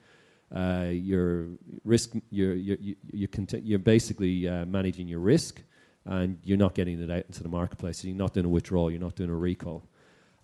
Uh, 0.53 0.89
your 0.91 1.47
risk, 1.85 2.14
you're, 2.31 2.55
you're, 2.55 2.79
you're, 3.12 3.29
cont- 3.29 3.64
you're 3.64 3.79
basically 3.79 4.49
uh, 4.49 4.64
managing 4.66 5.07
your 5.07 5.20
risk, 5.20 5.62
and 6.05 6.39
you're 6.43 6.59
not 6.59 6.74
getting 6.74 7.01
it 7.01 7.11
out 7.11 7.26
into 7.26 7.43
the 7.43 7.49
marketplace. 7.49 8.03
You're 8.03 8.16
not 8.16 8.35
doing 8.35 8.47
a 8.47 8.49
withdrawal, 8.49 8.91
you're 8.91 8.99
not 8.99 9.14
doing 9.14 9.31
a 9.31 9.37
recall. 9.37 9.85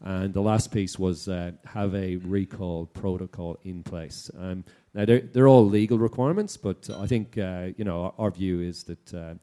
And 0.07 0.35
the 0.35 0.43
last 0.43 0.71
piece 0.71 0.99
was 0.99 1.29
uh, 1.29 1.53
have 1.65 1.95
a 1.95 2.17
recall 2.17 2.85
protocol 2.85 3.59
in 3.65 3.83
place. 3.83 4.31
Um, 4.39 4.63
now 4.93 5.07
they're, 5.07 5.21
they're 5.21 5.49
all 5.49 5.67
legal 5.67 5.99
requirements, 5.99 6.59
but 6.59 6.91
I 6.91 7.07
think 7.07 7.39
uh, 7.39 7.69
you 7.79 7.85
know 7.85 8.05
our, 8.05 8.15
our, 8.19 8.31
view 8.31 8.61
is 8.61 8.85
that 8.85 9.15
uh, 9.15 9.35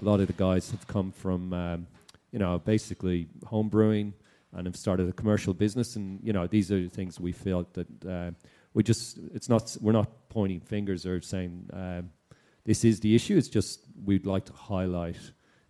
a 0.00 0.04
lot 0.04 0.20
of 0.20 0.28
the 0.28 0.32
guys 0.32 0.70
have 0.70 0.86
come 0.86 1.10
from 1.10 1.52
um, 1.52 1.86
you 2.30 2.38
know 2.38 2.60
basically 2.60 3.26
home 3.44 3.68
brewing 3.68 4.14
and 4.52 4.68
have 4.68 4.76
started 4.76 5.08
a 5.08 5.12
commercial 5.12 5.52
business, 5.52 5.96
and 5.96 6.20
you 6.22 6.32
know 6.32 6.46
these 6.46 6.70
are 6.70 6.80
the 6.80 6.88
things 6.88 7.18
we 7.18 7.32
feel 7.32 7.66
that 7.72 8.06
uh, 8.06 8.30
we 8.72 8.84
just 8.84 9.18
it's 9.34 9.48
not 9.48 9.76
we're 9.80 9.90
not 9.90 10.28
pointing 10.28 10.60
fingers 10.60 11.06
or 11.06 11.20
saying 11.20 11.68
um, 11.72 12.08
this 12.64 12.84
is 12.84 13.00
the 13.00 13.16
issue. 13.16 13.36
It's 13.36 13.48
just 13.48 13.80
we'd 14.04 14.26
like 14.26 14.44
to 14.44 14.52
highlight 14.52 15.18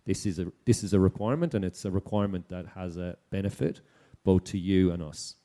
this 0.05 0.27
is 0.27 0.37
a 0.37 0.51
this 0.65 0.83
is 0.83 0.93
a 0.93 0.99
requirement, 0.99 1.55
and 1.55 1.65
it's 1.65 1.83
a 1.83 1.89
requirement 1.89 2.47
that 2.49 2.67
has 2.75 2.97
a 2.97 3.17
benefit 3.31 3.81
both 4.25 4.43
to 4.43 4.57
you 4.57 4.91
and 4.91 5.01
us. 5.01 5.35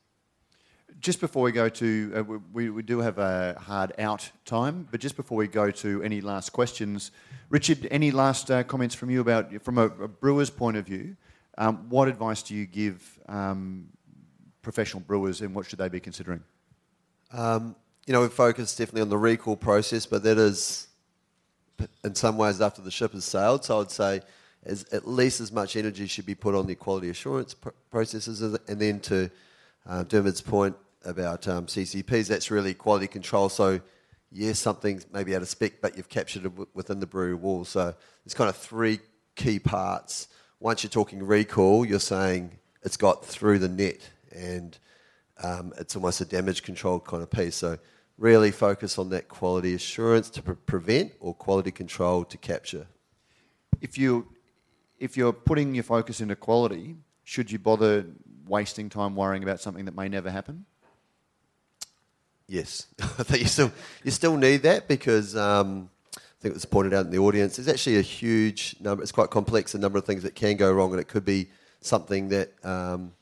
Just 0.98 1.20
before 1.20 1.44
we 1.44 1.52
go 1.52 1.68
to, 1.68 2.12
uh, 2.16 2.38
we, 2.52 2.68
we 2.68 2.82
do 2.82 2.98
have 2.98 3.18
a 3.18 3.56
hard 3.58 3.92
out 3.98 4.28
time, 4.44 4.88
but 4.90 5.00
just 5.00 5.16
before 5.16 5.38
we 5.38 5.46
go 5.46 5.70
to 5.70 6.02
any 6.02 6.20
last 6.20 6.50
questions, 6.50 7.12
Richard, 7.48 7.86
any 7.90 8.10
last 8.10 8.50
uh, 8.50 8.64
comments 8.64 8.94
from 8.94 9.08
you 9.08 9.20
about, 9.20 9.62
from 9.62 9.78
a, 9.78 9.84
a 9.84 10.08
brewer's 10.08 10.50
point 10.50 10.76
of 10.76 10.84
view, 10.84 11.16
um, 11.56 11.88
what 11.88 12.08
advice 12.08 12.42
do 12.42 12.54
you 12.54 12.66
give 12.66 13.18
um, 13.28 13.86
professional 14.62 15.00
brewers 15.00 15.40
and 15.40 15.54
what 15.54 15.66
should 15.66 15.78
they 15.78 15.88
be 15.88 16.00
considering? 16.00 16.42
Um, 17.32 17.76
you 18.06 18.12
know, 18.12 18.22
we 18.22 18.28
focus 18.28 18.74
definitely 18.74 19.02
on 19.02 19.08
the 19.08 19.18
recall 19.18 19.56
process, 19.56 20.04
but 20.04 20.22
that 20.24 20.36
is 20.36 20.88
in 22.04 22.14
some 22.14 22.36
ways 22.36 22.60
after 22.60 22.82
the 22.82 22.90
ship 22.90 23.12
has 23.12 23.24
sailed. 23.24 23.64
So 23.64 23.80
I'd 23.80 23.90
say 23.90 24.20
as, 24.64 24.84
at 24.92 25.08
least 25.08 25.40
as 25.40 25.52
much 25.52 25.76
energy 25.76 26.06
should 26.06 26.26
be 26.26 26.34
put 26.34 26.54
on 26.54 26.66
the 26.66 26.74
quality 26.74 27.08
assurance 27.08 27.54
pr- 27.54 27.70
processes. 27.90 28.42
And 28.42 28.80
then 28.80 29.00
to 29.00 29.30
uh, 29.86 30.04
Dermot's 30.04 30.40
point 30.40 30.76
about 31.04 31.48
um, 31.48 31.66
CCPs, 31.66 32.28
that's 32.28 32.50
really 32.50 32.74
quality 32.74 33.06
control. 33.06 33.48
So, 33.48 33.80
yes, 34.30 34.58
something's 34.58 35.06
maybe 35.12 35.34
out 35.34 35.42
of 35.42 35.48
spec, 35.48 35.80
but 35.80 35.96
you've 35.96 36.08
captured 36.08 36.44
it 36.44 36.50
w- 36.50 36.68
within 36.74 37.00
the 37.00 37.06
brewery 37.06 37.34
wall. 37.34 37.64
So, 37.64 37.94
there's 38.24 38.34
kind 38.34 38.50
of 38.50 38.56
three 38.56 39.00
key 39.34 39.58
parts. 39.58 40.28
Once 40.58 40.82
you're 40.82 40.90
talking 40.90 41.22
recall, 41.22 41.86
you're 41.86 41.98
saying 41.98 42.52
it's 42.82 42.98
got 42.98 43.24
through 43.24 43.58
the 43.60 43.68
net 43.68 44.10
and 44.32 44.78
um, 45.42 45.72
it's 45.78 45.96
almost 45.96 46.20
a 46.20 46.26
damage 46.26 46.62
control 46.62 47.00
kind 47.00 47.22
of 47.22 47.30
piece. 47.30 47.56
So, 47.56 47.78
really 48.18 48.50
focus 48.50 48.98
on 48.98 49.08
that 49.08 49.28
quality 49.28 49.72
assurance 49.72 50.28
to 50.28 50.42
pre- 50.42 50.54
prevent 50.54 51.12
or 51.20 51.32
quality 51.32 51.70
control 51.70 52.24
to 52.26 52.36
capture. 52.36 52.86
If 53.80 53.96
you 53.96 54.28
if 55.00 55.16
you're 55.16 55.32
putting 55.32 55.74
your 55.74 55.82
focus 55.82 56.20
into 56.20 56.36
quality, 56.36 56.94
should 57.24 57.50
you 57.50 57.58
bother 57.58 58.06
wasting 58.46 58.88
time 58.88 59.16
worrying 59.16 59.42
about 59.42 59.60
something 59.60 59.86
that 59.86 59.96
may 59.96 60.08
never 60.08 60.30
happen? 60.30 60.66
Yes, 62.46 62.86
I 63.00 63.22
think 63.22 63.42
you 63.42 63.48
still 63.48 63.72
you 64.04 64.10
still 64.10 64.36
need 64.36 64.62
that 64.62 64.86
because 64.86 65.36
um, 65.36 65.88
I 66.16 66.20
think 66.40 66.52
it 66.52 66.54
was 66.54 66.64
pointed 66.64 66.92
out 66.92 67.06
in 67.06 67.10
the 67.10 67.18
audience. 67.18 67.56
There's 67.56 67.68
actually 67.68 67.98
a 67.98 68.02
huge 68.02 68.76
number. 68.80 69.02
It's 69.02 69.12
quite 69.12 69.30
complex. 69.30 69.74
A 69.74 69.78
number 69.78 69.98
of 69.98 70.04
things 70.04 70.22
that 70.24 70.34
can 70.34 70.56
go 70.56 70.70
wrong, 70.70 70.90
and 70.90 71.00
it 71.00 71.08
could 71.08 71.24
be 71.24 71.48
something 71.80 72.28
that 72.28 72.52
um, 72.64 73.12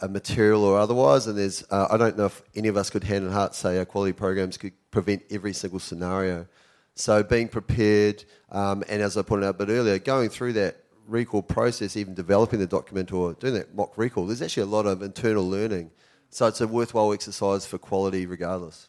a 0.00 0.08
material 0.08 0.64
or 0.64 0.78
otherwise. 0.78 1.26
And 1.26 1.38
there's 1.38 1.64
uh, 1.70 1.86
I 1.90 1.96
don't 1.96 2.16
know 2.16 2.26
if 2.26 2.42
any 2.56 2.68
of 2.68 2.76
us 2.76 2.90
could 2.90 3.04
hand 3.04 3.26
on 3.26 3.32
heart 3.32 3.54
say 3.54 3.78
our 3.78 3.84
quality 3.84 4.12
programs 4.12 4.56
could 4.56 4.72
prevent 4.90 5.22
every 5.30 5.52
single 5.52 5.78
scenario. 5.78 6.46
So 6.94 7.22
being 7.22 7.48
prepared, 7.48 8.24
um, 8.50 8.82
and 8.88 9.02
as 9.02 9.18
I 9.18 9.22
pointed 9.22 9.46
out 9.46 9.56
a 9.60 9.66
bit 9.66 9.68
earlier, 9.68 9.98
going 9.98 10.30
through 10.30 10.54
that 10.54 10.85
recall 11.06 11.42
process, 11.42 11.96
even 11.96 12.14
developing 12.14 12.58
the 12.58 12.66
document 12.66 13.12
or 13.12 13.34
doing 13.34 13.54
that 13.54 13.74
mock 13.74 13.96
recall, 13.96 14.26
there's 14.26 14.42
actually 14.42 14.64
a 14.64 14.66
lot 14.66 14.86
of 14.86 15.02
internal 15.02 15.48
learning. 15.48 15.90
So 16.30 16.46
it's 16.46 16.60
a 16.60 16.66
worthwhile 16.66 17.12
exercise 17.12 17.66
for 17.66 17.78
quality 17.78 18.26
regardless. 18.26 18.88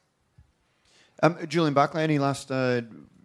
Um, 1.24 1.38
Julian 1.47 1.74
Barclay, 1.74 2.03
any 2.03 2.20
last 2.20 2.51
uh, 2.51 2.82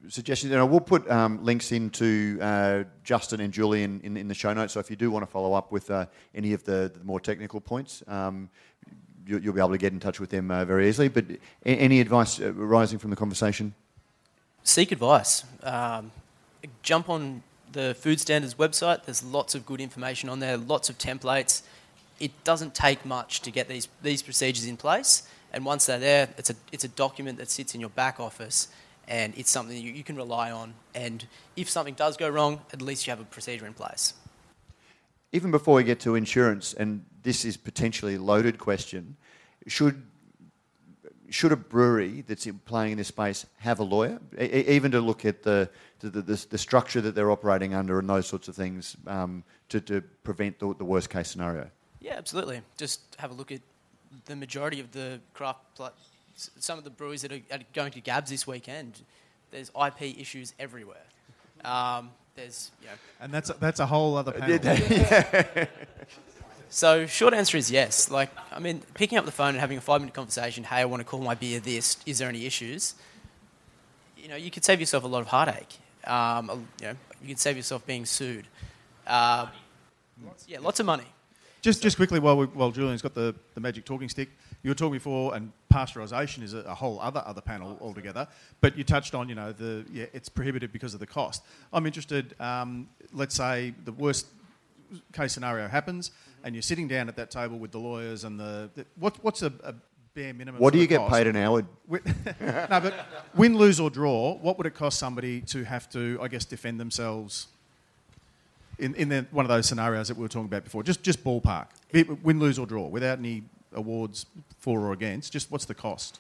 suggestions? 0.09 0.53
And 0.53 0.71
we'll 0.71 0.81
put 0.81 1.11
um, 1.11 1.45
links 1.45 1.73
into 1.73 2.39
uh, 2.41 2.85
Justin 3.05 3.41
and 3.41 3.53
Julian 3.53 4.01
in, 4.03 4.17
in, 4.17 4.29
the 4.29 4.35
show 4.35 4.53
notes. 4.53 4.73
So 4.73 4.81
if 4.81 4.91
you 4.91 4.97
do 4.97 5.11
want 5.11 5.25
to 5.25 5.31
follow 5.31 5.53
up 5.55 5.73
with 5.73 5.91
uh, 5.91 6.07
any 6.35 6.53
of 6.53 6.65
the, 6.65 6.91
the, 6.95 7.05
more 7.05 7.21
technical 7.21 7.61
points, 7.61 8.03
um, 8.09 8.49
you, 9.27 9.41
will 9.41 9.53
be 9.53 9.61
able 9.61 9.71
to 9.71 9.79
get 9.79 9.93
in 9.93 10.01
touch 10.01 10.21
with 10.21 10.31
them 10.31 10.51
uh, 10.51 10.65
very 10.65 10.89
easily. 10.89 11.09
But 11.09 11.27
any 11.65 12.01
advice 12.01 12.41
uh, 12.41 12.53
arising 12.55 12.99
from 12.99 13.11
the 13.11 13.17
conversation? 13.17 13.75
Seek 14.65 14.93
advice. 14.93 15.45
Um, 15.63 16.11
jump 16.83 17.09
on 17.09 17.43
the 17.73 17.95
Food 17.95 18.21
Standards 18.21 18.55
website. 18.55 19.05
There's 19.05 19.23
lots 19.23 19.55
of 19.55 19.67
good 19.67 19.81
information 19.81 20.29
on 20.29 20.41
there, 20.41 20.57
lots 20.57 20.89
of 20.89 20.99
templates. 20.99 21.63
It 22.21 22.33
doesn't 22.45 22.75
take 22.75 23.05
much 23.05 23.41
to 23.43 23.51
get 23.51 23.69
these, 23.69 23.89
these 24.03 24.23
procedures 24.23 24.67
in 24.67 24.77
place. 24.77 25.23
And 25.53 25.65
once 25.65 25.87
they're 25.87 25.99
there, 25.99 26.29
it's 26.39 26.51
a, 26.51 26.55
it's 26.71 26.85
a 26.85 26.89
document 26.89 27.39
that 27.39 27.51
sits 27.51 27.75
in 27.75 27.81
your 27.81 27.91
back 27.91 28.21
office 28.21 28.69
and 29.09 29.35
it's 29.37 29.51
something 29.51 29.77
you, 29.77 29.93
you 29.93 30.05
can 30.05 30.17
rely 30.17 30.51
on. 30.51 30.75
And 30.95 31.27
if 31.57 31.69
something 31.69 31.95
does 31.95 32.17
go 32.17 32.29
wrong, 32.29 32.61
at 32.73 32.81
least 32.81 33.07
you 33.07 33.11
have 33.11 33.21
a 33.21 33.25
procedure 33.25 33.67
in 33.67 33.75
place. 33.75 34.15
Even 35.33 35.51
before 35.51 35.75
we 35.75 35.85
get 35.85 36.01
to 36.01 36.15
insurance, 36.15 36.75
and 36.75 37.05
this 37.23 37.45
is 37.45 37.57
potentially 37.57 38.15
a 38.17 38.21
loaded 38.21 38.59
question, 38.59 39.17
should 39.67 40.03
should 41.31 41.51
a 41.51 41.57
brewery 41.57 42.23
that's 42.29 42.47
playing 42.67 42.93
in 42.93 42.99
this 42.99 43.09
space 43.09 43.47
have 43.59 43.81
a 43.81 43.83
lawyer, 43.83 44.21
e- 44.39 44.65
even 44.69 44.91
to 44.91 45.01
look 45.01 45.25
at 45.25 45.43
the 45.43 45.69
the, 46.11 46.23
the, 46.23 46.47
the, 46.51 46.59
structure 46.59 47.01
that 47.01 47.15
they're 47.15 47.31
operating 47.31 47.75
under 47.75 47.99
and 47.99 48.09
those 48.09 48.27
sorts 48.27 48.49
of 48.49 48.55
things 48.55 48.97
um, 49.07 49.45
to, 49.69 49.81
to 49.81 50.01
prevent 50.25 50.59
the, 50.59 50.75
the, 50.75 50.85
worst 50.85 51.11
case 51.11 51.31
scenario? 51.31 51.71
Yeah, 52.01 52.15
absolutely. 52.17 52.61
Just 52.77 53.01
have 53.19 53.31
a 53.31 53.35
look 53.35 53.53
at 53.53 53.61
the 54.27 54.37
majority 54.37 54.81
of 54.81 54.93
the 54.93 55.21
craft, 55.35 55.81
some 56.35 56.79
of 56.79 56.85
the 56.85 56.91
breweries 56.91 57.23
that 57.23 57.33
are, 57.33 57.59
going 57.73 57.93
to 57.93 58.01
Gabs 58.01 58.31
this 58.31 58.47
weekend. 58.47 59.01
There's 59.51 59.71
IP 59.71 60.19
issues 60.19 60.55
everywhere. 60.59 61.05
Um, 61.65 62.11
there's, 62.35 62.71
you 62.81 62.89
know, 62.89 62.95
and 63.21 63.33
that's 63.33 63.51
a, 63.51 63.55
that's 63.55 63.81
a 63.81 63.87
whole 63.87 64.17
other 64.17 64.33
panel. 64.33 65.67
So, 66.75 67.05
short 67.05 67.35
answer 67.35 67.59
is 67.59 67.71
yes. 67.71 68.11
Like, 68.11 68.31
I 68.51 68.59
mean, 68.59 68.81
picking 68.95 69.19
up 69.19 69.27
the 69.27 69.31
phone 69.31 69.51
and 69.51 69.59
having 69.59 69.77
a 69.77 69.81
five 69.83 70.01
minute 70.01 70.15
conversation, 70.15 70.65
hey, 70.65 70.77
I 70.77 70.87
want 70.87 71.01
to 71.01 71.05
call 71.05 71.21
my 71.21 71.35
beer 71.35 71.61
this, 71.61 71.99
is 72.07 72.17
there 72.17 72.31
any 72.31 72.47
issues? 72.47 72.95
You 74.17 74.29
know, 74.29 74.37
you 74.37 74.51
could 74.51 74.65
save 74.65 74.81
yourself 74.81 75.05
a 75.05 75.07
lot 75.07 75.21
of 75.21 75.27
heartache. 75.27 75.79
Um, 76.07 76.67
you 76.81 76.89
know, 76.89 76.97
you 77.21 77.29
can 77.29 77.37
save 77.37 77.57
yourself 77.57 77.87
being 77.87 78.05
sued. 78.05 78.47
Uh, 79.07 79.47
yeah, 80.47 80.59
lots 80.61 80.81
of 80.81 80.87
money. 80.87 81.05
Just, 81.61 81.81
just 81.81 81.97
quickly, 81.97 82.19
while, 82.19 82.37
we, 82.37 82.47
while 82.47 82.73
Julian's 82.73 83.03
got 83.03 83.15
the, 83.15 83.35
the 83.55 83.61
magic 83.61 83.85
talking 83.85 84.09
stick, 84.09 84.29
you 84.63 84.71
were 84.71 84.75
talking 84.75 84.95
before, 84.95 85.35
and 85.35 85.53
pasteurisation 85.73 86.43
is 86.43 86.55
a, 86.55 86.59
a, 86.59 86.75
whole 86.75 87.01
other 87.01 87.23
other 87.25 87.41
panel 87.41 87.79
altogether. 87.81 88.27
But 88.61 88.77
you 88.77 88.85
touched 88.85 89.15
on, 89.15 89.29
you 89.29 89.35
know, 89.35 89.53
the 89.53 89.85
yeah, 89.93 90.07
it's 90.13 90.29
prohibitive 90.29 90.73
because 90.73 90.95
of 90.95 91.01
the 91.01 91.07
cost. 91.07 91.45
I'm 91.73 91.87
interested. 91.87 92.35
Um, 92.41 92.89
let's 93.13 93.35
say 93.35 93.75
the 93.85 93.93
worst 93.93 94.27
case 95.13 95.33
scenario 95.33 95.69
happens, 95.69 96.11
and 96.45 96.55
you're 96.55 96.63
sitting 96.63 96.89
down 96.89 97.09
at 97.09 97.17
that 97.17 97.31
table 97.31 97.59
with 97.59 97.73
the 97.73 97.79
lawyers 97.79 98.25
and 98.25 98.39
the, 98.39 98.71
the 98.75 98.85
what, 98.97 99.23
what's 99.23 99.43
a, 99.43 99.53
a, 99.65 99.75
bare 100.15 100.35
minimum? 100.35 100.61
What 100.61 100.73
do 100.73 100.79
you 100.79 100.87
get 100.87 100.99
cost? 100.99 101.13
paid 101.13 101.27
an 101.27 101.37
hour? 101.37 101.63
no, 101.89 102.01
but 102.69 103.07
win, 103.35 103.57
lose 103.57 103.81
or 103.81 103.91
draw, 103.91 104.35
what 104.35 104.59
would 104.59 104.67
it 104.67 104.75
cost 104.75 104.99
somebody 104.99 105.41
to 105.43 105.65
have 105.65 105.89
to, 105.91 106.19
I 106.21 106.29
guess, 106.29 106.45
defend 106.45 106.81
themselves? 106.81 107.49
In, 108.79 108.95
in 108.95 109.09
the, 109.09 109.27
one 109.31 109.45
of 109.45 109.49
those 109.49 109.67
scenarios 109.67 110.09
that 110.09 110.17
we 110.17 110.23
were 110.23 110.29
talking 110.29 110.47
about 110.47 110.65
before, 110.65 110.83
just 110.83 111.03
just 111.03 111.23
ballpark, 111.23 111.67
win, 112.23 112.41
lose 112.41 112.59
or 112.59 112.67
draw, 112.67 112.87
without 112.87 113.19
any 113.19 113.45
awards 113.75 114.27
for 114.59 114.81
or 114.81 114.93
against. 114.93 115.33
Just 115.33 115.51
what's 115.51 115.67
the 115.67 115.75
cost? 115.75 116.19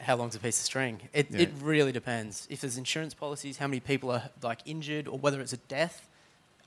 how 0.00 0.16
long's 0.16 0.34
a 0.34 0.38
piece 0.38 0.58
of 0.58 0.64
string? 0.64 1.00
It, 1.12 1.30
yeah. 1.30 1.40
it 1.40 1.50
really 1.60 1.92
depends. 1.92 2.46
If 2.50 2.60
there's 2.60 2.78
insurance 2.78 3.14
policies, 3.14 3.58
how 3.58 3.66
many 3.66 3.80
people 3.80 4.10
are 4.10 4.30
like 4.42 4.60
injured, 4.64 5.08
or 5.08 5.18
whether 5.18 5.40
it's 5.40 5.52
a 5.52 5.58
death, 5.58 6.07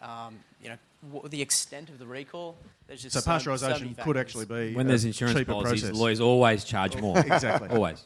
um, 0.02 0.40
you 0.62 0.70
know, 0.70 1.28
the 1.28 1.42
extent 1.42 1.90
of 1.90 2.00
the 2.00 2.06
recall. 2.06 2.58
There's 2.88 3.02
just 3.02 3.14
so, 3.14 3.20
so 3.20 3.32
pasteurisation 3.32 3.96
so 3.96 4.04
could 4.04 4.18
actually 4.18 4.46
be 4.46 4.74
when 4.74 4.88
there's 4.88 5.06
insurance 5.06 5.44
policies. 5.44 5.82
Process. 5.82 5.98
Lawyers 5.98 6.22
always 6.22 6.64
charge 6.64 6.98
more. 6.98 7.18
exactly. 7.26 7.70
always. 7.70 8.04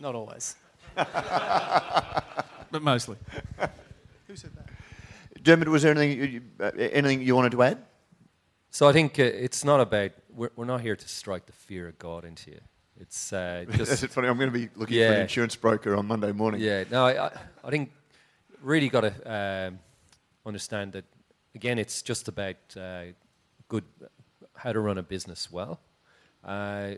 Not 0.00 0.14
always. 0.14 0.56
but 0.94 2.82
mostly. 2.82 3.16
Who 4.26 4.36
said 4.36 4.50
that? 4.56 5.42
Dermot, 5.42 5.68
was 5.68 5.82
there 5.82 5.96
anything 5.96 6.32
you, 6.32 6.42
uh, 6.58 6.70
anything 6.76 7.22
you 7.22 7.34
wanted 7.34 7.52
to 7.52 7.62
add? 7.62 7.78
So 8.70 8.88
I 8.88 8.92
think 8.92 9.18
uh, 9.18 9.22
it's 9.22 9.64
not 9.64 9.80
about 9.80 10.12
we're, 10.34 10.50
we're 10.56 10.64
not 10.64 10.80
here 10.80 10.96
to 10.96 11.08
strike 11.08 11.46
the 11.46 11.52
fear 11.52 11.86
of 11.86 11.98
God 11.98 12.24
into 12.24 12.50
you. 12.50 12.60
It's 13.00 13.32
uh, 13.32 13.64
That's 13.68 13.78
just 13.90 14.04
it 14.04 14.10
funny. 14.10 14.28
I'm 14.28 14.38
going 14.38 14.52
to 14.52 14.58
be 14.58 14.68
looking 14.74 14.98
for 14.98 15.12
an 15.14 15.20
insurance 15.22 15.56
broker 15.56 15.96
on 15.96 16.06
Monday 16.06 16.32
morning. 16.32 16.60
yeah. 16.60 16.84
No, 16.90 17.06
I, 17.06 17.26
I, 17.26 17.30
I 17.64 17.70
think 17.70 17.92
really 18.62 18.88
got 18.88 19.02
to 19.02 19.68
um, 19.68 19.78
understand 20.46 20.92
that 20.92 21.04
again. 21.54 21.78
It's 21.78 22.02
just 22.02 22.28
about 22.28 22.56
uh, 22.76 23.04
good 23.68 23.84
how 24.56 24.72
to 24.72 24.80
run 24.80 24.98
a 24.98 25.02
business 25.02 25.50
well. 25.50 25.80
Uh, 26.44 26.94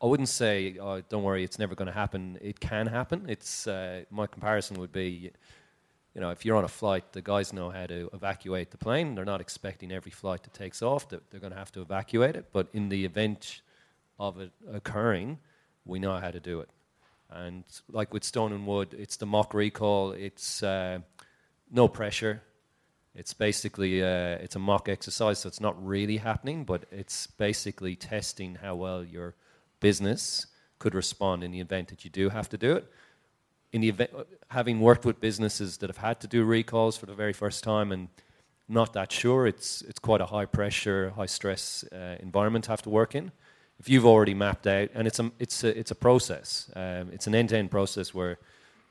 I 0.00 0.06
wouldn't 0.06 0.28
say, 0.28 0.76
oh, 0.80 1.00
don't 1.08 1.24
worry, 1.24 1.42
it's 1.42 1.58
never 1.58 1.74
going 1.74 1.86
to 1.86 1.92
happen. 1.92 2.38
It 2.40 2.60
can 2.60 2.86
happen. 2.86 3.26
It's 3.28 3.66
uh, 3.66 4.04
my 4.10 4.28
comparison 4.28 4.78
would 4.78 4.92
be, 4.92 5.32
you 6.14 6.20
know, 6.20 6.30
if 6.30 6.44
you're 6.44 6.56
on 6.56 6.64
a 6.64 6.68
flight, 6.68 7.12
the 7.12 7.22
guys 7.22 7.52
know 7.52 7.70
how 7.70 7.86
to 7.86 8.08
evacuate 8.12 8.70
the 8.70 8.78
plane. 8.78 9.16
They're 9.16 9.24
not 9.24 9.40
expecting 9.40 9.90
every 9.90 10.12
flight 10.12 10.44
that 10.44 10.54
takes 10.54 10.82
off 10.82 11.08
that 11.08 11.28
they're 11.30 11.40
going 11.40 11.52
to 11.52 11.58
have 11.58 11.72
to 11.72 11.80
evacuate 11.80 12.36
it. 12.36 12.46
But 12.52 12.68
in 12.72 12.90
the 12.90 13.04
event 13.04 13.60
of 14.20 14.40
it 14.40 14.52
occurring, 14.72 15.38
we 15.84 15.98
know 15.98 16.16
how 16.16 16.30
to 16.30 16.38
do 16.38 16.60
it. 16.60 16.70
And 17.30 17.64
like 17.90 18.14
with 18.14 18.22
Stone 18.22 18.52
and 18.52 18.66
Wood, 18.66 18.94
it's 18.96 19.16
the 19.16 19.26
mock 19.26 19.52
recall. 19.52 20.12
It's 20.12 20.62
uh, 20.62 21.00
no 21.70 21.88
pressure. 21.88 22.42
It's 23.14 23.34
basically 23.34 24.02
uh, 24.02 24.44
it's 24.44 24.56
a 24.56 24.58
mock 24.58 24.88
exercise, 24.88 25.40
so 25.40 25.48
it's 25.48 25.60
not 25.60 25.74
really 25.84 26.18
happening, 26.18 26.64
but 26.64 26.84
it's 26.90 27.26
basically 27.26 27.96
testing 27.96 28.56
how 28.56 28.76
well 28.76 29.04
your 29.04 29.34
business 29.80 30.46
could 30.78 30.94
respond 30.94 31.42
in 31.42 31.50
the 31.50 31.60
event 31.60 31.88
that 31.88 32.04
you 32.04 32.10
do 32.10 32.28
have 32.28 32.48
to 32.50 32.56
do 32.56 32.76
it. 32.76 32.90
In 33.72 33.80
the 33.80 33.88
event, 33.88 34.10
having 34.48 34.80
worked 34.80 35.04
with 35.04 35.20
businesses 35.20 35.78
that 35.78 35.90
have 35.90 35.98
had 35.98 36.20
to 36.20 36.26
do 36.26 36.44
recalls 36.44 36.96
for 36.96 37.06
the 37.06 37.14
very 37.14 37.32
first 37.32 37.64
time 37.64 37.92
and 37.92 38.08
not 38.68 38.92
that 38.92 39.10
sure, 39.10 39.46
it's 39.46 39.82
it's 39.82 39.98
quite 39.98 40.20
a 40.20 40.26
high 40.26 40.44
pressure, 40.44 41.10
high 41.16 41.26
stress 41.26 41.84
uh, 41.90 42.16
environment 42.20 42.66
to 42.66 42.70
have 42.70 42.82
to 42.82 42.90
work 42.90 43.14
in. 43.14 43.32
If 43.78 43.88
you've 43.88 44.04
already 44.04 44.34
mapped 44.34 44.66
out, 44.66 44.90
and 44.94 45.06
it's 45.06 45.18
a 45.18 45.30
it's 45.38 45.64
a 45.64 45.78
it's 45.78 45.90
a 45.90 45.94
process. 45.94 46.70
Um, 46.76 47.10
it's 47.12 47.26
an 47.26 47.34
end 47.34 47.48
to 47.48 47.56
end 47.56 47.70
process 47.70 48.12
where 48.12 48.38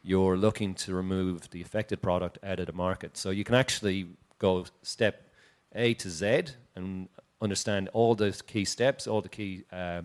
you're 0.04 0.38
looking 0.38 0.74
to 0.76 0.94
remove 0.94 1.50
the 1.50 1.62
affected 1.62 2.02
product 2.02 2.38
out 2.44 2.60
of 2.60 2.68
the 2.68 2.74
market. 2.74 3.18
So 3.18 3.30
you 3.30 3.44
can 3.44 3.56
actually 3.56 4.08
go 4.40 4.66
step 4.82 5.30
A 5.76 5.94
to 5.96 6.10
Z 6.10 6.44
and 6.76 7.10
understand 7.42 7.90
all 7.94 8.16
the 8.16 8.40
key 8.48 8.66
steps, 8.66 9.08
all 9.08 9.22
the 9.22 9.30
key 9.30 9.64
uh, 9.72 10.04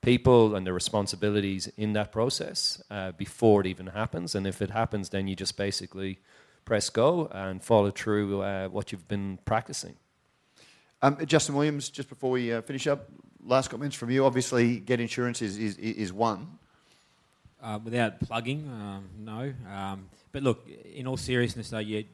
people 0.00 0.54
and 0.56 0.66
the 0.66 0.72
responsibilities 0.72 1.68
in 1.76 1.92
that 1.94 2.12
process 2.12 2.82
uh, 2.90 3.12
before 3.12 3.60
it 3.60 3.66
even 3.66 3.86
happens. 3.86 4.34
And 4.34 4.46
if 4.46 4.60
it 4.60 4.70
happens, 4.70 5.08
then 5.10 5.28
you 5.28 5.36
just 5.36 5.56
basically 5.56 6.18
press 6.64 6.90
go 6.90 7.28
and 7.32 7.62
follow 7.62 7.90
through 7.90 8.42
uh, 8.42 8.68
what 8.68 8.92
you've 8.92 9.08
been 9.08 9.38
practicing. 9.44 9.94
Um, 11.00 11.18
Justin 11.26 11.54
Williams, 11.54 11.88
just 11.88 12.08
before 12.08 12.30
we 12.30 12.52
uh, 12.52 12.62
finish 12.62 12.86
up, 12.86 13.08
last 13.44 13.68
comments 13.68 13.96
from 13.96 14.10
you. 14.10 14.24
Obviously, 14.24 14.78
Get 14.78 15.00
Insurance 15.00 15.42
is, 15.42 15.58
is, 15.58 15.76
is 15.76 16.12
one. 16.12 16.58
Uh, 17.62 17.78
without 17.84 18.18
plugging, 18.18 18.68
um, 18.68 19.08
no. 19.16 19.52
Um, 19.72 20.08
but 20.32 20.42
look, 20.42 20.68
in 20.68 21.06
all 21.06 21.16
seriousness, 21.16 21.70
though, 21.70 21.78
you 21.78 22.04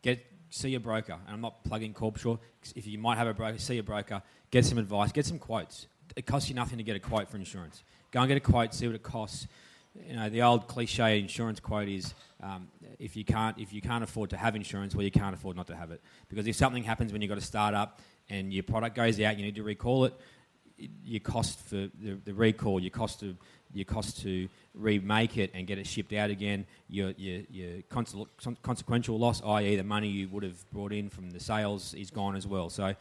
get 0.00 0.24
see 0.50 0.74
a 0.74 0.80
broker. 0.80 1.16
And 1.26 1.34
I'm 1.34 1.40
not 1.40 1.64
plugging 1.64 1.92
Corpshaw. 1.92 2.38
If 2.74 2.86
you 2.86 2.98
might 2.98 3.16
have 3.16 3.26
a 3.26 3.34
broker, 3.34 3.58
see 3.58 3.78
a 3.78 3.82
broker, 3.82 4.22
get 4.50 4.64
some 4.64 4.78
advice, 4.78 5.12
get 5.12 5.26
some 5.26 5.38
quotes. 5.38 5.86
It 6.14 6.26
costs 6.26 6.48
you 6.48 6.54
nothing 6.54 6.78
to 6.78 6.84
get 6.84 6.96
a 6.96 7.00
quote 7.00 7.28
for 7.28 7.36
insurance. 7.36 7.82
Go 8.10 8.20
and 8.20 8.28
get 8.28 8.36
a 8.36 8.40
quote, 8.40 8.72
see 8.72 8.86
what 8.86 8.96
it 8.96 9.02
costs. 9.02 9.46
You 10.08 10.16
know, 10.16 10.28
the 10.28 10.42
old 10.42 10.66
cliche 10.68 11.18
insurance 11.18 11.58
quote 11.58 11.88
is 11.88 12.14
um, 12.42 12.68
if 12.98 13.16
you 13.16 13.24
can't 13.24 13.58
if 13.58 13.72
you 13.72 13.80
can't 13.80 14.04
afford 14.04 14.30
to 14.30 14.36
have 14.36 14.54
insurance, 14.54 14.94
well, 14.94 15.04
you 15.04 15.10
can't 15.10 15.34
afford 15.34 15.56
not 15.56 15.66
to 15.68 15.76
have 15.76 15.90
it. 15.90 16.02
Because 16.28 16.46
if 16.46 16.56
something 16.56 16.84
happens 16.84 17.12
when 17.12 17.22
you've 17.22 17.30
got 17.30 17.38
a 17.38 17.42
startup 17.42 18.00
and 18.28 18.52
your 18.52 18.62
product 18.62 18.94
goes 18.94 19.20
out, 19.20 19.38
you 19.38 19.44
need 19.44 19.56
to 19.56 19.62
recall 19.62 20.04
it. 20.04 20.14
Your 21.04 21.20
cost 21.20 21.58
for 21.60 21.76
the, 21.76 22.18
the 22.24 22.34
recall, 22.34 22.78
your 22.78 22.90
cost 22.90 23.20
to 23.20 23.36
your 23.72 23.86
cost 23.86 24.20
to 24.22 24.48
remake 24.76 25.38
it 25.38 25.50
and 25.54 25.66
get 25.66 25.78
it 25.78 25.86
shipped 25.86 26.12
out 26.12 26.30
again, 26.30 26.66
your 26.88 27.10
your, 27.16 27.42
your 27.50 27.82
conse- 27.90 28.26
consequential 28.62 29.18
loss, 29.18 29.42
i.e., 29.42 29.76
the 29.76 29.82
money 29.82 30.08
you 30.08 30.28
would 30.28 30.42
have 30.42 30.70
brought 30.70 30.92
in 30.92 31.08
from 31.08 31.30
the 31.30 31.40
sales, 31.40 31.94
is 31.94 32.10
gone 32.10 32.36
as 32.36 32.46
well. 32.46 32.70
So, 32.70 32.94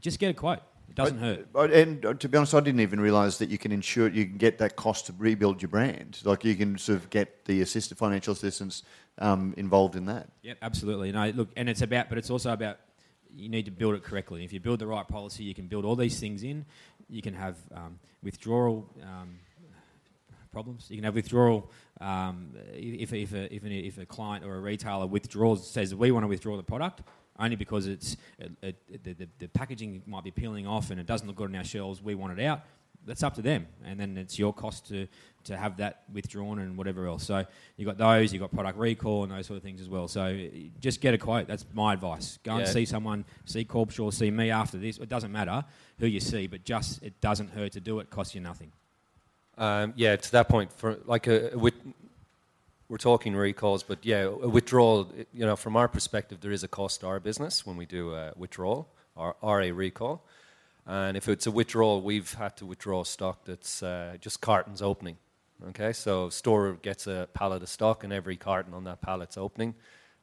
just 0.00 0.18
get 0.18 0.30
a 0.30 0.34
quote. 0.34 0.60
It 0.88 0.94
doesn't 0.94 1.18
I- 1.18 1.20
hurt. 1.20 1.48
I- 1.54 1.64
and 1.80 2.04
uh, 2.04 2.14
to 2.14 2.28
be 2.28 2.36
honest, 2.36 2.54
I 2.54 2.60
didn't 2.60 2.80
even 2.80 3.00
realise 3.00 3.38
that 3.38 3.48
you 3.48 3.58
can 3.58 3.72
insure, 3.72 4.08
you 4.08 4.26
can 4.26 4.36
get 4.36 4.58
that 4.58 4.76
cost 4.76 5.06
to 5.06 5.14
rebuild 5.18 5.62
your 5.62 5.68
brand. 5.68 6.20
Like 6.24 6.44
you 6.44 6.54
can 6.54 6.78
sort 6.78 6.98
of 6.98 7.10
get 7.10 7.44
the 7.44 7.60
assistant 7.62 7.98
financial 7.98 8.32
assistance 8.32 8.82
um, 9.18 9.54
involved 9.56 9.96
in 9.96 10.06
that. 10.06 10.28
Yep, 10.42 10.58
absolutely. 10.62 11.12
No, 11.12 11.30
look, 11.30 11.48
and 11.56 11.68
it's 11.68 11.82
about, 11.82 12.08
but 12.08 12.18
it's 12.18 12.30
also 12.30 12.52
about 12.52 12.78
you 13.34 13.48
need 13.48 13.64
to 13.66 13.70
build 13.70 13.94
it 13.94 14.02
correctly. 14.02 14.44
If 14.44 14.52
you 14.52 14.60
build 14.60 14.78
the 14.78 14.86
right 14.86 15.06
policy, 15.06 15.44
you 15.44 15.54
can 15.54 15.66
build 15.66 15.84
all 15.84 15.96
these 15.96 16.18
things 16.18 16.42
in. 16.42 16.64
You 17.10 17.20
can 17.22 17.34
have 17.34 17.56
um, 17.74 17.98
withdrawal 18.22 18.88
um, 19.02 19.38
problems. 20.56 20.86
You 20.88 20.96
can 20.96 21.04
have 21.04 21.14
withdrawal 21.14 21.70
um, 22.00 22.52
if, 22.72 23.12
if, 23.12 23.34
a, 23.34 23.54
if, 23.54 23.62
a, 23.62 23.68
if 23.90 23.98
a 23.98 24.06
client 24.06 24.42
or 24.42 24.54
a 24.54 24.60
retailer 24.60 25.06
withdraws, 25.06 25.68
says 25.68 25.94
we 25.94 26.10
want 26.10 26.24
to 26.24 26.28
withdraw 26.28 26.56
the 26.56 26.62
product. 26.62 27.02
Only 27.38 27.56
because 27.56 27.86
it's 27.86 28.16
it, 28.38 28.52
it, 28.62 29.04
the, 29.04 29.12
the, 29.12 29.28
the 29.38 29.48
packaging 29.48 30.02
might 30.06 30.24
be 30.24 30.30
peeling 30.30 30.66
off 30.66 30.90
and 30.90 30.98
it 30.98 31.06
doesn't 31.06 31.26
look 31.26 31.36
good 31.36 31.50
on 31.50 31.56
our 31.56 31.64
shelves. 31.64 32.00
We 32.00 32.14
want 32.14 32.38
it 32.38 32.42
out. 32.42 32.62
That's 33.04 33.22
up 33.22 33.34
to 33.34 33.42
them, 33.42 33.66
and 33.84 34.00
then 34.00 34.16
it's 34.16 34.36
your 34.36 34.52
cost 34.52 34.88
to, 34.88 35.06
to 35.44 35.56
have 35.56 35.76
that 35.76 36.04
withdrawn 36.12 36.58
and 36.58 36.76
whatever 36.78 37.06
else. 37.06 37.24
So 37.24 37.44
you 37.76 37.86
have 37.86 37.98
got 37.98 37.98
those, 37.98 38.32
you 38.32 38.40
have 38.40 38.50
got 38.50 38.56
product 38.56 38.78
recall 38.78 39.22
and 39.24 39.30
those 39.30 39.46
sort 39.46 39.58
of 39.58 39.62
things 39.62 39.80
as 39.82 39.88
well. 39.88 40.08
So 40.08 40.48
just 40.80 41.02
get 41.02 41.12
a 41.12 41.18
quote. 41.18 41.46
That's 41.46 41.66
my 41.74 41.92
advice. 41.92 42.38
Go 42.42 42.56
and 42.56 42.66
see 42.66 42.86
someone, 42.86 43.26
see 43.44 43.64
Corpshaw, 43.64 44.10
see 44.12 44.30
me 44.30 44.50
after 44.50 44.78
this. 44.78 44.96
It 44.96 45.10
doesn't 45.10 45.30
matter 45.30 45.64
who 46.00 46.06
you 46.06 46.20
see, 46.20 46.46
but 46.46 46.64
just 46.64 47.02
it 47.02 47.20
doesn't 47.20 47.50
hurt 47.50 47.72
to 47.72 47.80
do 47.80 48.00
it. 48.00 48.08
Costs 48.08 48.34
you 48.34 48.40
nothing. 48.40 48.72
Um, 49.58 49.94
yeah, 49.96 50.16
to 50.16 50.32
that 50.32 50.48
point, 50.48 50.72
for 50.72 50.98
like 51.06 51.26
a, 51.26 51.54
a 51.54 51.58
with, 51.58 51.74
we're 52.88 52.98
talking 52.98 53.34
recalls, 53.34 53.82
but 53.82 54.04
yeah, 54.04 54.22
a 54.22 54.48
withdrawal. 54.48 55.10
You 55.32 55.46
know, 55.46 55.56
from 55.56 55.76
our 55.76 55.88
perspective, 55.88 56.40
there 56.40 56.52
is 56.52 56.62
a 56.62 56.68
cost 56.68 57.00
to 57.00 57.06
our 57.06 57.20
business 57.20 57.66
when 57.66 57.76
we 57.76 57.86
do 57.86 58.14
a 58.14 58.32
withdrawal 58.36 58.88
or, 59.14 59.36
or 59.40 59.62
a 59.62 59.72
recall. 59.72 60.24
And 60.86 61.16
if 61.16 61.28
it's 61.28 61.46
a 61.46 61.50
withdrawal, 61.50 62.00
we've 62.00 62.32
had 62.34 62.56
to 62.58 62.66
withdraw 62.66 63.02
stock 63.02 63.44
that's 63.44 63.82
uh, 63.82 64.16
just 64.20 64.40
cartons 64.40 64.82
opening. 64.82 65.16
Okay, 65.70 65.92
so 65.92 66.28
store 66.28 66.74
gets 66.82 67.06
a 67.06 67.28
pallet 67.32 67.62
of 67.62 67.68
stock, 67.68 68.04
and 68.04 68.12
every 68.12 68.36
carton 68.36 68.74
on 68.74 68.84
that 68.84 69.00
pallet's 69.00 69.38
opening. 69.38 69.74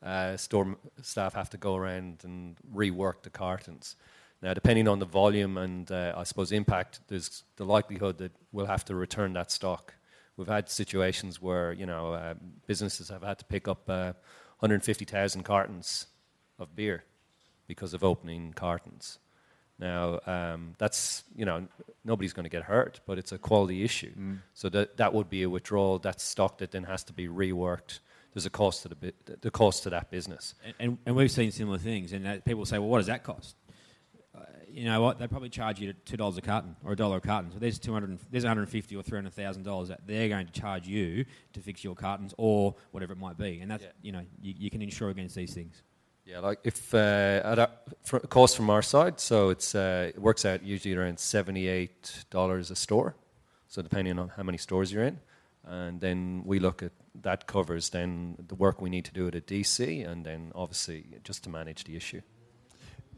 Uh, 0.01 0.37
store 0.37 0.77
staff 1.01 1.33
have 1.33 1.49
to 1.49 1.57
go 1.57 1.75
around 1.75 2.19
and 2.23 2.55
rework 2.73 3.23
the 3.23 3.29
cartons. 3.29 3.95
Now, 4.43 4.53
depending 4.53 4.89
on 4.89 4.99
the 4.99 5.05
volume 5.05 5.57
and 5.57 5.89
uh, 5.89 6.13
I 6.17 6.23
suppose 6.23 6.51
impact, 6.51 6.99
there's 7.07 7.43
the 7.55 7.63
likelihood 7.63 8.17
that 8.17 8.33
we'll 8.51 8.65
have 8.65 8.83
to 8.85 8.95
return 8.95 9.31
that 9.33 9.49
stock. 9.51 9.93
We've 10.35 10.49
had 10.49 10.69
situations 10.69 11.41
where 11.41 11.71
you 11.71 11.85
know 11.85 12.13
uh, 12.13 12.33
businesses 12.67 13.07
have 13.07 13.23
had 13.23 13.39
to 13.39 13.45
pick 13.45 13.69
up 13.69 13.89
uh, 13.89 14.11
150,000 14.59 15.43
cartons 15.43 16.07
of 16.59 16.75
beer 16.75 17.05
because 17.67 17.93
of 17.93 18.03
opening 18.03 18.51
cartons. 18.53 19.17
Now, 19.79 20.19
um, 20.27 20.75
that's, 20.77 21.23
you 21.35 21.45
know, 21.45 21.67
nobody's 22.05 22.33
going 22.33 22.43
to 22.43 22.49
get 22.49 22.63
hurt, 22.63 22.99
but 23.05 23.17
it's 23.17 23.31
a 23.31 23.37
quality 23.37 23.83
issue. 23.83 24.13
So 24.53 24.69
that, 24.69 24.97
that 24.97 25.13
would 25.13 25.29
be 25.29 25.43
a 25.43 25.49
withdrawal. 25.49 25.99
That 25.99 26.21
stock 26.21 26.59
that 26.59 26.71
then 26.71 26.83
has 26.83 27.03
to 27.05 27.13
be 27.13 27.27
reworked. 27.27 27.99
There's 28.33 28.45
a 28.45 28.49
cost 28.49 28.83
to 28.83 28.89
the, 28.89 28.95
bit, 28.95 29.41
the 29.41 29.51
cost 29.51 29.83
to 29.83 29.89
that 29.89 30.11
business. 30.11 30.53
And, 30.63 30.73
and, 30.79 30.97
and 31.05 31.15
we've 31.15 31.31
seen 31.31 31.51
similar 31.51 31.79
things, 31.79 32.13
and 32.13 32.25
that 32.25 32.45
people 32.45 32.65
say, 32.65 32.77
well, 32.77 32.89
what 32.89 32.99
does 32.99 33.07
that 33.07 33.23
cost? 33.23 33.55
You 34.73 34.85
know 34.85 35.01
what? 35.01 35.19
They 35.19 35.27
probably 35.27 35.49
charge 35.49 35.79
you 35.79 35.93
two 35.93 36.17
dollars 36.17 36.37
a 36.37 36.41
carton 36.41 36.75
or 36.83 36.93
a 36.93 36.95
dollar 36.95 37.17
a 37.17 37.21
carton. 37.21 37.51
So 37.51 37.59
there's 37.59 37.77
two 37.77 37.93
hundred, 37.93 38.17
there's 38.31 38.43
one 38.43 38.49
hundred 38.49 38.69
fifty 38.69 38.95
or 38.95 39.03
three 39.03 39.17
hundred 39.17 39.33
thousand 39.33 39.63
dollars 39.63 39.89
that 39.89 40.01
they're 40.07 40.29
going 40.29 40.47
to 40.47 40.51
charge 40.51 40.87
you 40.87 41.25
to 41.53 41.59
fix 41.59 41.83
your 41.83 41.93
cartons 41.95 42.33
or 42.37 42.75
whatever 42.91 43.13
it 43.13 43.19
might 43.19 43.37
be. 43.37 43.59
And 43.61 43.69
that's 43.69 43.83
Yeah. 43.83 43.89
you 44.01 44.11
know 44.11 44.25
you, 44.41 44.55
you 44.57 44.69
can 44.71 44.81
insure 44.81 45.09
against 45.09 45.35
these 45.35 45.53
things. 45.53 45.83
Yeah, 46.25 46.39
like 46.39 46.59
if 46.63 46.93
uh, 46.93 47.41
at 47.43 47.59
a, 47.59 47.69
for 48.03 48.19
cost 48.21 48.55
from 48.55 48.69
our 48.69 48.81
side, 48.81 49.19
so 49.19 49.49
it's 49.49 49.75
uh, 49.75 50.11
it 50.15 50.19
works 50.19 50.43
out 50.45 50.63
usually 50.63 50.95
around 50.95 51.19
seventy-eight 51.19 52.25
dollars 52.31 52.71
a 52.71 52.75
store. 52.75 53.15
So 53.67 53.81
depending 53.81 54.17
on 54.17 54.29
how 54.29 54.43
many 54.43 54.57
stores 54.57 54.91
you're 54.91 55.03
in, 55.03 55.19
and 55.65 56.01
then 56.01 56.43
we 56.45 56.59
look 56.59 56.81
at 56.81 56.93
that 57.21 57.45
covers 57.45 57.89
then 57.89 58.37
the 58.47 58.55
work 58.55 58.81
we 58.81 58.89
need 58.89 59.05
to 59.05 59.13
do 59.13 59.27
at 59.27 59.35
a 59.35 59.41
DC, 59.41 60.07
and 60.09 60.25
then 60.25 60.51
obviously 60.55 61.05
just 61.23 61.43
to 61.43 61.49
manage 61.49 61.83
the 61.83 61.95
issue. 61.95 62.21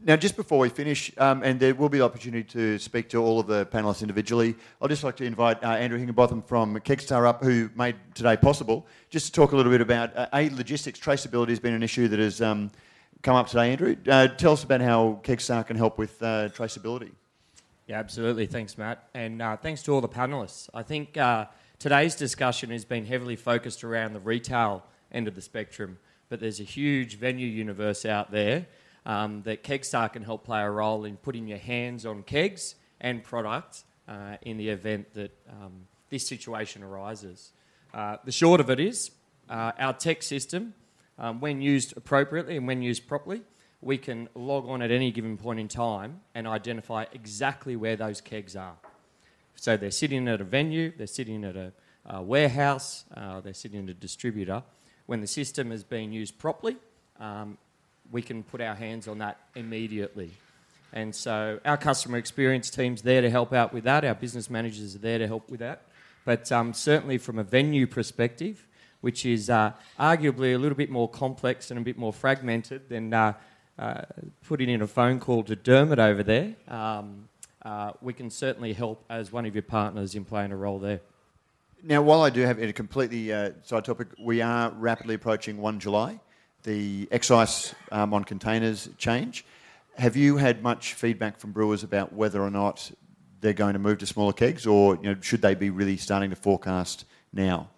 Now, 0.06 0.14
just 0.14 0.36
before 0.36 0.60
we 0.60 0.68
finish, 0.68 1.10
um, 1.18 1.42
and 1.42 1.58
there 1.58 1.74
will 1.74 1.88
be 1.88 1.98
the 1.98 2.04
opportunity 2.04 2.44
to 2.52 2.78
speak 2.78 3.08
to 3.08 3.20
all 3.20 3.40
of 3.40 3.48
the 3.48 3.66
panelists 3.66 4.02
individually, 4.02 4.54
I'd 4.80 4.88
just 4.88 5.02
like 5.02 5.16
to 5.16 5.24
invite 5.24 5.64
uh, 5.64 5.70
Andrew 5.70 5.98
Hingenbotham 5.98 6.46
from 6.46 6.76
Kegstar 6.76 7.26
up, 7.26 7.42
who 7.42 7.70
made 7.74 7.96
today 8.14 8.36
possible, 8.36 8.86
just 9.10 9.26
to 9.26 9.32
talk 9.32 9.50
a 9.50 9.56
little 9.56 9.72
bit 9.72 9.80
about 9.80 10.16
uh, 10.16 10.28
A, 10.32 10.48
logistics. 10.50 11.00
Traceability 11.00 11.48
has 11.48 11.58
been 11.58 11.74
an 11.74 11.82
issue 11.82 12.06
that 12.06 12.20
has 12.20 12.40
um, 12.40 12.70
come 13.22 13.34
up 13.34 13.48
today, 13.48 13.72
Andrew. 13.72 13.96
Uh, 14.06 14.28
tell 14.28 14.52
us 14.52 14.62
about 14.62 14.80
how 14.80 15.18
Kegstar 15.24 15.66
can 15.66 15.76
help 15.76 15.98
with 15.98 16.22
uh, 16.22 16.50
traceability. 16.50 17.10
Yeah, 17.88 17.98
absolutely. 17.98 18.46
Thanks, 18.46 18.78
Matt. 18.78 19.08
And 19.12 19.42
uh, 19.42 19.56
thanks 19.56 19.82
to 19.82 19.92
all 19.92 20.00
the 20.00 20.08
panelists. 20.08 20.68
I 20.72 20.84
think 20.84 21.16
uh, 21.16 21.46
today's 21.80 22.14
discussion 22.14 22.70
has 22.70 22.84
been 22.84 23.06
heavily 23.06 23.34
focused 23.34 23.82
around 23.82 24.12
the 24.12 24.20
retail 24.20 24.84
end 25.10 25.26
of 25.26 25.34
the 25.34 25.42
spectrum, 25.42 25.98
but 26.28 26.38
there's 26.38 26.60
a 26.60 26.64
huge 26.64 27.18
venue 27.18 27.48
universe 27.48 28.04
out 28.04 28.30
there 28.30 28.66
um, 29.06 29.42
that 29.42 29.62
Kegstar 29.62 30.12
can 30.12 30.22
help 30.22 30.44
play 30.44 30.60
a 30.60 30.70
role 30.70 31.04
in 31.04 31.16
putting 31.16 31.46
your 31.46 31.58
hands 31.58 32.04
on 32.04 32.24
kegs 32.24 32.74
and 33.00 33.22
product 33.22 33.84
uh, 34.08 34.36
in 34.42 34.58
the 34.58 34.68
event 34.68 35.14
that 35.14 35.30
um, 35.48 35.86
this 36.10 36.26
situation 36.26 36.82
arises. 36.82 37.52
Uh, 37.94 38.16
the 38.24 38.32
short 38.32 38.60
of 38.60 38.68
it 38.68 38.80
is, 38.80 39.12
uh, 39.48 39.72
our 39.78 39.92
tech 39.92 40.22
system, 40.22 40.74
um, 41.18 41.40
when 41.40 41.62
used 41.62 41.96
appropriately 41.96 42.56
and 42.56 42.66
when 42.66 42.82
used 42.82 43.06
properly, 43.06 43.42
we 43.80 43.96
can 43.96 44.28
log 44.34 44.68
on 44.68 44.82
at 44.82 44.90
any 44.90 45.12
given 45.12 45.36
point 45.36 45.60
in 45.60 45.68
time 45.68 46.20
and 46.34 46.46
identify 46.46 47.04
exactly 47.12 47.76
where 47.76 47.96
those 47.96 48.20
kegs 48.20 48.56
are. 48.56 48.76
So 49.54 49.76
they're 49.76 49.90
sitting 49.90 50.28
at 50.28 50.40
a 50.40 50.44
venue, 50.44 50.92
they're 50.96 51.06
sitting 51.06 51.44
at 51.44 51.56
a, 51.56 51.72
a 52.04 52.22
warehouse, 52.22 53.04
uh, 53.14 53.40
they're 53.40 53.54
sitting 53.54 53.84
at 53.84 53.90
a 53.90 53.94
distributor. 53.94 54.64
When 55.06 55.20
the 55.20 55.26
system 55.26 55.70
is 55.70 55.84
being 55.84 56.12
used 56.12 56.38
properly, 56.38 56.76
um, 57.20 57.56
we 58.10 58.22
can 58.22 58.42
put 58.42 58.60
our 58.60 58.74
hands 58.74 59.08
on 59.08 59.18
that 59.18 59.38
immediately. 59.54 60.30
And 60.92 61.14
so 61.14 61.60
our 61.64 61.76
customer 61.76 62.18
experience 62.18 62.70
team's 62.70 63.02
there 63.02 63.20
to 63.20 63.30
help 63.30 63.52
out 63.52 63.72
with 63.72 63.84
that. 63.84 64.04
Our 64.04 64.14
business 64.14 64.48
managers 64.48 64.94
are 64.94 64.98
there 64.98 65.18
to 65.18 65.26
help 65.26 65.50
with 65.50 65.60
that. 65.60 65.82
But 66.24 66.50
um, 66.50 66.72
certainly 66.72 67.18
from 67.18 67.38
a 67.38 67.44
venue 67.44 67.86
perspective, 67.86 68.66
which 69.00 69.26
is 69.26 69.50
uh, 69.50 69.72
arguably 69.98 70.54
a 70.54 70.58
little 70.58 70.76
bit 70.76 70.90
more 70.90 71.08
complex 71.08 71.70
and 71.70 71.78
a 71.78 71.82
bit 71.82 71.98
more 71.98 72.12
fragmented 72.12 72.88
than 72.88 73.12
uh, 73.12 73.34
uh, 73.78 74.02
putting 74.46 74.68
in 74.68 74.82
a 74.82 74.86
phone 74.86 75.20
call 75.20 75.42
to 75.44 75.54
Dermot 75.54 75.98
over 75.98 76.22
there, 76.22 76.54
um, 76.68 77.28
uh, 77.62 77.92
we 78.00 78.12
can 78.12 78.30
certainly 78.30 78.72
help 78.72 79.04
as 79.10 79.30
one 79.30 79.44
of 79.44 79.54
your 79.54 79.62
partners 79.62 80.14
in 80.14 80.24
playing 80.24 80.52
a 80.52 80.56
role 80.56 80.78
there. 80.78 81.00
Now, 81.82 82.02
while 82.02 82.22
I 82.22 82.30
do 82.30 82.40
have 82.40 82.60
a 82.60 82.72
completely 82.72 83.32
uh, 83.32 83.50
side 83.62 83.84
topic, 83.84 84.08
we 84.18 84.40
are 84.40 84.70
rapidly 84.70 85.14
approaching 85.14 85.58
1 85.58 85.78
July. 85.78 86.18
The 86.66 87.06
excise 87.12 87.76
um, 87.92 88.12
on 88.12 88.24
containers 88.24 88.88
change. 88.98 89.44
Have 89.98 90.16
you 90.16 90.36
had 90.38 90.64
much 90.64 90.94
feedback 90.94 91.38
from 91.38 91.52
brewers 91.52 91.84
about 91.84 92.12
whether 92.12 92.42
or 92.42 92.50
not 92.50 92.90
they're 93.40 93.52
going 93.52 93.74
to 93.74 93.78
move 93.78 93.98
to 93.98 94.06
smaller 94.06 94.32
kegs, 94.32 94.66
or 94.66 94.96
you 94.96 95.02
know, 95.02 95.16
should 95.20 95.42
they 95.42 95.54
be 95.54 95.70
really 95.70 95.96
starting 95.96 96.30
to 96.30 96.36
forecast 96.36 97.04
now? 97.32 97.68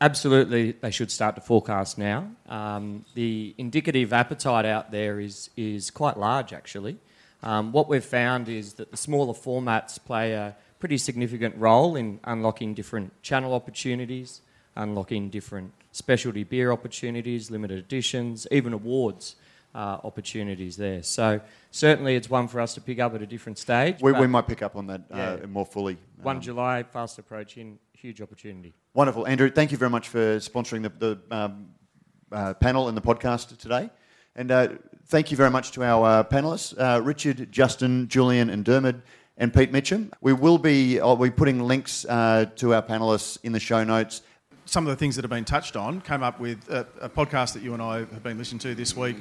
Absolutely, 0.00 0.72
they 0.72 0.90
should 0.90 1.10
start 1.10 1.34
to 1.34 1.42
forecast 1.42 1.98
now. 1.98 2.30
Um, 2.48 3.04
the 3.12 3.54
indicative 3.58 4.10
appetite 4.10 4.64
out 4.64 4.90
there 4.90 5.20
is, 5.20 5.50
is 5.54 5.90
quite 5.90 6.16
large, 6.16 6.54
actually. 6.54 6.96
Um, 7.42 7.72
what 7.72 7.90
we've 7.90 8.02
found 8.02 8.48
is 8.48 8.72
that 8.74 8.90
the 8.90 8.96
smaller 8.96 9.34
formats 9.34 10.02
play 10.02 10.32
a 10.32 10.56
pretty 10.78 10.96
significant 10.96 11.54
role 11.58 11.94
in 11.94 12.20
unlocking 12.24 12.72
different 12.72 13.22
channel 13.22 13.52
opportunities, 13.52 14.40
unlocking 14.76 15.28
different 15.28 15.72
specialty 15.96 16.44
beer 16.44 16.70
opportunities, 16.72 17.50
limited 17.50 17.78
editions, 17.78 18.46
even 18.50 18.72
awards 18.74 19.36
uh, 19.74 19.98
opportunities 20.04 20.76
there. 20.76 21.02
So 21.02 21.40
certainly 21.70 22.16
it's 22.16 22.28
one 22.28 22.48
for 22.48 22.60
us 22.60 22.74
to 22.74 22.80
pick 22.80 22.98
up 22.98 23.14
at 23.14 23.22
a 23.22 23.26
different 23.26 23.58
stage. 23.58 23.96
We, 24.02 24.12
we 24.12 24.26
might 24.26 24.46
pick 24.46 24.62
up 24.62 24.76
on 24.76 24.86
that 24.88 25.02
uh, 25.10 25.16
Yeah. 25.40 25.46
more 25.46 25.64
fully. 25.66 25.96
1 26.22 26.36
Um, 26.36 26.42
July, 26.42 26.82
fast 26.82 27.18
approaching, 27.18 27.78
huge 27.92 28.20
opportunity. 28.20 28.74
Wonderful. 28.94 29.26
Andrew, 29.26 29.50
thank 29.50 29.72
you 29.72 29.78
very 29.78 29.90
much 29.90 30.08
for 30.08 30.36
sponsoring 30.38 30.82
the, 30.82 30.90
the 30.90 31.36
um, 31.36 31.68
uh, 32.30 32.54
panel 32.54 32.88
and 32.88 32.96
the 32.96 33.02
podcast 33.02 33.56
today. 33.58 33.88
And 34.34 34.50
uh, 34.50 34.68
thank 35.06 35.30
you 35.30 35.36
very 35.38 35.50
much 35.50 35.72
to 35.72 35.82
our 35.82 36.20
uh, 36.20 36.24
panelists, 36.24 36.74
uh, 36.78 37.00
Richard, 37.02 37.50
Justin, 37.50 38.06
Julian, 38.08 38.50
and 38.50 38.64
Dermot, 38.66 38.96
and 39.38 39.52
Pete 39.52 39.72
Mitchum. 39.72 40.10
We 40.20 40.34
will 40.34 40.58
be, 40.58 41.00
I'll 41.00 41.16
be 41.16 41.30
putting 41.30 41.60
links 41.60 42.04
uh, 42.06 42.46
to 42.56 42.74
our 42.74 42.82
panelists 42.82 43.38
in 43.42 43.52
the 43.52 43.60
show 43.60 43.82
notes. 43.84 44.22
Some 44.66 44.86
of 44.86 44.90
the 44.90 44.96
things 44.96 45.16
that 45.16 45.22
have 45.22 45.30
been 45.30 45.44
touched 45.44 45.76
on 45.76 46.00
came 46.00 46.22
up 46.22 46.38
with 46.38 46.68
a, 46.68 46.86
a 47.00 47.08
podcast 47.08 47.54
that 47.54 47.62
you 47.62 47.72
and 47.72 47.82
I 47.82 47.98
have 47.98 48.22
been 48.22 48.36
listening 48.36 48.58
to 48.60 48.74
this 48.74 48.96
week 48.96 49.16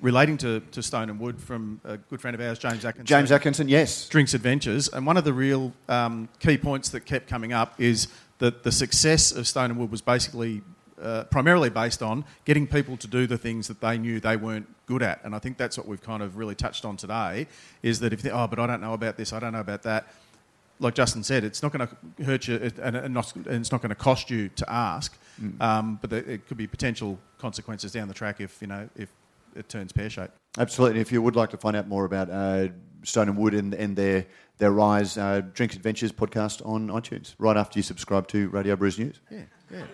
relating 0.00 0.36
to, 0.38 0.60
to 0.72 0.82
Stone 0.82 1.10
and 1.10 1.18
Wood 1.18 1.40
from 1.40 1.80
a 1.84 1.96
good 1.96 2.20
friend 2.20 2.34
of 2.34 2.40
ours, 2.40 2.58
James 2.58 2.84
Atkinson. 2.84 3.06
James 3.06 3.32
Atkinson, 3.32 3.68
yes. 3.68 4.08
Drinks 4.08 4.34
Adventures. 4.34 4.88
And 4.88 5.06
one 5.06 5.16
of 5.16 5.24
the 5.24 5.32
real 5.32 5.72
um, 5.88 6.28
key 6.38 6.56
points 6.56 6.90
that 6.90 7.00
kept 7.00 7.28
coming 7.28 7.52
up 7.52 7.78
is 7.80 8.08
that 8.38 8.62
the 8.62 8.72
success 8.72 9.32
of 9.32 9.46
Stone 9.46 9.70
and 9.70 9.78
Wood 9.78 9.90
was 9.90 10.00
basically 10.00 10.62
uh, 11.00 11.24
primarily 11.24 11.70
based 11.70 12.02
on 12.02 12.24
getting 12.44 12.66
people 12.66 12.96
to 12.98 13.06
do 13.06 13.26
the 13.26 13.38
things 13.38 13.68
that 13.68 13.80
they 13.80 13.96
knew 13.98 14.20
they 14.20 14.36
weren't 14.36 14.68
good 14.86 15.02
at. 15.02 15.20
And 15.24 15.34
I 15.34 15.38
think 15.38 15.56
that's 15.56 15.78
what 15.78 15.86
we've 15.86 16.02
kind 16.02 16.22
of 16.22 16.36
really 16.36 16.54
touched 16.54 16.84
on 16.84 16.96
today 16.96 17.46
is 17.82 18.00
that 18.00 18.12
if 18.12 18.22
they, 18.22 18.30
oh, 18.30 18.46
but 18.46 18.58
I 18.58 18.66
don't 18.66 18.80
know 18.80 18.92
about 18.92 19.16
this, 19.16 19.32
I 19.32 19.38
don't 19.38 19.52
know 19.52 19.60
about 19.60 19.82
that. 19.84 20.06
Like 20.80 20.94
Justin 20.94 21.22
said, 21.22 21.44
it's 21.44 21.62
not 21.62 21.72
going 21.72 21.86
to 21.86 22.24
hurt 22.24 22.48
you 22.48 22.56
and, 22.82 22.96
and, 22.96 23.14
not, 23.14 23.36
and 23.36 23.46
it's 23.46 23.70
not 23.70 23.82
going 23.82 23.90
to 23.90 23.94
cost 23.94 24.30
you 24.30 24.48
to 24.48 24.72
ask, 24.72 25.16
um, 25.60 25.98
but 26.00 26.10
there, 26.10 26.24
it 26.24 26.46
could 26.48 26.56
be 26.56 26.66
potential 26.66 27.18
consequences 27.38 27.92
down 27.92 28.08
the 28.08 28.14
track 28.14 28.40
if 28.40 28.58
you 28.60 28.66
know 28.66 28.88
if 28.96 29.10
it 29.54 29.68
turns 29.68 29.92
pear 29.92 30.10
shaped. 30.10 30.32
Absolutely. 30.58 31.00
If 31.00 31.12
you 31.12 31.22
would 31.22 31.36
like 31.36 31.50
to 31.50 31.56
find 31.56 31.76
out 31.76 31.86
more 31.86 32.04
about 32.04 32.30
uh, 32.30 32.68
Stone 33.04 33.28
and 33.28 33.38
Wood 33.38 33.54
and, 33.54 33.74
and 33.74 33.96
their, 33.96 34.26
their 34.58 34.72
rise, 34.72 35.16
uh, 35.16 35.42
Drinks 35.54 35.76
Adventures 35.76 36.12
podcast 36.12 36.64
on 36.66 36.88
iTunes, 36.88 37.34
right 37.38 37.56
after 37.56 37.78
you 37.78 37.82
subscribe 37.82 38.26
to 38.28 38.48
Radio 38.48 38.76
Brews 38.76 38.98
News. 38.98 39.20
Yeah, 39.30 39.42
yeah. 39.70 39.84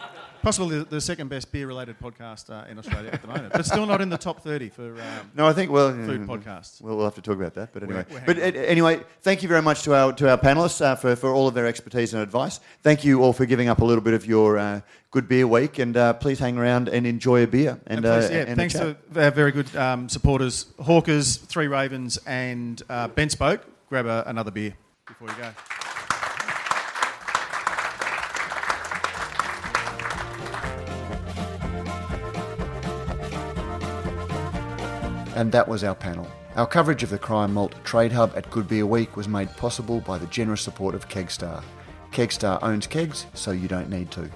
Possibly 0.43 0.79
the, 0.79 0.85
the 0.85 1.01
second 1.01 1.29
best 1.29 1.51
beer 1.51 1.67
related 1.67 1.99
podcast 1.99 2.51
uh, 2.51 2.71
in 2.71 2.79
Australia 2.79 3.11
at 3.13 3.21
the 3.23 3.29
moment, 3.29 3.53
but 3.53 3.67
still 3.67 3.87
not 3.87 4.01
in 4.01 4.09
the 4.11 4.19
top 4.19 4.43
30 4.43 4.69
for 4.69 4.95
um, 4.95 5.31
No, 5.35 5.47
I 5.47 5.53
think 5.53 5.71
well, 5.71 5.91
food 5.93 6.23
podcasts. 6.27 6.81
We'll, 6.81 6.97
we'll 6.97 7.05
have 7.07 7.15
to 7.17 7.23
talk 7.23 7.37
about 7.37 7.55
that. 7.55 7.73
But 7.73 7.83
anyway, 7.83 8.05
We're- 8.09 8.21
we're 8.27 8.35
but 8.35 8.39
uh, 8.39 8.59
anyway, 8.61 9.03
thank 9.23 9.43
you 9.43 9.49
very 9.49 9.63
much 9.63 9.83
to 9.85 9.95
our 9.95 10.13
to 10.15 10.31
our 10.31 10.39
panelists 10.39 10.81
uh, 10.81 10.95
for 10.95 11.17
for 11.17 11.31
all 11.33 11.49
of 11.49 11.55
their 11.55 11.67
expertise 11.67 12.15
and 12.15 12.23
advice. 12.23 12.61
Thank 12.83 13.05
you 13.05 13.23
all 13.23 13.33
for 13.33 13.47
giving 13.47 13.69
up 13.69 13.81
a 13.81 13.85
little 13.85 14.03
bit 14.05 14.15
of 14.15 14.27
your 14.27 14.59
uh, 14.59 14.81
good 15.11 15.29
beer 15.29 15.47
week, 15.47 15.79
and 15.79 15.97
uh, 15.97 16.13
please 16.13 16.39
hang 16.39 16.59
around 16.59 16.89
and 16.89 17.07
enjoy 17.07 17.43
a 17.43 17.47
beer. 17.47 17.81
And, 17.87 18.05
And 18.05 18.05
please, 18.05 18.31
uh, 18.31 18.35
yeah, 18.35 18.45
and 18.47 18.57
thanks 18.57 18.75
to 18.75 18.97
our 19.17 19.31
very 19.31 19.53
good 19.53 19.75
um, 19.77 20.09
supporters, 20.09 20.67
Hawkers, 20.81 21.37
Three 21.39 21.69
Ravens, 21.69 22.19
and 22.27 22.83
uh, 22.89 23.09
BentSpoke. 23.09 23.61
Grab 23.89 24.07
a, 24.07 24.25
another 24.27 24.51
beer 24.51 24.75
before 25.07 25.29
you 25.29 25.35
go. 25.37 25.51
And 35.37 35.53
that 35.53 35.69
was 35.69 35.85
our 35.85 35.95
panel. 35.95 36.27
Our 36.57 36.67
coverage 36.67 37.03
of 37.03 37.11
the 37.11 37.19
Cryer 37.19 37.47
Malt 37.47 37.75
Trade 37.85 38.11
Hub 38.11 38.33
at 38.35 38.51
Good 38.51 38.67
Beer 38.67 38.87
Week 38.87 39.17
was 39.19 39.29
made 39.29 39.55
possible 39.59 40.01
by 40.01 40.17
the 40.17 40.27
generous 40.29 40.63
support 40.63 40.95
of 40.95 41.11
Kegstar. 41.11 41.63
Kegstar 42.11 42.59
owns 42.63 42.87
kegs, 42.87 43.27
so 43.35 43.51
you 43.51 43.69
don't 43.69 43.91
need 43.91 44.11
to. 44.13 44.31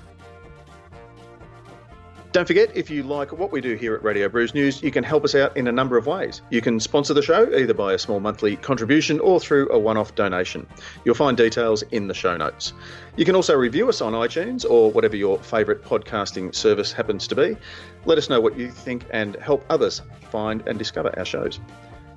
Don't 2.33 2.47
forget, 2.47 2.71
if 2.77 2.91
you 2.91 3.03
like 3.03 3.33
what 3.33 3.51
we 3.51 3.61
do 3.61 3.75
here 3.75 3.93
at 3.97 4.05
Radio 4.05 4.29
Brews 4.29 4.55
News, 4.55 4.85
you 4.85 4.93
can 4.93 5.03
help 5.03 5.25
us 5.25 5.35
out 5.35 5.57
in 5.57 5.67
a 5.67 5.73
number 5.73 5.97
of 5.97 6.07
ways. 6.07 6.43
You 6.51 6.61
can 6.61 6.79
sponsor 6.79 7.13
the 7.13 7.23
show 7.23 7.53
either 7.53 7.75
by 7.75 7.95
a 7.95 7.99
small 7.99 8.21
monthly 8.21 8.55
contribution 8.55 9.19
or 9.19 9.41
through 9.41 9.69
a 9.71 9.79
one 9.79 9.97
off 9.97 10.15
donation. 10.15 10.65
You'll 11.05 11.17
find 11.17 11.37
details 11.37 11.83
in 11.91 12.07
the 12.07 12.15
show 12.15 12.37
notes. 12.37 12.73
You 13.17 13.25
can 13.25 13.35
also 13.35 13.57
review 13.57 13.89
us 13.89 14.01
on 14.01 14.13
iTunes 14.13 14.65
or 14.69 14.93
whatever 14.93 15.17
your 15.17 15.39
favourite 15.39 15.83
podcasting 15.83 16.55
service 16.55 16.93
happens 16.93 17.27
to 17.27 17.35
be. 17.35 17.57
Let 18.05 18.19
us 18.19 18.29
know 18.31 18.41
what 18.41 18.59
you 18.59 18.71
think 18.71 19.05
and 19.11 19.37
help 19.37 19.65
others 19.69 20.03
find 20.31 20.63
and 20.67 20.79
discover 20.79 21.17
our 21.19 21.25
shows. 21.25 21.61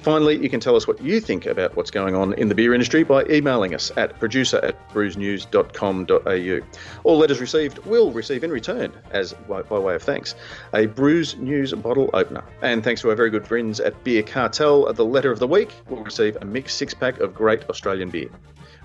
Finally, 0.04 0.38
you 0.44 0.50
can 0.50 0.60
tell 0.60 0.76
us 0.76 0.86
what 0.86 1.02
you 1.02 1.22
think 1.22 1.46
about 1.46 1.78
what's 1.78 1.90
going 1.90 2.14
on 2.14 2.34
in 2.34 2.50
the 2.50 2.56
beer 2.56 2.74
industry 2.74 3.04
by 3.04 3.24
emailing 3.30 3.74
us 3.74 3.90
at 3.96 4.20
producer 4.20 4.58
at 4.58 4.90
brewsnews.com.au. 4.90 6.60
All 7.06 7.18
letters 7.18 7.40
received 7.40 7.78
will 7.86 8.12
receive 8.12 8.44
in 8.44 8.52
return, 8.52 8.92
as 9.12 9.32
by, 9.48 9.62
by 9.62 9.80
way 9.80 9.96
of 9.96 10.04
thanks, 10.04 10.36
a 10.74 10.88
Brews 10.88 11.38
News 11.38 11.72
bottle 11.72 12.10
opener. 12.14 12.44
And 12.62 12.84
thanks 12.84 13.00
to 13.02 13.10
our 13.12 13.16
very 13.16 13.30
good 13.30 13.48
friends 13.48 13.80
at 13.80 14.04
Beer 14.04 14.24
Cartel, 14.24 14.90
uh, 14.90 14.92
the 14.92 15.06
letter 15.06 15.32
of 15.32 15.40
the 15.40 15.48
week 15.48 15.72
will 15.88 16.04
receive 16.04 16.36
a 16.42 16.46
mixed 16.46 16.78
six 16.78 16.94
pack 16.94 17.22
of 17.22 17.34
great 17.34 17.64
Australian 17.70 18.10
beer. 18.10 18.28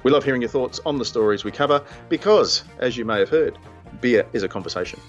We 0.05 0.13
love 0.13 0.23
hearing 0.23 0.43
your 0.43 0.51
thoughts 0.51 0.79
on 0.87 0.99
the 0.99 1.05
stories 1.05 1.43
we 1.43 1.51
cover 1.51 1.83
because, 2.09 2.63
as 2.79 2.97
you 2.97 3.05
may 3.05 3.19
have 3.19 3.29
heard, 3.29 3.59
beer 4.01 4.25
is 4.33 4.45
a 4.45 4.49
conversation. 4.49 5.01